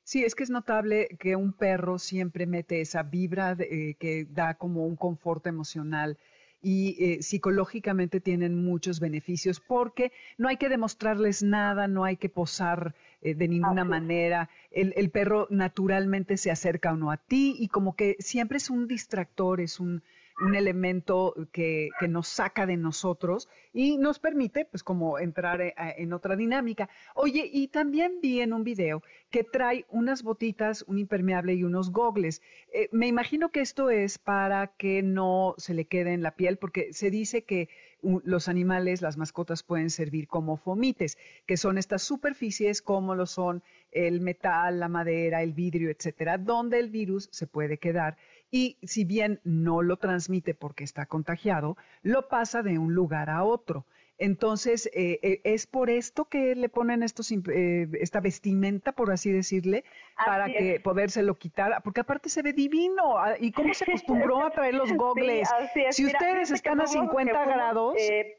Sí, 0.03 0.25
es 0.25 0.33
que 0.33 0.43
es 0.43 0.49
notable 0.49 1.07
que 1.19 1.35
un 1.35 1.53
perro 1.53 1.99
siempre 1.99 2.47
mete 2.47 2.81
esa 2.81 3.03
vibra 3.03 3.55
eh, 3.59 3.95
que 3.99 4.25
da 4.27 4.55
como 4.55 4.85
un 4.85 4.95
confort 4.95 5.45
emocional 5.45 6.17
y 6.61 6.95
eh, 7.03 7.23
psicológicamente 7.23 8.19
tienen 8.19 8.63
muchos 8.63 8.99
beneficios 8.99 9.59
porque 9.59 10.11
no 10.37 10.47
hay 10.47 10.57
que 10.57 10.69
demostrarles 10.69 11.43
nada, 11.43 11.87
no 11.87 12.03
hay 12.03 12.17
que 12.17 12.29
posar 12.29 12.95
eh, 13.21 13.33
de 13.33 13.47
ninguna 13.47 13.83
manera. 13.83 14.49
El, 14.71 14.93
el, 14.95 15.09
perro 15.09 15.47
naturalmente 15.49 16.37
se 16.37 16.51
acerca 16.51 16.93
o 16.93 16.97
no 16.97 17.11
a 17.11 17.17
ti 17.17 17.55
y 17.57 17.67
como 17.67 17.95
que 17.95 18.15
siempre 18.19 18.57
es 18.57 18.69
un 18.69 18.87
distractor, 18.87 19.61
es 19.61 19.79
un, 19.79 20.03
un 20.41 20.55
elemento 20.55 21.35
que, 21.51 21.89
nos 22.09 22.27
saca 22.27 22.65
de 22.65 22.77
nosotros 22.77 23.47
y 23.73 23.97
nos 23.97 24.19
permite, 24.19 24.65
pues, 24.65 24.83
como 24.83 25.19
entrar 25.19 25.61
eh, 25.61 25.73
en 25.97 26.13
otra 26.13 26.35
dinámica. 26.35 26.89
Oye, 27.15 27.49
y 27.51 27.67
también 27.67 28.19
vi 28.21 28.41
en 28.41 28.53
un 28.53 28.63
video 28.63 29.03
que 29.29 29.43
trae 29.43 29.85
unas 29.89 30.23
botitas, 30.23 30.83
un 30.87 30.97
impermeable 30.97 31.53
y 31.53 31.63
unos 31.63 31.91
gogles. 31.91 32.41
Eh, 32.73 32.89
me 32.91 33.07
imagino 33.07 33.49
que 33.49 33.61
esto 33.61 33.89
es 33.89 34.17
para 34.17 34.67
que 34.67 35.03
no 35.03 35.55
se 35.57 35.73
le 35.73 35.85
quede 35.85 36.13
en 36.13 36.23
la 36.23 36.35
piel, 36.35 36.57
porque 36.57 36.91
se 36.91 37.11
dice 37.11 37.43
que 37.43 37.69
los 38.01 38.47
animales, 38.47 39.01
las 39.01 39.17
mascotas 39.17 39.63
pueden 39.63 39.89
servir 39.89 40.27
como 40.27 40.57
fomites, 40.57 41.17
que 41.45 41.57
son 41.57 41.77
estas 41.77 42.01
superficies 42.01 42.81
como 42.81 43.15
lo 43.15 43.25
son 43.25 43.63
el 43.91 44.21
metal, 44.21 44.79
la 44.79 44.87
madera, 44.87 45.43
el 45.43 45.53
vidrio, 45.53 45.91
etcétera, 45.91 46.37
donde 46.37 46.79
el 46.79 46.89
virus 46.89 47.29
se 47.31 47.47
puede 47.47 47.77
quedar 47.77 48.17
y 48.51 48.77
si 48.83 49.05
bien 49.05 49.39
no 49.43 49.81
lo 49.81 49.97
transmite 49.97 50.53
porque 50.53 50.83
está 50.83 51.05
contagiado, 51.05 51.77
lo 52.03 52.27
pasa 52.27 52.61
de 52.61 52.77
un 52.77 52.93
lugar 52.93 53.29
a 53.29 53.43
otro. 53.43 53.85
Entonces, 54.17 54.85
eh, 54.93 55.19
eh, 55.23 55.41
es 55.45 55.65
por 55.65 55.89
esto 55.89 56.25
que 56.25 56.53
le 56.53 56.69
ponen 56.69 57.01
estos, 57.01 57.31
eh, 57.31 57.87
esta 57.99 58.19
vestimenta, 58.19 58.91
por 58.91 59.11
así 59.11 59.31
decirle, 59.31 59.83
para 60.23 60.45
que 60.45 60.79
podérselo 60.79 61.39
quitar, 61.39 61.81
porque 61.83 62.01
aparte 62.01 62.29
se 62.29 62.43
ve 62.43 62.53
divino. 62.53 63.17
Ah, 63.17 63.33
¿Y 63.39 63.51
cómo 63.51 63.73
se 63.73 63.85
acostumbró 63.85 64.45
a 64.45 64.51
traer 64.51 64.75
los 64.75 64.93
gogles? 64.95 65.49
Si 65.89 66.05
ustedes 66.05 66.51
están 66.51 66.81
a 66.81 66.85
50 66.85 67.45
grados. 67.45 67.95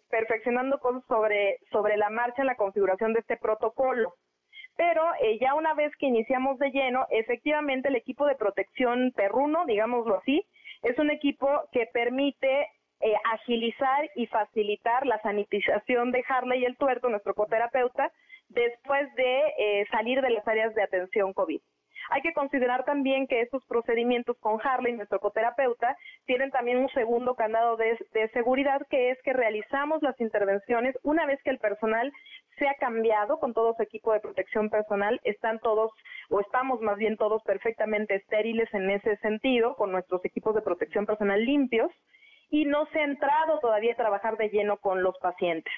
perfeccionando 0.08 0.78
cosas 0.78 1.02
sobre, 1.08 1.58
sobre 1.72 1.96
la 1.96 2.10
marcha 2.10 2.44
la 2.44 2.54
configuración 2.54 3.12
de 3.12 3.18
este 3.18 3.36
protocolo. 3.36 4.14
Pero 4.76 5.02
eh, 5.20 5.38
ya 5.40 5.54
una 5.54 5.74
vez 5.74 5.94
que 5.96 6.06
iniciamos 6.06 6.58
de 6.58 6.70
lleno, 6.70 7.06
efectivamente 7.10 7.88
el 7.88 7.96
equipo 7.96 8.26
de 8.26 8.34
protección 8.34 9.12
perruno, 9.14 9.64
digámoslo 9.66 10.16
así, 10.18 10.46
es 10.82 10.98
un 10.98 11.10
equipo 11.10 11.48
que 11.72 11.86
permite 11.92 12.68
eh, 13.00 13.14
agilizar 13.32 14.08
y 14.14 14.26
facilitar 14.26 15.06
la 15.06 15.20
sanitización 15.22 16.12
de 16.12 16.24
Harley 16.28 16.62
y 16.62 16.64
el 16.64 16.76
tuerto, 16.76 17.08
nuestro 17.08 17.34
coterapeuta, 17.34 18.12
después 18.48 19.12
de 19.14 19.42
eh, 19.58 19.86
salir 19.90 20.20
de 20.20 20.30
las 20.30 20.46
áreas 20.46 20.74
de 20.74 20.82
atención 20.82 21.32
COVID. 21.32 21.60
Hay 22.10 22.22
que 22.22 22.32
considerar 22.32 22.84
también 22.84 23.26
que 23.26 23.40
estos 23.40 23.64
procedimientos 23.66 24.36
con 24.38 24.60
Harley, 24.62 24.92
nuestro 24.94 25.20
coterapeuta, 25.20 25.96
tienen 26.26 26.50
también 26.50 26.78
un 26.78 26.88
segundo 26.90 27.34
candado 27.34 27.76
de, 27.76 27.98
de, 28.12 28.28
seguridad, 28.30 28.80
que 28.88 29.10
es 29.10 29.22
que 29.22 29.32
realizamos 29.32 30.02
las 30.02 30.20
intervenciones 30.20 30.96
una 31.02 31.26
vez 31.26 31.40
que 31.42 31.50
el 31.50 31.58
personal 31.58 32.12
se 32.58 32.68
ha 32.68 32.74
cambiado 32.74 33.38
con 33.40 33.54
todo 33.54 33.74
su 33.74 33.82
equipo 33.82 34.12
de 34.12 34.20
protección 34.20 34.70
personal, 34.70 35.20
están 35.24 35.58
todos 35.60 35.90
o 36.30 36.40
estamos 36.40 36.80
más 36.80 36.96
bien 36.96 37.16
todos 37.16 37.42
perfectamente 37.44 38.14
estériles 38.14 38.72
en 38.74 38.90
ese 38.90 39.16
sentido, 39.18 39.74
con 39.76 39.92
nuestros 39.92 40.24
equipos 40.24 40.54
de 40.54 40.62
protección 40.62 41.06
personal 41.06 41.44
limpios, 41.44 41.90
y 42.50 42.66
no 42.66 42.86
se 42.92 43.00
ha 43.00 43.04
entrado 43.04 43.58
todavía 43.60 43.94
a 43.94 43.96
trabajar 43.96 44.36
de 44.36 44.50
lleno 44.50 44.76
con 44.76 45.02
los 45.02 45.18
pacientes. 45.18 45.72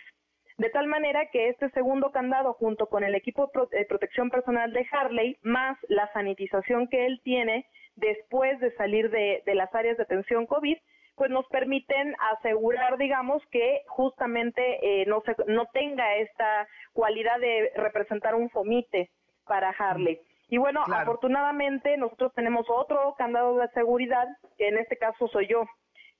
De 0.56 0.70
tal 0.70 0.86
manera 0.86 1.26
que 1.32 1.48
este 1.48 1.68
segundo 1.70 2.12
candado, 2.12 2.52
junto 2.54 2.86
con 2.86 3.02
el 3.02 3.14
equipo 3.14 3.50
de 3.70 3.84
protección 3.86 4.30
personal 4.30 4.72
de 4.72 4.86
Harley, 4.92 5.36
más 5.42 5.76
la 5.88 6.12
sanitización 6.12 6.88
que 6.88 7.06
él 7.06 7.20
tiene 7.24 7.66
después 7.96 8.60
de 8.60 8.72
salir 8.76 9.10
de, 9.10 9.42
de 9.44 9.54
las 9.54 9.74
áreas 9.74 9.96
de 9.96 10.04
atención 10.04 10.46
COVID, 10.46 10.76
pues 11.16 11.30
nos 11.30 11.46
permiten 11.48 12.14
asegurar, 12.32 12.96
digamos, 12.98 13.42
que 13.50 13.82
justamente 13.86 14.62
eh, 14.82 15.06
no, 15.06 15.22
se, 15.22 15.34
no 15.46 15.66
tenga 15.72 16.16
esta 16.16 16.68
cualidad 16.92 17.38
de 17.38 17.72
representar 17.76 18.34
un 18.34 18.50
fomite 18.50 19.10
para 19.46 19.70
Harley. 19.70 20.20
Y 20.48 20.58
bueno, 20.58 20.82
afortunadamente 20.92 21.96
nosotros 21.96 22.32
tenemos 22.34 22.66
otro 22.68 23.14
candado 23.16 23.56
de 23.58 23.68
seguridad, 23.68 24.26
que 24.58 24.68
en 24.68 24.78
este 24.78 24.96
caso 24.96 25.28
soy 25.28 25.46
yo. 25.48 25.64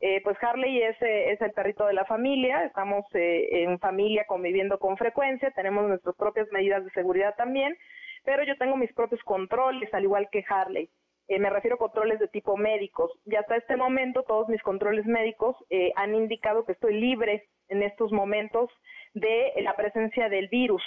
Eh, 0.07 0.21
pues 0.23 0.37
Harley 0.43 0.83
es, 0.83 1.01
eh, 1.01 1.33
es 1.33 1.41
el 1.41 1.53
perrito 1.53 1.87
de 1.87 1.95
la 1.95 2.05
familia, 2.05 2.63
estamos 2.65 3.07
eh, 3.15 3.63
en 3.63 3.79
familia 3.79 4.27
conviviendo 4.27 4.79
con 4.79 4.99
frecuencia, 4.99 5.51
tenemos 5.53 5.89
nuestras 5.89 6.15
propias 6.17 6.47
medidas 6.53 6.85
de 6.85 6.91
seguridad 6.91 7.35
también, 7.37 7.75
pero 8.23 8.45
yo 8.45 8.55
tengo 8.59 8.77
mis 8.77 8.93
propios 8.93 9.23
controles, 9.23 9.89
al 9.95 10.03
igual 10.03 10.29
que 10.31 10.45
Harley. 10.47 10.91
Eh, 11.29 11.39
me 11.39 11.49
refiero 11.49 11.77
a 11.77 11.79
controles 11.79 12.19
de 12.19 12.29
tipo 12.29 12.59
médicos. 12.59 13.11
Y 13.25 13.37
hasta 13.37 13.57
este 13.57 13.77
momento 13.79 14.25
todos 14.25 14.47
mis 14.51 14.61
controles 14.63 15.07
médicos 15.07 15.57
eh, 15.71 15.91
han 15.97 16.15
indicado 16.15 16.67
que 16.67 16.73
estoy 16.73 17.01
libre 17.01 17.49
en 17.69 17.83
estos 17.83 18.13
momentos 18.13 18.69
de 19.15 19.55
la 19.63 19.75
presencia 19.75 20.29
del 20.29 20.49
virus 20.49 20.83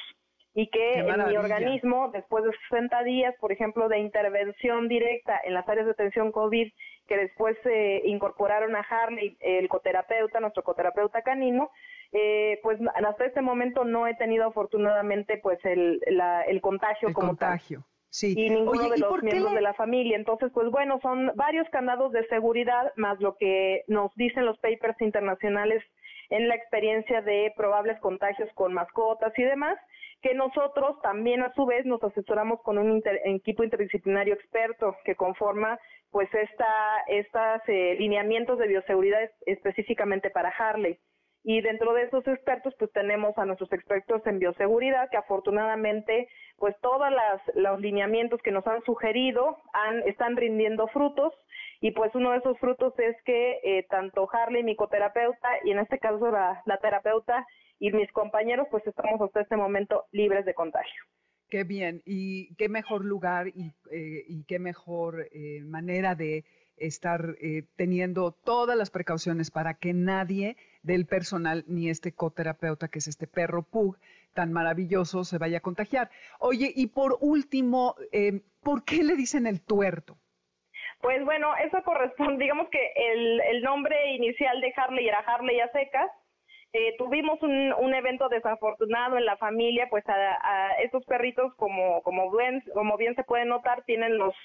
y 0.58 0.70
que 0.72 0.96
en 0.96 1.28
mi 1.28 1.38
organismo, 1.38 2.10
después 2.12 2.44
de 2.44 2.50
60 2.72 3.04
días, 3.04 3.36
por 3.40 3.52
ejemplo, 3.52 3.88
de 3.90 4.00
intervención 4.00 4.88
directa 4.88 5.40
en 5.44 5.54
las 5.54 5.70
áreas 5.70 5.86
de 5.86 5.92
atención 5.92 6.32
COVID, 6.32 6.74
que 7.08 7.16
después 7.16 7.56
se 7.62 8.02
incorporaron 8.06 8.76
a 8.76 8.80
Harley, 8.80 9.38
el 9.40 9.70
coterapeuta, 9.70 10.40
nuestro 10.40 10.64
coterapeuta 10.64 11.22
canino, 11.22 11.70
eh, 12.12 12.60
pues 12.64 12.80
hasta 12.96 13.26
este 13.26 13.42
momento 13.42 13.86
no 13.86 14.08
he 14.08 14.16
tenido 14.16 14.46
afortunadamente 14.46 15.38
pues 15.44 15.64
el, 15.64 16.02
la, 16.08 16.42
el 16.42 16.60
contagio 16.60 17.10
el 17.10 17.14
como 17.14 17.28
contagio. 17.28 17.86
Sí. 18.10 18.34
y 18.36 18.50
ninguno 18.50 18.90
de 18.90 18.98
los 18.98 19.22
miembros 19.22 19.54
de 19.54 19.62
la 19.62 19.76
familia. 19.76 20.18
Entonces, 20.18 20.50
pues 20.56 20.72
bueno, 20.72 20.98
son 21.04 21.34
varios 21.36 21.70
candados 21.70 22.12
de 22.14 22.26
seguridad, 22.30 22.92
más 22.96 23.20
lo 23.20 23.36
que 23.36 23.84
nos 23.88 24.12
dicen 24.16 24.46
los 24.46 24.58
papers 24.58 25.00
internacionales 25.02 25.84
en 26.30 26.48
la 26.48 26.56
experiencia 26.56 27.22
de 27.22 27.54
probables 27.56 28.00
contagios 28.00 28.50
con 28.56 28.74
mascotas 28.74 29.38
y 29.38 29.44
demás, 29.44 29.78
que 30.22 30.34
nosotros 30.34 31.00
también 31.02 31.42
a 31.42 31.54
su 31.54 31.66
vez 31.66 31.86
nos 31.86 32.04
asesoramos 32.04 32.62
con 32.64 32.78
un 32.78 33.02
equipo 33.26 33.64
interdisciplinario 33.64 34.34
experto 34.34 34.96
que 35.04 35.16
conforma 35.16 35.80
pues 36.12 36.34
esta, 36.34 36.68
estas 37.08 37.62
eh, 37.68 37.96
lineamientos 38.00 38.58
de 38.58 38.68
bioseguridad 38.68 39.20
específicamente 39.46 40.30
para 40.30 40.50
Harley. 40.50 40.98
Y 41.44 41.62
dentro 41.62 41.94
de 41.94 42.04
esos 42.04 42.28
expertos, 42.28 42.74
pues 42.78 42.92
tenemos 42.92 43.38
a 43.38 43.46
nuestros 43.46 43.72
expertos 43.72 44.22
en 44.26 44.40
bioseguridad, 44.40 45.10
que 45.10 45.16
afortunadamente, 45.16 46.28
pues 46.58 46.76
todos 46.82 47.08
los 47.54 47.80
lineamientos 47.80 48.42
que 48.42 48.52
nos 48.52 48.68
han 48.68 48.82
sugerido 48.84 49.58
han, 49.72 50.00
están 50.08 50.36
rindiendo 50.36 50.88
frutos. 50.88 51.34
Y 51.80 51.92
pues 51.92 52.14
uno 52.16 52.32
de 52.32 52.40
esos 52.40 52.60
frutos 52.60 52.94
es 53.00 53.16
que 53.24 53.60
eh, 53.64 53.86
tanto 53.90 54.28
Harley, 54.30 54.64
mi 54.64 54.76
coterapeuta, 54.76 55.48
y 55.64 55.72
en 55.72 55.80
este 55.80 56.00
caso 56.00 56.32
la, 56.32 56.62
la 56.66 56.78
terapeuta 56.80 57.46
y 57.80 57.92
mis 57.92 58.12
compañeros, 58.12 58.68
pues 58.72 58.86
estamos 58.88 59.22
hasta 59.22 59.42
este 59.42 59.56
momento 59.56 60.06
libres 60.12 60.46
de 60.46 60.54
contagio. 60.54 61.04
Qué 61.50 61.64
bien, 61.64 62.02
y 62.06 62.54
qué 62.56 62.68
mejor 62.68 63.06
lugar 63.06 63.48
y, 63.48 63.72
eh, 63.92 64.26
y 64.28 64.44
qué 64.46 64.60
mejor 64.60 65.28
eh, 65.32 65.62
manera 65.64 66.14
de 66.14 66.44
estar 66.78 67.36
eh, 67.42 67.64
teniendo 67.76 68.32
todas 68.32 68.78
las 68.78 68.92
precauciones 68.92 69.52
para 69.52 69.76
que 69.76 69.94
nadie 69.94 70.58
del 70.84 71.06
personal 71.06 71.64
ni 71.68 71.90
este 71.90 72.14
coterapeuta, 72.14 72.88
que 72.88 73.00
es 73.00 73.08
este 73.08 73.28
perro 73.28 73.64
Pug, 73.64 73.98
tan 74.34 74.54
maravilloso, 74.54 75.24
se 75.24 75.38
vaya 75.38 75.58
a 75.58 75.62
contagiar. 75.62 76.10
Oye, 76.40 76.72
y 76.76 76.88
por 76.88 77.18
último, 77.20 77.96
eh, 78.12 78.42
¿por 78.64 78.86
qué 78.86 79.04
le 79.04 79.16
dicen 79.16 79.48
el 79.48 79.62
tuerto? 79.62 80.18
Pues 81.02 81.24
bueno, 81.26 81.56
eso 81.58 81.82
corresponde, 81.84 82.44
digamos 82.44 82.70
que 82.70 82.92
el, 82.96 83.42
el 83.42 83.62
nombre 83.62 84.14
inicial 84.14 84.62
de 84.62 84.74
Harley 84.76 85.08
era 85.08 85.20
Harley 85.20 85.60
a 85.60 85.72
secas, 85.72 86.10
eh, 86.74 86.96
tuvimos 86.98 87.42
un, 87.42 87.74
un, 87.74 87.94
evento 87.94 88.28
desafortunado 88.30 89.18
en 89.18 89.26
la 89.26 89.38
familia, 89.38 89.88
pues 89.90 90.04
a, 90.10 90.14
a 90.14 90.74
estos 90.84 91.06
perritos, 91.06 91.54
como, 91.56 92.02
como, 92.04 92.30
bien, 92.36 92.62
como 92.74 92.98
bien 92.98 93.16
se 93.16 93.24
puede 93.24 93.46
notar, 93.46 93.84
tienen 93.86 94.18
los, 94.18 94.36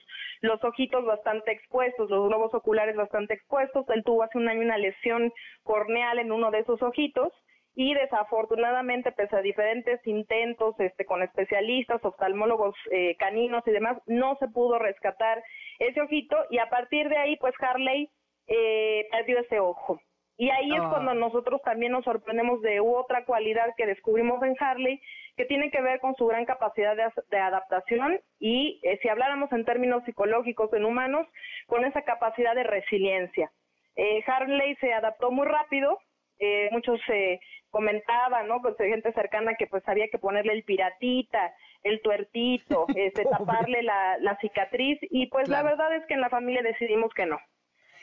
los 0.41 0.63
ojitos 0.63 1.05
bastante 1.05 1.53
expuestos, 1.53 2.09
los 2.09 2.29
globos 2.29 2.55
oculares 2.55 2.97
bastante 2.97 3.35
expuestos. 3.35 3.89
Él 3.91 4.05
tuvo 4.05 4.23
hace 4.23 4.39
un 4.39 4.49
año 4.49 4.61
una 4.61 4.79
lesión 4.79 5.33
corneal 5.65 6.21
en 6.21 6.31
uno 6.31 6.51
de 6.51 6.61
esos 6.61 6.81
ojitos 6.83 7.33
y 7.75 7.95
desafortunadamente 7.95 9.13
pese 9.13 9.37
a 9.37 9.41
diferentes 9.41 10.07
intentos 10.07 10.79
este 10.79 11.07
con 11.07 11.23
especialistas 11.23 12.05
oftalmólogos 12.05 12.75
eh, 12.91 13.17
caninos 13.17 13.63
y 13.67 13.71
demás 13.71 13.97
no 14.07 14.37
se 14.41 14.49
pudo 14.49 14.79
rescatar 14.79 15.43
ese 15.79 16.03
ojito 16.03 16.37
y 16.51 16.59
a 16.59 16.69
partir 16.69 17.09
de 17.09 17.17
ahí 17.17 17.37
pues 17.39 17.55
Harley 17.61 18.11
eh, 18.47 19.07
perdió 19.11 19.39
ese 19.39 19.59
ojo 19.59 19.99
y 20.37 20.51
ahí 20.51 20.73
es 20.73 20.81
Ah. 20.81 20.89
cuando 20.91 21.15
nosotros 21.15 21.61
también 21.63 21.93
nos 21.93 22.05
sorprendemos 22.05 22.61
de 22.63 22.81
otra 22.81 23.25
cualidad 23.25 23.75
que 23.77 23.87
descubrimos 23.87 24.43
en 24.43 24.57
Harley 24.59 25.01
que 25.37 25.45
tiene 25.45 25.71
que 25.71 25.81
ver 25.81 26.01
con 26.01 26.15
su 26.17 26.27
gran 26.27 26.45
capacidad 26.45 26.97
de, 26.97 27.39
adaptación 27.39 28.21
y 28.39 28.81
eh, 28.83 28.99
si 29.03 29.09
habláramos 29.09 29.51
en 29.53 29.65
términos 29.65 30.05
psicológicos 30.05 30.73
en 30.73 30.85
humanos 30.85 31.27
con 31.67 31.85
esa 31.85 32.03
capacidad 32.03 32.55
de 32.55 32.65
resiliencia 32.65 33.51
eh, 33.97 34.23
Harley 34.27 34.75
se 34.77 34.93
adaptó 34.93 35.31
muy 35.31 35.47
rápido 35.47 35.99
eh, 36.39 36.69
muchos 36.73 37.01
eh, 37.09 37.39
comentaban, 37.71 38.49
¿no? 38.49 38.61
Pues 38.61 38.77
de 38.77 38.89
gente 38.89 39.13
cercana 39.13 39.55
que 39.55 39.67
pues 39.69 39.87
había 39.89 40.09
que 40.09 40.19
ponerle 40.19 40.55
el 40.55 40.65
piratita, 40.65 41.55
el 41.85 42.01
tuertito, 42.03 42.87
este, 42.97 43.25
taparle 43.25 43.83
la, 43.83 44.19
la 44.19 44.37
cicatriz 44.39 44.99
y 45.03 45.27
pues 45.27 45.47
Claro. 45.47 45.65
la 45.65 45.71
verdad 45.71 45.95
es 45.97 46.07
que 46.07 46.15
en 46.15 46.21
la 46.21 46.31
familia 46.31 46.63
decidimos 46.63 47.13
que 47.15 47.27
no. 47.27 47.39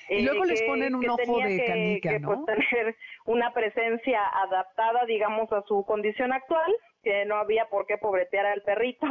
Y 0.09 0.23
luego 0.23 0.45
les 0.45 0.61
ponen 0.63 0.95
un 0.95 1.09
ojo 1.09 1.39
de 1.39 1.57
que- 1.57 1.65
canica, 1.65 2.09
que, 2.09 2.19
¿no? 2.19 2.43
pues, 2.45 2.57
tener 2.71 2.95
una 3.25 3.53
presencia 3.53 4.21
adaptada, 4.27 5.05
digamos, 5.05 5.51
a 5.53 5.61
su 5.63 5.85
condición 5.85 6.33
actual, 6.33 6.75
que 7.03 7.25
no 7.25 7.35
había 7.35 7.65
por 7.69 7.85
qué 7.85 7.97
pobretear 7.97 8.45
al 8.45 8.61
perrito 8.63 9.07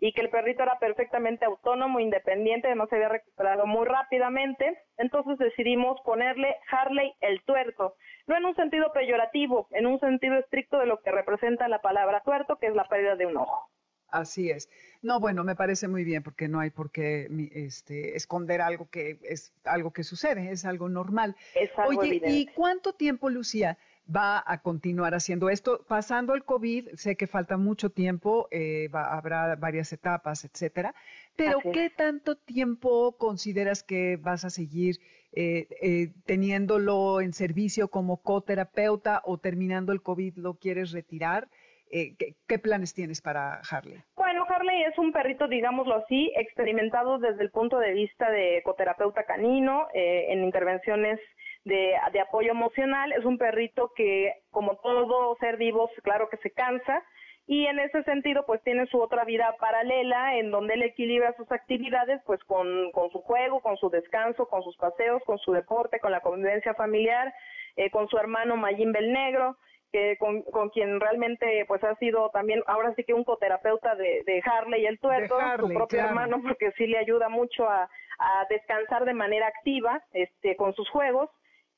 y 0.00 0.12
que 0.12 0.22
el 0.22 0.30
perrito 0.30 0.62
era 0.62 0.78
perfectamente 0.78 1.44
autónomo, 1.44 2.00
independiente, 2.00 2.66
además 2.66 2.88
se 2.88 2.96
había 2.96 3.10
recuperado 3.10 3.66
muy 3.66 3.86
rápidamente. 3.86 4.78
Entonces 4.96 5.38
decidimos 5.38 6.00
ponerle 6.00 6.56
Harley 6.70 7.12
el 7.20 7.42
tuerto, 7.44 7.94
no 8.26 8.36
en 8.36 8.44
un 8.44 8.56
sentido 8.56 8.92
peyorativo, 8.92 9.68
en 9.70 9.86
un 9.86 10.00
sentido 10.00 10.36
estricto 10.36 10.78
de 10.78 10.86
lo 10.86 11.00
que 11.00 11.12
representa 11.12 11.68
la 11.68 11.80
palabra 11.80 12.22
tuerto, 12.22 12.56
que 12.56 12.66
es 12.66 12.74
la 12.74 12.84
pérdida 12.88 13.14
de 13.14 13.26
un 13.26 13.36
ojo. 13.36 13.68
Así 14.10 14.50
es. 14.50 14.68
No, 15.02 15.20
bueno, 15.20 15.44
me 15.44 15.54
parece 15.54 15.86
muy 15.86 16.02
bien 16.02 16.22
porque 16.22 16.48
no 16.48 16.60
hay 16.60 16.70
por 16.70 16.90
qué 16.90 17.28
este, 17.52 18.16
esconder 18.16 18.60
algo 18.60 18.88
que 18.90 19.18
es 19.22 19.52
algo 19.64 19.92
que 19.92 20.02
sucede, 20.02 20.50
es 20.50 20.64
algo 20.64 20.88
normal. 20.88 21.36
Es 21.54 21.70
algo 21.78 22.00
Oye, 22.00 22.20
¿y 22.24 22.46
cuánto 22.54 22.94
tiempo, 22.94 23.28
Lucía, 23.28 23.76
va 24.14 24.42
a 24.46 24.62
continuar 24.62 25.14
haciendo 25.14 25.50
esto? 25.50 25.84
Pasando 25.86 26.34
el 26.34 26.44
COVID, 26.44 26.94
sé 26.94 27.16
que 27.16 27.26
falta 27.26 27.58
mucho 27.58 27.90
tiempo, 27.90 28.48
eh, 28.50 28.88
va- 28.88 29.14
habrá 29.14 29.54
varias 29.56 29.92
etapas, 29.92 30.44
etcétera, 30.44 30.94
pero 31.36 31.58
Así. 31.58 31.70
¿qué 31.72 31.90
tanto 31.90 32.36
tiempo 32.36 33.16
consideras 33.18 33.82
que 33.82 34.16
vas 34.16 34.44
a 34.46 34.50
seguir 34.50 34.98
eh, 35.32 35.68
eh, 35.82 36.14
teniéndolo 36.24 37.20
en 37.20 37.34
servicio 37.34 37.88
como 37.88 38.22
coterapeuta 38.22 39.20
o 39.26 39.36
terminando 39.36 39.92
el 39.92 40.00
COVID 40.02 40.38
lo 40.38 40.54
quieres 40.54 40.92
retirar? 40.92 41.48
Eh, 41.90 42.14
¿qué, 42.46 42.58
planes 42.58 42.94
tienes 42.94 43.20
para 43.20 43.60
Harley? 43.70 44.02
Bueno, 44.16 44.44
Harley 44.48 44.82
es 44.84 44.98
un 44.98 45.12
perrito, 45.12 45.48
digámoslo 45.48 45.96
así, 45.96 46.32
experimentado 46.36 47.18
desde 47.18 47.42
el 47.42 47.50
punto 47.50 47.78
de 47.78 47.92
vista 47.92 48.30
de 48.30 48.58
ecoterapeuta 48.58 49.24
canino, 49.24 49.88
eh, 49.94 50.26
en 50.30 50.44
intervenciones 50.44 51.18
de, 51.64 51.96
apoyo 52.20 52.50
emocional. 52.50 53.12
Es 53.12 53.24
un 53.24 53.38
perrito 53.38 53.92
que, 53.96 54.32
como 54.50 54.76
todo 54.76 55.36
ser 55.40 55.56
vivo, 55.56 55.90
claro 56.02 56.28
que 56.28 56.36
se 56.38 56.50
cansa. 56.50 57.02
Y 57.46 57.64
en 57.64 57.78
ese 57.78 58.02
sentido, 58.02 58.44
pues 58.44 58.62
tiene 58.62 58.86
su 58.86 59.00
otra 59.00 59.24
vida 59.24 59.54
paralela, 59.58 60.36
en 60.36 60.50
donde 60.50 60.74
él 60.74 60.82
equilibra 60.82 61.34
sus 61.36 61.50
actividades, 61.50 62.20
pues 62.26 62.44
con, 62.44 62.92
con 62.92 63.10
su 63.10 63.22
juego, 63.22 63.60
con 63.60 63.78
su 63.78 63.88
descanso, 63.88 64.46
con 64.48 64.62
sus 64.62 64.76
paseos, 64.76 65.22
con 65.24 65.38
su 65.38 65.52
deporte, 65.52 65.98
con 66.00 66.12
la 66.12 66.20
convivencia 66.20 66.74
familiar, 66.74 67.32
eh, 67.76 67.90
con 67.90 68.06
su 68.08 68.18
hermano 68.18 68.58
Mayimbe 68.58 68.98
el 68.98 69.12
Negro 69.12 69.56
que 69.92 70.16
con, 70.18 70.42
con 70.42 70.68
quien 70.70 71.00
realmente 71.00 71.64
pues 71.66 71.82
ha 71.84 71.94
sido 71.96 72.30
también 72.30 72.62
ahora 72.66 72.94
sí 72.94 73.04
que 73.04 73.14
un 73.14 73.24
coterapeuta 73.24 73.94
de, 73.94 74.22
de 74.26 74.42
Harley 74.44 74.86
el 74.86 74.98
tuerto, 74.98 75.38
Harley, 75.38 75.68
su 75.68 75.74
propio 75.74 75.98
claro. 75.98 76.08
hermano, 76.08 76.42
porque 76.42 76.72
sí 76.72 76.86
le 76.86 76.98
ayuda 76.98 77.28
mucho 77.28 77.68
a, 77.68 77.88
a 78.18 78.46
descansar 78.50 79.04
de 79.04 79.14
manera 79.14 79.46
activa 79.46 80.02
este 80.12 80.56
con 80.56 80.74
sus 80.74 80.88
juegos. 80.90 81.30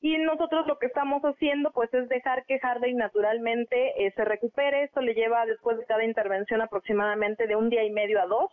Y 0.03 0.17
nosotros 0.17 0.67
lo 0.67 0.79
que 0.79 0.87
estamos 0.87 1.23
haciendo 1.23 1.73
pues 1.73 1.93
es 1.93 2.09
dejar 2.09 2.47
que 2.47 2.59
Harley 2.63 2.95
naturalmente 2.95 4.07
eh, 4.07 4.13
se 4.17 4.25
recupere. 4.25 4.85
Esto 4.85 5.03
le 5.03 5.15
lleva 5.15 5.45
después 5.45 5.77
de 5.77 5.85
cada 5.85 6.05
intervención 6.05 6.63
aproximadamente 6.63 7.47
de 7.47 7.55
un 7.55 7.69
día 7.69 7.85
y 7.85 7.91
medio 7.91 8.21
a 8.21 8.27
dos. 8.27 8.51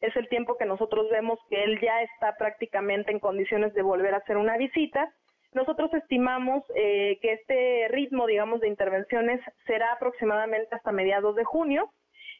Es 0.00 0.16
el 0.16 0.28
tiempo 0.28 0.56
que 0.56 0.64
nosotros 0.64 1.08
vemos 1.10 1.38
que 1.50 1.62
él 1.64 1.78
ya 1.80 2.02
está 2.02 2.36
prácticamente 2.38 3.12
en 3.12 3.18
condiciones 3.18 3.74
de 3.74 3.82
volver 3.82 4.14
a 4.14 4.18
hacer 4.18 4.38
una 4.38 4.56
visita. 4.56 5.12
Nosotros 5.52 5.92
estimamos 5.94 6.64
eh, 6.74 7.18
que 7.22 7.32
este 7.32 7.88
ritmo, 7.88 8.26
digamos, 8.26 8.60
de 8.60 8.68
intervenciones 8.68 9.40
será 9.66 9.92
aproximadamente 9.92 10.74
hasta 10.74 10.92
mediados 10.92 11.34
de 11.36 11.44
junio. 11.44 11.90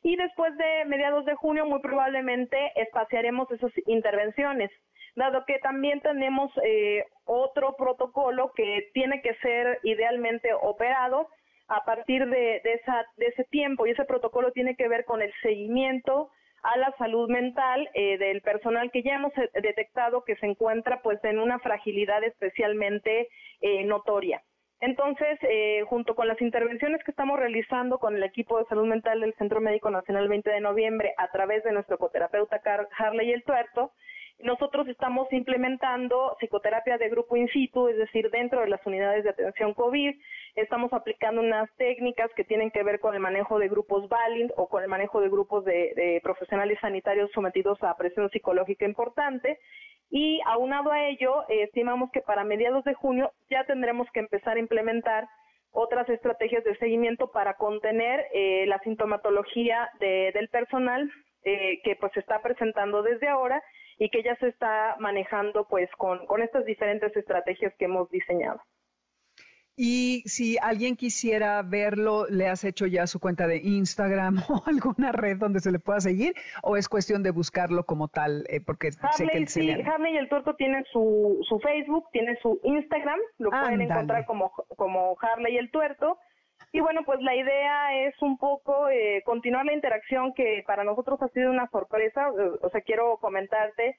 Y 0.02 0.16
después 0.16 0.56
de 0.56 0.84
mediados 0.86 1.24
de 1.24 1.34
junio 1.34 1.66
muy 1.66 1.80
probablemente 1.80 2.72
espaciaremos 2.76 3.50
esas 3.50 3.72
intervenciones, 3.86 4.70
dado 5.16 5.44
que 5.46 5.58
también 5.58 6.00
tenemos 6.00 6.52
eh, 6.62 7.04
otro 7.24 7.74
protocolo 7.76 8.52
que 8.54 8.90
tiene 8.92 9.22
que 9.22 9.34
ser 9.36 9.80
idealmente 9.82 10.50
operado 10.54 11.28
a 11.68 11.84
partir 11.84 12.26
de, 12.26 12.60
de, 12.62 12.74
esa, 12.74 13.04
de 13.16 13.26
ese 13.26 13.44
tiempo. 13.44 13.86
Y 13.86 13.90
ese 13.90 14.04
protocolo 14.04 14.52
tiene 14.52 14.76
que 14.76 14.88
ver 14.88 15.04
con 15.04 15.22
el 15.22 15.32
seguimiento 15.42 16.30
a 16.66 16.76
la 16.78 16.92
salud 16.98 17.28
mental 17.28 17.88
eh, 17.94 18.18
del 18.18 18.42
personal 18.42 18.90
que 18.90 19.02
ya 19.02 19.14
hemos 19.14 19.32
eh, 19.38 19.48
detectado 19.62 20.24
que 20.24 20.36
se 20.36 20.46
encuentra 20.46 21.00
pues 21.02 21.22
en 21.24 21.38
una 21.38 21.58
fragilidad 21.60 22.24
especialmente 22.24 23.28
eh, 23.60 23.84
notoria. 23.84 24.42
Entonces, 24.80 25.38
eh, 25.42 25.84
junto 25.88 26.14
con 26.14 26.28
las 26.28 26.40
intervenciones 26.42 27.02
que 27.02 27.10
estamos 27.10 27.38
realizando 27.38 27.98
con 27.98 28.16
el 28.16 28.22
equipo 28.22 28.58
de 28.58 28.66
salud 28.66 28.86
mental 28.86 29.20
del 29.20 29.34
Centro 29.34 29.60
Médico 29.60 29.90
Nacional 29.90 30.28
20 30.28 30.50
de 30.50 30.60
noviembre 30.60 31.14
a 31.16 31.28
través 31.28 31.64
de 31.64 31.72
nuestro 31.72 31.98
coterapeuta 31.98 32.58
Car 32.58 32.86
Harley 32.98 33.32
el 33.32 33.44
Tuerto, 33.44 33.92
nosotros 34.38 34.86
estamos 34.88 35.32
implementando 35.32 36.36
psicoterapia 36.38 36.98
de 36.98 37.08
grupo 37.08 37.36
in 37.36 37.48
situ, 37.48 37.88
es 37.88 37.96
decir, 37.96 38.30
dentro 38.30 38.60
de 38.60 38.68
las 38.68 38.84
unidades 38.84 39.24
de 39.24 39.30
atención 39.30 39.72
COVID. 39.72 40.14
Estamos 40.56 40.90
aplicando 40.94 41.42
unas 41.42 41.70
técnicas 41.76 42.30
que 42.34 42.42
tienen 42.42 42.70
que 42.70 42.82
ver 42.82 42.98
con 42.98 43.14
el 43.14 43.20
manejo 43.20 43.58
de 43.58 43.68
grupos 43.68 44.08
Valint 44.08 44.50
o 44.56 44.68
con 44.68 44.82
el 44.82 44.88
manejo 44.88 45.20
de 45.20 45.28
grupos 45.28 45.66
de, 45.66 46.18
profesionales 46.22 46.78
sanitarios 46.80 47.30
sometidos 47.32 47.82
a 47.82 47.94
presión 47.98 48.30
psicológica 48.30 48.86
importante. 48.86 49.58
Y 50.08 50.40
aunado 50.46 50.92
a 50.92 51.08
ello, 51.08 51.44
estimamos 51.50 52.10
que 52.10 52.22
para 52.22 52.42
mediados 52.42 52.84
de 52.84 52.94
junio 52.94 53.32
ya 53.50 53.64
tendremos 53.64 54.08
que 54.12 54.20
empezar 54.20 54.56
a 54.56 54.60
implementar 54.60 55.28
otras 55.72 56.08
estrategias 56.08 56.64
de 56.64 56.74
seguimiento 56.78 57.30
para 57.30 57.54
contener 57.58 58.24
eh, 58.32 58.64
la 58.66 58.78
sintomatología 58.78 59.90
de, 60.00 60.32
del 60.32 60.48
personal 60.48 61.10
eh, 61.44 61.82
que 61.84 61.96
pues 61.96 62.12
se 62.14 62.20
está 62.20 62.40
presentando 62.40 63.02
desde 63.02 63.28
ahora 63.28 63.62
y 63.98 64.08
que 64.08 64.22
ya 64.22 64.34
se 64.36 64.48
está 64.48 64.96
manejando 65.00 65.66
pues 65.68 65.90
con, 65.98 66.24
con 66.24 66.42
estas 66.42 66.64
diferentes 66.64 67.14
estrategias 67.14 67.74
que 67.78 67.84
hemos 67.84 68.08
diseñado. 68.10 68.58
Y 69.78 70.22
si 70.26 70.56
alguien 70.62 70.96
quisiera 70.96 71.60
verlo, 71.62 72.26
¿le 72.30 72.48
has 72.48 72.64
hecho 72.64 72.86
ya 72.86 73.06
su 73.06 73.20
cuenta 73.20 73.46
de 73.46 73.58
Instagram 73.58 74.38
o 74.48 74.62
alguna 74.66 75.12
red 75.12 75.36
donde 75.36 75.60
se 75.60 75.70
le 75.70 75.78
pueda 75.78 76.00
seguir? 76.00 76.34
¿O 76.62 76.76
es 76.78 76.88
cuestión 76.88 77.22
de 77.22 77.30
buscarlo 77.30 77.84
como 77.84 78.08
tal? 78.08 78.44
Eh, 78.48 78.60
porque 78.64 78.92
sé 78.92 79.00
que 79.00 79.24
Harley, 79.24 79.46
se 79.46 79.60
sí, 79.60 79.66
le- 79.66 79.82
Harley 79.84 80.14
y 80.14 80.16
el 80.16 80.28
Tuerto 80.30 80.54
tienen 80.54 80.84
su, 80.90 81.38
su 81.46 81.58
Facebook, 81.60 82.06
tiene 82.12 82.36
su 82.40 82.58
Instagram, 82.64 83.20
lo 83.38 83.50
pueden 83.50 83.82
encontrar 83.82 84.24
como, 84.24 84.50
como 84.76 85.16
Harley 85.20 85.54
y 85.54 85.58
el 85.58 85.70
Tuerto. 85.70 86.18
Y 86.72 86.80
bueno, 86.80 87.02
pues 87.04 87.20
la 87.20 87.34
idea 87.36 88.06
es 88.06 88.14
un 88.22 88.38
poco 88.38 88.88
eh, 88.88 89.22
continuar 89.26 89.66
la 89.66 89.74
interacción 89.74 90.32
que 90.34 90.64
para 90.66 90.84
nosotros 90.84 91.20
ha 91.22 91.28
sido 91.28 91.50
una 91.50 91.68
sorpresa. 91.70 92.28
Eh, 92.28 92.58
O 92.62 92.70
sea, 92.70 92.80
quiero 92.80 93.18
comentarte 93.18 93.96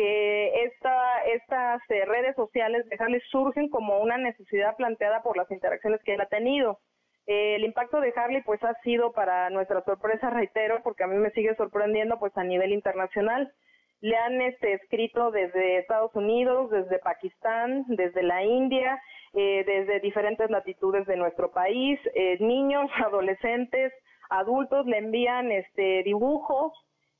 que 0.00 0.64
esta, 0.64 1.24
estas 1.24 1.82
eh, 1.90 2.06
redes 2.06 2.34
sociales 2.34 2.88
de 2.88 2.96
Harley 2.98 3.20
surgen 3.30 3.68
como 3.68 3.98
una 4.00 4.16
necesidad 4.16 4.74
planteada 4.76 5.22
por 5.22 5.36
las 5.36 5.50
interacciones 5.50 6.00
que 6.02 6.14
él 6.14 6.22
ha 6.22 6.26
tenido. 6.26 6.78
Eh, 7.26 7.56
el 7.56 7.64
impacto 7.64 8.00
de 8.00 8.14
Harley 8.16 8.40
pues 8.42 8.64
ha 8.64 8.72
sido 8.82 9.12
para 9.12 9.50
nuestra 9.50 9.82
sorpresa, 9.84 10.30
reitero, 10.30 10.82
porque 10.82 11.04
a 11.04 11.06
mí 11.06 11.16
me 11.16 11.30
sigue 11.32 11.54
sorprendiendo 11.56 12.18
pues 12.18 12.34
a 12.38 12.44
nivel 12.44 12.72
internacional. 12.72 13.52
Le 14.00 14.16
han 14.16 14.40
este, 14.40 14.72
escrito 14.72 15.30
desde 15.30 15.76
Estados 15.76 16.14
Unidos, 16.14 16.70
desde 16.70 16.98
Pakistán, 17.00 17.84
desde 17.88 18.22
la 18.22 18.42
India, 18.42 18.98
eh, 19.34 19.64
desde 19.66 20.00
diferentes 20.00 20.48
latitudes 20.48 21.06
de 21.06 21.16
nuestro 21.16 21.50
país, 21.52 22.00
eh, 22.14 22.38
niños, 22.40 22.90
adolescentes, 23.04 23.92
adultos 24.30 24.86
le 24.86 24.96
envían 24.96 25.52
este 25.52 26.02
dibujos, 26.04 26.72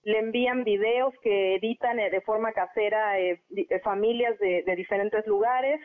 le 0.03 0.19
envían 0.19 0.65
videos 0.65 1.15
que 1.23 1.57
editan 1.57 1.99
eh, 1.99 2.11
de 2.11 2.21
forma 2.23 2.53
casera 2.53 3.19
eh, 3.21 3.41
eh, 3.57 3.81
familias 3.81 4.39
de, 4.39 4.63
de 4.63 4.77
diferentes 4.77 5.27
lugares. 5.27 5.81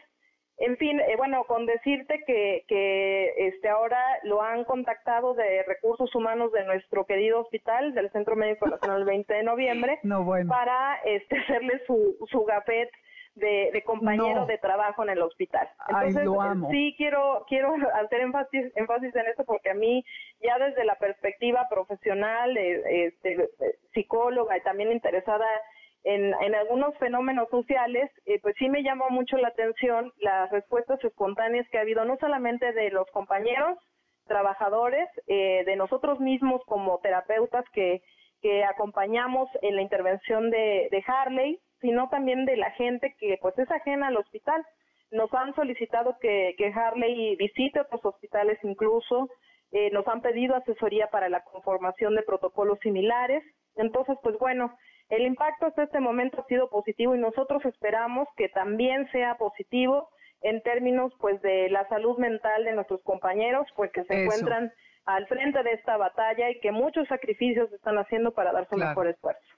En 0.57 0.78
fin, 0.78 0.99
eh, 1.01 1.16
bueno, 1.18 1.43
con 1.43 1.66
decirte 1.66 2.24
que, 2.26 2.63
que 2.68 3.34
este 3.47 3.68
ahora 3.68 4.01
lo 4.24 4.41
han 4.41 4.63
contactado 4.63 5.34
de 5.34 5.63
recursos 5.63 6.16
humanos 6.16 6.51
de 6.53 6.63
nuestro 6.63 7.05
querido 7.05 7.41
hospital, 7.41 7.93
del 7.93 8.09
Centro 8.11 8.38
Médico 8.38 8.66
Nacional 8.68 9.03
20 9.03 9.34
de 9.34 9.43
noviembre, 9.43 9.99
No, 10.03 10.24
bueno. 10.24 10.49
para 10.49 10.99
este, 11.03 11.38
hacerle 11.39 11.82
su, 11.86 12.16
su 12.32 12.45
gafet 12.45 12.89
de, 13.36 13.84
compañero 13.86 14.46
de 14.46 14.58
trabajo 14.58 15.04
en 15.04 15.10
el 15.10 15.22
hospital. 15.22 15.68
Entonces, 15.88 16.28
sí 16.72 16.96
quiero 16.98 17.46
quiero 17.48 17.74
hacer 17.96 18.22
énfasis, 18.22 18.72
énfasis 18.76 19.16
en 19.16 19.28
esto 19.28 19.44
porque 19.46 19.72
a 19.72 19.74
mí 19.74 20.04
ya 20.42 20.58
desde 20.58 20.86
la 20.86 20.96
perspectiva 20.96 21.68
profesional, 21.70 22.56
este, 22.58 23.50
psicóloga 23.94 24.58
y 24.58 24.62
también 24.62 24.92
interesada 24.92 25.46
en, 26.04 26.34
en 26.40 26.56
algunos 26.56 26.96
fenómenos 26.98 27.50
sociales, 27.50 28.12
eh, 28.26 28.40
pues 28.42 28.56
sí 28.60 28.70
me 28.70 28.84
llamó 28.84 29.10
mucho 29.10 29.38
la 29.38 29.50
atención 29.50 30.12
las 30.20 30.52
respuestas 30.52 31.04
espontáneas 31.04 31.68
que 31.70 31.80
ha 31.80 31.82
habido, 31.82 32.06
no 32.06 32.16
solamente 32.18 32.72
de 32.74 32.92
los 32.92 33.10
compañeros, 33.12 33.78
trabajadores, 34.28 35.08
eh, 35.28 35.64
de 35.66 35.76
nosotros 35.76 36.20
mismos 36.20 36.62
como 36.66 37.00
terapeutas 37.00 37.66
que, 37.74 38.02
que 38.42 38.64
acompañamos 38.64 39.50
en 39.62 39.76
la 39.76 39.82
intervención 39.82 40.52
de, 40.52 40.90
de 40.92 41.04
Harley, 41.08 41.60
sino 41.82 42.10
también 42.10 42.46
de 42.46 42.58
la 42.58 42.72
gente 42.72 43.16
que 43.20 43.38
pues 43.42 43.58
es 43.60 43.70
ajena 43.72 44.08
al 44.08 44.18
hospital. 44.18 44.66
Nos 45.12 45.34
han 45.34 45.54
solicitado 45.56 46.18
que, 46.20 46.56
que 46.58 46.74
Harley 46.74 47.36
visite 47.36 47.80
otros 47.80 48.04
hospitales 48.04 48.58
incluso, 48.64 49.30
eh, 49.72 49.90
nos 49.92 50.08
han 50.08 50.22
pedido 50.22 50.56
asesoría 50.56 51.08
para 51.08 51.30
la 51.30 51.42
conformación 51.42 52.16
de 52.16 52.24
protocolos 52.24 52.80
similares. 52.80 53.44
Entonces, 53.76 54.18
pues 54.24 54.38
bueno, 54.40 54.76
el 55.10 55.26
impacto 55.26 55.68
hasta 55.68 55.84
este 55.84 56.00
momento 56.00 56.42
ha 56.42 56.46
sido 56.48 56.70
positivo 56.70 57.16
y 57.16 57.20
nosotros 57.20 57.64
esperamos 57.66 58.28
que 58.38 58.50
también 58.50 59.10
sea 59.12 59.36
positivo 59.36 60.10
en 60.42 60.62
términos 60.62 61.12
pues 61.20 61.42
de 61.42 61.70
la 61.70 61.88
salud 61.90 62.18
mental 62.18 62.64
de 62.64 62.74
nuestros 62.74 63.02
compañeros, 63.04 63.68
pues 63.76 63.92
que 63.92 64.04
se 64.06 64.24
encuentran 64.24 64.72
al 65.06 65.28
frente 65.28 65.62
de 65.64 65.74
esta 65.74 65.98
batalla 65.98 66.50
y 66.50 66.60
que 66.60 66.72
muchos 66.72 67.08
sacrificios 67.08 67.72
están 67.72 67.98
haciendo 67.98 68.32
para 68.34 68.52
dar 68.52 68.68
su 68.68 68.76
mejor 68.76 69.08
esfuerzo. 69.08 69.55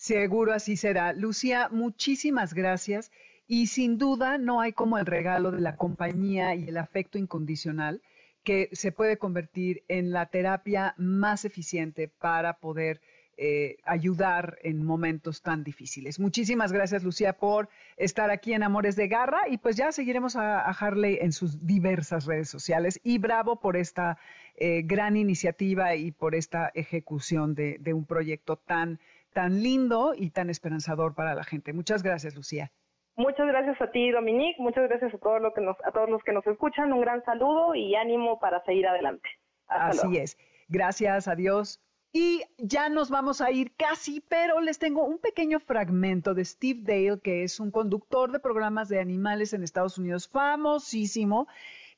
Seguro 0.00 0.54
así 0.54 0.78
será. 0.78 1.12
Lucía, 1.12 1.68
muchísimas 1.70 2.54
gracias. 2.54 3.12
Y 3.46 3.66
sin 3.66 3.98
duda 3.98 4.38
no 4.38 4.62
hay 4.62 4.72
como 4.72 4.96
el 4.96 5.04
regalo 5.04 5.50
de 5.50 5.60
la 5.60 5.76
compañía 5.76 6.54
y 6.54 6.68
el 6.68 6.78
afecto 6.78 7.18
incondicional 7.18 8.00
que 8.42 8.70
se 8.72 8.92
puede 8.92 9.18
convertir 9.18 9.82
en 9.88 10.10
la 10.10 10.24
terapia 10.24 10.94
más 10.96 11.44
eficiente 11.44 12.08
para 12.08 12.54
poder 12.54 13.02
eh, 13.36 13.76
ayudar 13.84 14.56
en 14.62 14.82
momentos 14.86 15.42
tan 15.42 15.64
difíciles. 15.64 16.18
Muchísimas 16.18 16.72
gracias, 16.72 17.04
Lucía, 17.04 17.34
por 17.34 17.68
estar 17.98 18.30
aquí 18.30 18.54
en 18.54 18.62
Amores 18.62 18.96
de 18.96 19.06
Garra 19.06 19.48
y 19.50 19.58
pues 19.58 19.76
ya 19.76 19.92
seguiremos 19.92 20.34
a, 20.34 20.62
Harley 20.62 21.18
en 21.20 21.32
sus 21.32 21.66
diversas 21.66 22.24
redes 22.24 22.48
sociales 22.48 23.00
y 23.04 23.18
bravo 23.18 23.60
por 23.60 23.76
esta 23.76 24.16
eh, 24.56 24.80
gran 24.82 25.18
iniciativa 25.18 25.94
y 25.94 26.10
por 26.10 26.34
esta 26.34 26.70
ejecución 26.72 27.54
de, 27.54 27.76
de 27.80 27.92
un 27.92 28.06
proyecto 28.06 28.56
tan 28.56 28.98
tan 29.32 29.62
lindo 29.62 30.12
y 30.16 30.30
tan 30.30 30.50
esperanzador 30.50 31.14
para 31.14 31.34
la 31.34 31.44
gente. 31.44 31.72
Muchas 31.72 32.02
gracias, 32.02 32.34
Lucía. 32.34 32.70
Muchas 33.16 33.46
gracias 33.46 33.80
a 33.80 33.90
ti, 33.90 34.10
Dominique. 34.10 34.60
Muchas 34.60 34.88
gracias 34.88 35.12
a 35.14 35.18
todos, 35.18 35.42
los 35.42 35.52
que 35.52 35.60
nos, 35.60 35.76
a 35.84 35.92
todos 35.92 36.08
los 36.08 36.22
que 36.22 36.32
nos 36.32 36.46
escuchan. 36.46 36.92
Un 36.92 37.00
gran 37.00 37.24
saludo 37.24 37.74
y 37.74 37.94
ánimo 37.94 38.38
para 38.38 38.64
seguir 38.64 38.86
adelante. 38.86 39.28
Así 39.66 40.16
es. 40.16 40.38
Gracias, 40.68 41.28
adiós. 41.28 41.80
Y 42.12 42.42
ya 42.58 42.88
nos 42.88 43.08
vamos 43.08 43.40
a 43.40 43.52
ir 43.52 43.72
casi, 43.76 44.20
pero 44.20 44.60
les 44.60 44.78
tengo 44.78 45.04
un 45.04 45.18
pequeño 45.18 45.60
fragmento 45.60 46.34
de 46.34 46.44
Steve 46.44 46.80
Dale, 46.82 47.20
que 47.20 47.44
es 47.44 47.60
un 47.60 47.70
conductor 47.70 48.32
de 48.32 48.40
programas 48.40 48.88
de 48.88 48.98
animales 48.98 49.52
en 49.52 49.62
Estados 49.62 49.96
Unidos 49.96 50.26
famosísimo 50.26 51.46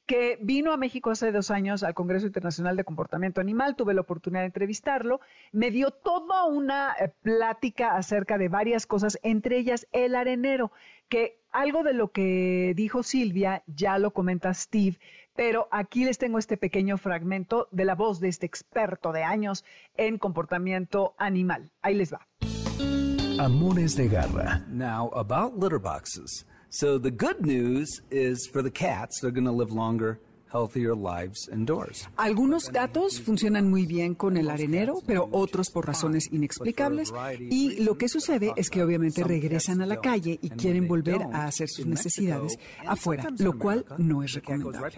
que 0.07 0.39
vino 0.41 0.73
a 0.73 0.77
México 0.77 1.11
hace 1.11 1.33
dos 1.33 1.51
años 1.51 1.83
al 1.83 1.95
Congreso 1.95 2.27
Internacional 2.27 2.77
de 2.77 2.85
Comportamiento 2.85 3.41
Animal, 3.41 3.77
tuve 3.77 3.95
la 3.95 4.01
oportunidad 4.01 4.43
de 4.43 4.47
entrevistarlo, 4.47 5.21
me 5.53 5.71
dio 5.71 5.91
toda 5.91 6.45
una 6.45 6.95
eh, 6.99 7.13
plática 7.23 7.97
acerca 7.97 8.39
de 8.39 8.49
varias 8.49 8.87
cosas, 8.87 9.19
entre 9.23 9.59
ellas 9.59 9.87
el 9.93 10.15
arenero, 10.15 10.73
que 11.09 11.41
algo 11.53 11.83
de 11.83 11.93
lo 11.93 12.11
que 12.11 12.73
dijo 12.75 13.03
Silvia 13.03 13.63
ya 13.67 13.99
lo 13.99 14.13
comenta 14.13 14.55
Steve, 14.55 14.99
pero 15.35 15.69
aquí 15.71 16.05
les 16.05 16.19
tengo 16.19 16.39
este 16.39 16.57
pequeño 16.57 16.99
fragmento 16.99 17.69
de 17.71 17.85
la 17.85 17.95
voz 17.95 18.21
de 18.21 18.29
este 18.29 18.47
experto 18.47 19.13
de 19.13 19.23
años 19.23 19.65
en 19.97 20.19
comportamiento 20.19 21.15
animal. 21.19 21.71
Ahí 21.81 21.95
les 21.95 22.13
va. 22.13 22.27
Amores 23.39 23.97
de 23.97 24.09
garra. 24.09 24.63
Now, 24.69 25.11
about 25.15 25.55
litter 25.55 25.79
boxes. 25.79 26.47
So 26.75 26.97
the 26.97 27.11
good 27.11 27.45
news 27.45 28.01
is 28.11 28.49
for 28.51 28.63
the 28.63 28.71
cats, 28.71 29.21
they're 29.21 29.31
going 29.31 29.45
to 29.45 29.53
live 29.53 29.73
longer 29.73 30.19
Algunos 32.17 32.71
gatos 32.71 33.21
funcionan 33.21 33.71
muy 33.71 33.87
bien 33.87 34.15
con 34.15 34.37
el 34.37 34.51
arenero, 34.51 35.03
pero 35.07 35.29
otros 35.33 35.71
por 35.71 35.87
razones 35.87 36.29
inexplicables. 36.31 37.13
Y 37.39 37.83
lo 37.83 37.97
que 37.97 38.09
sucede 38.09 38.53
es 38.57 38.71
que 38.71 38.83
obviamente 38.83 39.25
regresan 39.25 39.81
a 39.81 39.87
la 39.87 40.01
calle 40.01 40.39
y 40.43 40.51
quieren 40.51 40.87
volver 40.89 41.23
a 41.33 41.47
hacer 41.47 41.69
sus 41.69 41.87
necesidades 41.87 42.59
afuera, 42.87 43.29
lo 43.39 43.59
cual 43.59 43.85
no 43.99 44.23
es 44.23 44.33
recomendable. 44.35 44.95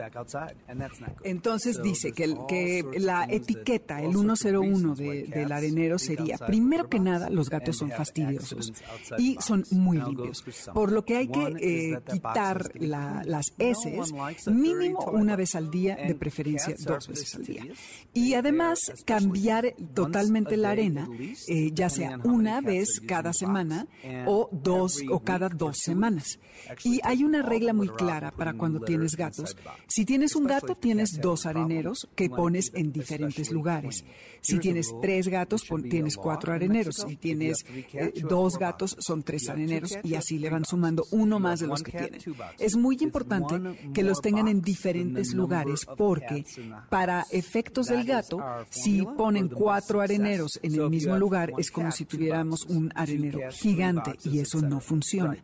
Entonces 1.23 1.81
dice 1.83 2.13
que, 2.13 2.35
que 2.49 2.85
la 2.99 3.27
etiqueta, 3.29 4.03
el 4.03 4.13
101 4.13 4.95
del 4.95 5.53
arenero 5.53 5.99
sería, 5.99 6.39
primero 6.39 6.89
que 6.89 6.99
nada, 6.99 7.31
los 7.31 7.49
gatos 7.49 7.77
son 7.77 7.91
fastidiosos 7.91 8.73
y 9.19 9.37
son 9.41 9.65
muy 9.71 9.99
limpios, 9.99 10.45
por 10.73 10.93
lo 10.93 11.05
que 11.05 11.17
hay 11.17 11.29
que 11.29 11.55
eh, 11.61 12.01
quitar 12.11 12.73
las 12.75 13.53
heces 13.59 14.13
mínimo 14.47 15.05
una 15.13 15.37
vez 15.37 15.44
al 15.55 15.71
día, 15.71 15.97
de 15.97 16.15
preferencia 16.15 16.75
dos 16.79 17.09
veces 17.09 17.35
al 17.35 17.45
día. 17.45 17.67
Y 18.13 18.35
además 18.35 18.79
cambiar 19.05 19.75
totalmente 19.93 20.57
la 20.57 20.71
arena, 20.71 21.09
eh, 21.49 21.71
ya 21.73 21.91
sea 21.91 22.19
una 22.25 22.61
vez 22.61 23.01
cada 23.07 23.33
semana 23.33 23.87
o 24.27 24.49
dos 24.51 25.03
o 25.11 25.21
cada 25.21 25.49
dos 25.49 25.79
semanas. 25.79 26.39
Y 26.85 27.01
hay 27.03 27.25
una 27.25 27.43
regla 27.43 27.73
muy 27.73 27.89
clara 27.89 28.31
para 28.31 28.55
cuando 28.55 28.81
tienes 28.81 29.17
gatos. 29.17 29.57
Si 29.87 30.05
tienes 30.05 30.35
un 30.37 30.45
gato, 30.45 30.75
tienes 30.75 31.21
dos 31.21 31.47
areneros 31.47 32.09
que 32.15 32.31
pones 32.31 32.71
en 32.75 32.93
diferentes 32.93 33.51
lugares. 33.51 34.05
Si 34.41 34.59
tienes 34.59 34.95
tres 35.01 35.29
gatos, 35.29 35.63
tienes 35.91 36.17
cuatro 36.17 36.53
areneros. 36.53 36.97
Si 37.07 37.17
tienes 37.17 37.65
eh, 37.93 38.13
dos 38.29 38.59
gatos, 38.59 38.97
son 38.99 39.23
tres 39.23 39.49
areneros 39.49 39.99
y 40.03 40.15
así 40.15 40.39
le 40.39 40.51
van 40.51 40.65
sumando 40.65 41.07
uno 41.11 41.41
más 41.41 41.61
de 41.61 41.67
los 41.67 41.83
que 41.83 41.93
tienen. 41.93 42.21
Es 42.59 42.77
muy 42.77 42.97
importante 43.01 43.55
que 43.93 44.03
los 44.03 44.21
tengan 44.21 44.49
en 44.49 44.61
diferentes 44.61 45.34
lugares 45.35 45.87
porque 45.97 46.45
para 46.89 47.25
efectos 47.31 47.87
del 47.87 48.05
gato, 48.05 48.43
si 48.71 49.03
ponen 49.03 49.49
cuatro 49.49 50.01
areneros 50.01 50.59
en 50.63 50.75
el 50.75 50.91
mismo 50.91 51.17
lugar, 51.19 51.53
es 51.59 51.71
como 51.71 51.91
si 51.93 52.05
tuviéramos 52.05 52.65
un 52.67 52.91
arenero 52.95 53.41
gigante 53.51 54.17
y 54.25 54.39
eso 54.39 54.61
no 54.63 54.81
funciona. 54.81 55.37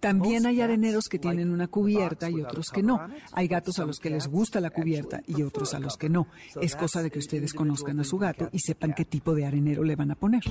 También 0.00 0.46
hay 0.46 0.60
areneros 0.60 1.08
que 1.08 1.18
tienen 1.18 1.50
una 1.50 1.68
cubierta 1.68 2.30
y 2.30 2.40
otros 2.40 2.68
que 2.72 2.82
no. 2.82 3.00
Hay 3.32 3.48
gatos 3.48 3.78
a 3.78 3.84
los 3.84 3.98
que 3.98 4.10
les 4.10 4.26
gusta 4.28 4.60
la 4.60 4.70
cubierta 4.70 5.22
y 5.26 5.42
otros 5.42 5.74
a 5.74 5.80
los 5.80 5.96
que 5.96 6.08
no. 6.08 6.28
Es 6.60 6.76
cosa 6.76 7.02
de 7.02 7.10
que 7.10 7.18
ustedes 7.18 7.52
conozcan 7.52 8.00
a 8.00 8.04
su 8.04 8.18
gato 8.18 8.48
y 8.52 8.58
sepan 8.60 8.94
qué 8.94 9.04
tipo 9.04 9.34
de 9.34 9.46
arenero 9.46 9.84
le 9.84 9.96
van 9.96 10.10
a 10.10 10.14
poner. 10.14 10.42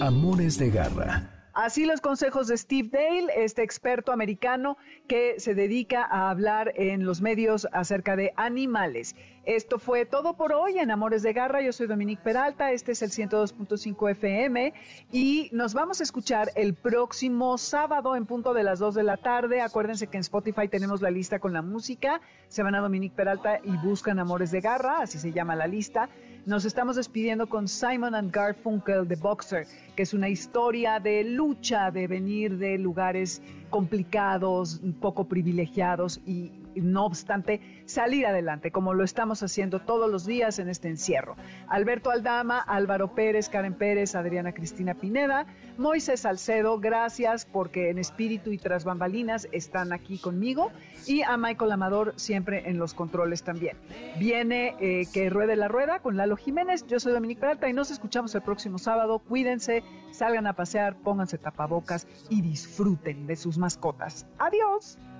Amores 0.00 0.58
de 0.58 0.70
garra 0.70 1.35
Así 1.56 1.86
los 1.86 2.02
consejos 2.02 2.48
de 2.48 2.58
Steve 2.58 2.90
Dale, 2.92 3.32
este 3.34 3.62
experto 3.62 4.12
americano 4.12 4.76
que 5.08 5.40
se 5.40 5.54
dedica 5.54 6.04
a 6.04 6.28
hablar 6.28 6.74
en 6.76 7.06
los 7.06 7.22
medios 7.22 7.66
acerca 7.72 8.14
de 8.14 8.34
animales. 8.36 9.16
Esto 9.46 9.78
fue 9.78 10.04
todo 10.04 10.36
por 10.36 10.52
hoy 10.52 10.78
en 10.78 10.90
Amores 10.90 11.22
de 11.22 11.32
Garra. 11.32 11.62
Yo 11.62 11.72
soy 11.72 11.86
Dominique 11.86 12.20
Peralta, 12.22 12.72
este 12.72 12.92
es 12.92 13.00
el 13.00 13.10
102.5 13.10 14.10
FM 14.10 14.74
y 15.10 15.48
nos 15.50 15.72
vamos 15.72 16.00
a 16.00 16.02
escuchar 16.02 16.50
el 16.56 16.74
próximo 16.74 17.56
sábado 17.56 18.16
en 18.16 18.26
punto 18.26 18.52
de 18.52 18.62
las 18.62 18.78
2 18.78 18.94
de 18.94 19.04
la 19.04 19.16
tarde. 19.16 19.62
Acuérdense 19.62 20.08
que 20.08 20.18
en 20.18 20.22
Spotify 20.22 20.68
tenemos 20.68 21.00
la 21.00 21.10
lista 21.10 21.38
con 21.38 21.54
la 21.54 21.62
música. 21.62 22.20
Se 22.48 22.62
van 22.62 22.74
a 22.74 22.80
Dominique 22.80 23.16
Peralta 23.16 23.60
y 23.64 23.74
buscan 23.78 24.18
Amores 24.18 24.50
de 24.50 24.60
Garra, 24.60 25.00
así 25.00 25.18
se 25.18 25.32
llama 25.32 25.56
la 25.56 25.66
lista. 25.66 26.10
Nos 26.46 26.64
estamos 26.64 26.94
despidiendo 26.94 27.48
con 27.48 27.66
Simon 27.66 28.14
and 28.14 28.30
Garfunkel, 28.30 29.08
The 29.08 29.16
Boxer, 29.16 29.66
que 29.96 30.04
es 30.04 30.14
una 30.14 30.28
historia 30.28 31.00
de 31.00 31.24
lucha, 31.24 31.90
de 31.90 32.06
venir 32.06 32.56
de 32.56 32.78
lugares 32.78 33.42
complicados, 33.68 34.80
poco 35.00 35.24
privilegiados 35.24 36.20
y 36.24 36.52
no 36.80 37.06
obstante 37.06 37.60
salir 37.86 38.26
adelante, 38.26 38.70
como 38.70 38.94
lo 38.94 39.04
estamos 39.04 39.42
haciendo 39.42 39.80
todos 39.80 40.10
los 40.10 40.26
días 40.26 40.58
en 40.58 40.68
este 40.68 40.88
encierro. 40.88 41.36
Alberto 41.68 42.10
Aldama, 42.10 42.60
Álvaro 42.60 43.14
Pérez, 43.14 43.48
Karen 43.48 43.74
Pérez, 43.74 44.14
Adriana 44.14 44.52
Cristina 44.52 44.94
Pineda, 44.94 45.46
Moisés 45.78 46.20
Salcedo, 46.20 46.78
gracias 46.78 47.46
porque 47.46 47.90
en 47.90 47.98
espíritu 47.98 48.50
y 48.50 48.58
tras 48.58 48.84
bambalinas 48.84 49.48
están 49.52 49.92
aquí 49.92 50.18
conmigo 50.18 50.70
y 51.06 51.22
a 51.22 51.36
Michael 51.36 51.72
Amador 51.72 52.14
siempre 52.16 52.68
en 52.68 52.78
los 52.78 52.94
controles 52.94 53.42
también. 53.42 53.76
Viene 54.18 54.74
eh, 54.80 55.06
que 55.12 55.30
ruede 55.30 55.56
la 55.56 55.68
rueda 55.68 56.00
con 56.00 56.16
Lalo 56.16 56.36
Jiménez, 56.36 56.86
yo 56.86 57.00
soy 57.00 57.12
Dominique 57.12 57.40
Peralta 57.40 57.68
y 57.68 57.72
nos 57.72 57.90
escuchamos 57.90 58.34
el 58.34 58.42
próximo 58.42 58.78
sábado. 58.78 59.18
Cuídense, 59.18 59.82
salgan 60.12 60.46
a 60.46 60.54
pasear, 60.54 60.96
pónganse 60.96 61.38
tapabocas 61.38 62.06
y 62.28 62.40
disfruten 62.40 63.26
de 63.26 63.36
sus 63.36 63.58
mascotas. 63.58 64.26
Adiós. 64.38 64.98